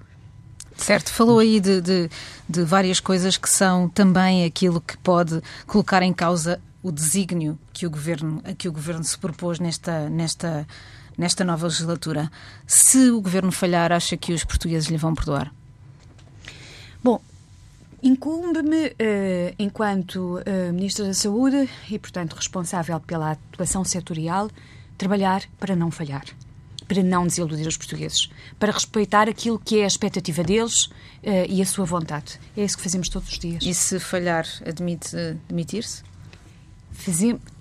Certo, 0.77 1.13
falou 1.13 1.39
aí 1.39 1.61
de, 1.61 1.81
de, 1.83 2.11
de 2.49 2.63
várias 2.65 3.01
coisas 3.01 3.37
que 3.37 3.51
são 3.51 3.87
também 3.89 4.45
aquilo 4.47 4.81
que 4.81 4.97
pode 4.97 5.43
colocar 5.67 6.03
em 6.03 6.13
causa 6.13 6.59
o 6.83 6.91
desígnio 6.91 7.59
que 7.71 7.87
o 7.87 7.91
governo, 7.91 8.41
a 8.45 8.55
que 8.55 8.67
o 8.67 8.73
governo 8.73 9.05
se 9.05 9.19
propôs 9.19 9.59
nesta, 9.59 10.09
nesta 10.09 10.67
nesta 11.21 11.45
nova 11.45 11.67
legislatura. 11.67 12.33
Se 12.67 13.11
o 13.11 13.21
governo 13.21 13.53
falhar, 13.53 13.93
acha 13.93 14.17
que 14.17 14.33
os 14.33 14.43
portugueses 14.43 14.89
lhe 14.89 14.97
vão 14.97 15.15
perdoar? 15.15 15.53
Bom, 17.05 17.21
incumbe-me, 18.03 18.87
uh, 18.87 19.55
enquanto 19.59 20.39
uh, 20.39 20.73
Ministra 20.73 21.05
da 21.05 21.13
Saúde 21.13 21.69
e, 21.91 21.99
portanto, 21.99 22.33
responsável 22.33 22.99
pela 23.01 23.33
atuação 23.33 23.85
setorial, 23.85 24.51
trabalhar 24.97 25.43
para 25.59 25.77
não 25.77 25.91
falhar, 25.91 26.25
para 26.89 27.03
não 27.03 27.27
desiludir 27.27 27.69
os 27.69 27.77
portugueses, 27.77 28.31
para 28.59 28.73
respeitar 28.73 29.29
aquilo 29.29 29.59
que 29.59 29.79
é 29.79 29.85
a 29.85 29.89
expectativa 29.89 30.43
deles 30.43 30.87
uh, 30.87 31.47
e 31.51 31.61
a 31.61 31.67
sua 31.67 31.85
vontade. 31.85 32.41
É 32.57 32.65
isso 32.65 32.79
que 32.79 32.83
fazemos 32.83 33.11
todos 33.11 33.29
os 33.29 33.39
dias. 33.39 33.63
E 33.63 33.75
se 33.75 34.01
falhar, 34.01 34.47
admite 34.67 35.15
demitir-se? 35.47 36.03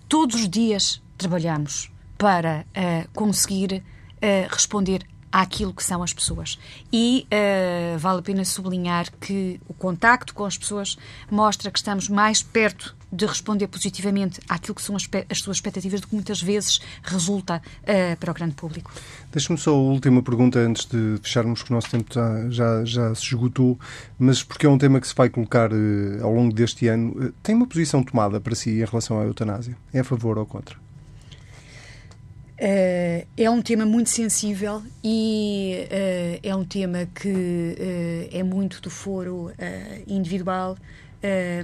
Todos 0.07 0.36
os 0.36 0.49
dias 0.49 1.01
trabalhamos 1.18 1.91
para 2.20 2.65
uh, 2.76 3.09
conseguir 3.13 3.82
uh, 3.82 4.47
responder 4.51 5.05
àquilo 5.32 5.74
que 5.74 5.84
são 5.84 6.03
as 6.03 6.13
pessoas. 6.13 6.59
E 6.91 7.26
uh, 7.26 7.97
vale 7.97 8.20
a 8.20 8.22
pena 8.22 8.43
sublinhar 8.43 9.07
que 9.20 9.59
o 9.67 9.74
contacto 9.74 10.34
com 10.34 10.43
as 10.43 10.57
pessoas 10.57 10.97
mostra 11.32 11.72
que 11.72 11.80
estamos 11.80 12.09
mais 12.09 12.43
perto 12.43 12.95
de 13.11 13.26
responder 13.26 13.67
positivamente 13.67 14.39
àquilo 14.47 14.76
que 14.76 14.82
são 14.82 14.95
as, 14.95 15.07
as 15.30 15.39
suas 15.39 15.57
expectativas 15.57 16.01
do 16.01 16.07
que 16.07 16.13
muitas 16.13 16.41
vezes 16.41 16.80
resulta 17.01 17.61
uh, 17.84 18.17
para 18.17 18.32
o 18.32 18.34
grande 18.34 18.53
público. 18.53 18.91
Deixe-me 19.32 19.57
só 19.57 19.72
a 19.72 19.78
última 19.78 20.22
pergunta 20.22 20.59
antes 20.59 20.86
de 20.86 21.17
fecharmos, 21.24 21.63
que 21.63 21.72
o 21.72 21.74
nosso 21.74 21.89
tempo 21.89 22.13
já, 22.13 22.49
já, 22.49 22.86
já 22.86 23.15
se 23.15 23.24
esgotou, 23.24 23.80
mas 24.20 24.43
porque 24.43 24.65
é 24.65 24.70
um 24.70 24.78
tema 24.78 24.99
que 24.99 25.07
se 25.07 25.15
vai 25.15 25.30
colocar 25.30 25.72
uh, 25.72 26.24
ao 26.24 26.34
longo 26.34 26.53
deste 26.53 26.88
ano. 26.88 27.34
tem 27.41 27.55
uma 27.55 27.65
posição 27.65 28.03
tomada 28.03 28.41
para 28.41 28.53
si 28.53 28.82
em 28.82 28.86
relação 28.86 29.20
à 29.20 29.24
eutanásia? 29.24 29.78
É 29.93 30.01
a 30.01 30.03
favor 30.03 30.38
ou 30.38 30.45
contra? 30.45 30.89
Uh, 32.60 33.26
é 33.38 33.49
um 33.49 33.62
tema 33.62 33.86
muito 33.86 34.10
sensível 34.10 34.84
e 35.01 35.88
uh, 35.88 36.39
é 36.43 36.53
um 36.53 36.66
tema 36.66 37.07
que 37.16 37.30
uh, 37.30 38.38
é 38.38 38.43
muito 38.43 38.82
do 38.82 38.89
foro 38.89 39.53
individual, 40.05 40.78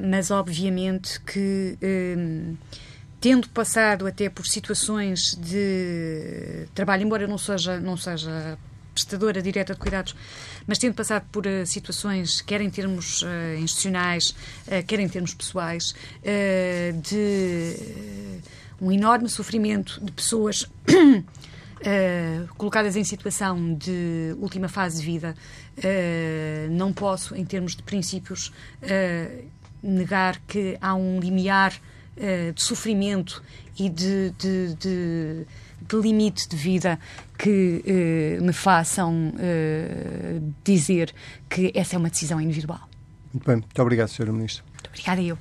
mas 0.09 0.31
obviamente 0.31 1.19
que, 1.21 1.77
tendo 3.21 3.47
passado 3.49 4.05
até 4.05 4.29
por 4.29 4.45
situações 4.45 5.33
de 5.35 6.67
trabalho, 6.75 7.03
embora 7.03 7.25
não 7.25 7.37
seja, 7.37 7.79
não 7.79 7.95
seja 7.95 8.57
prestadora 8.93 9.41
direta 9.41 9.73
de 9.73 9.79
cuidados, 9.79 10.13
mas 10.67 10.77
tendo 10.77 10.93
passado 10.93 11.25
por 11.31 11.45
situações, 11.65 12.41
quer 12.41 12.59
em 12.59 12.69
termos 12.69 13.23
institucionais, 13.59 14.35
quer 14.85 14.99
em 14.99 15.07
termos 15.07 15.33
pessoais, 15.33 15.95
de 17.01 18.41
um 18.81 18.91
enorme 18.91 19.29
sofrimento 19.29 20.03
de 20.03 20.11
pessoas 20.11 20.63
uh, 20.63 22.47
colocadas 22.57 22.95
em 22.95 23.03
situação 23.03 23.73
de 23.75 24.35
última 24.39 24.67
fase 24.67 24.99
de 24.99 25.05
vida, 25.05 25.35
uh, 25.77 26.71
não 26.71 26.91
posso, 26.93 27.35
em 27.35 27.45
termos 27.45 27.75
de 27.75 27.83
princípios, 27.83 28.51
uh, 28.81 29.45
negar 29.81 30.39
que 30.47 30.77
há 30.81 30.95
um 30.95 31.19
limiar 31.19 31.73
de 32.55 32.63
sofrimento 32.63 33.43
e 33.77 33.89
de, 33.89 34.29
de, 34.37 34.73
de, 34.75 35.45
de, 35.81 35.97
limite 35.97 36.47
de 36.47 36.55
vida 36.55 36.97
que 37.37 37.83
me 38.41 38.53
façam 38.53 39.33
dizer 40.63 41.13
que 41.49 41.73
essa 41.75 41.97
é 41.97 41.99
uma 41.99 42.09
decisão 42.09 42.39
individual. 42.39 42.87
Muito 43.33 43.45
bem. 43.45 43.57
Muito 43.57 43.81
obrigado, 43.81 44.07
Sra. 44.07 44.31
Ministra. 44.31 44.63
Muito 44.71 44.87
obrigada 44.87 45.21
eu. 45.21 45.37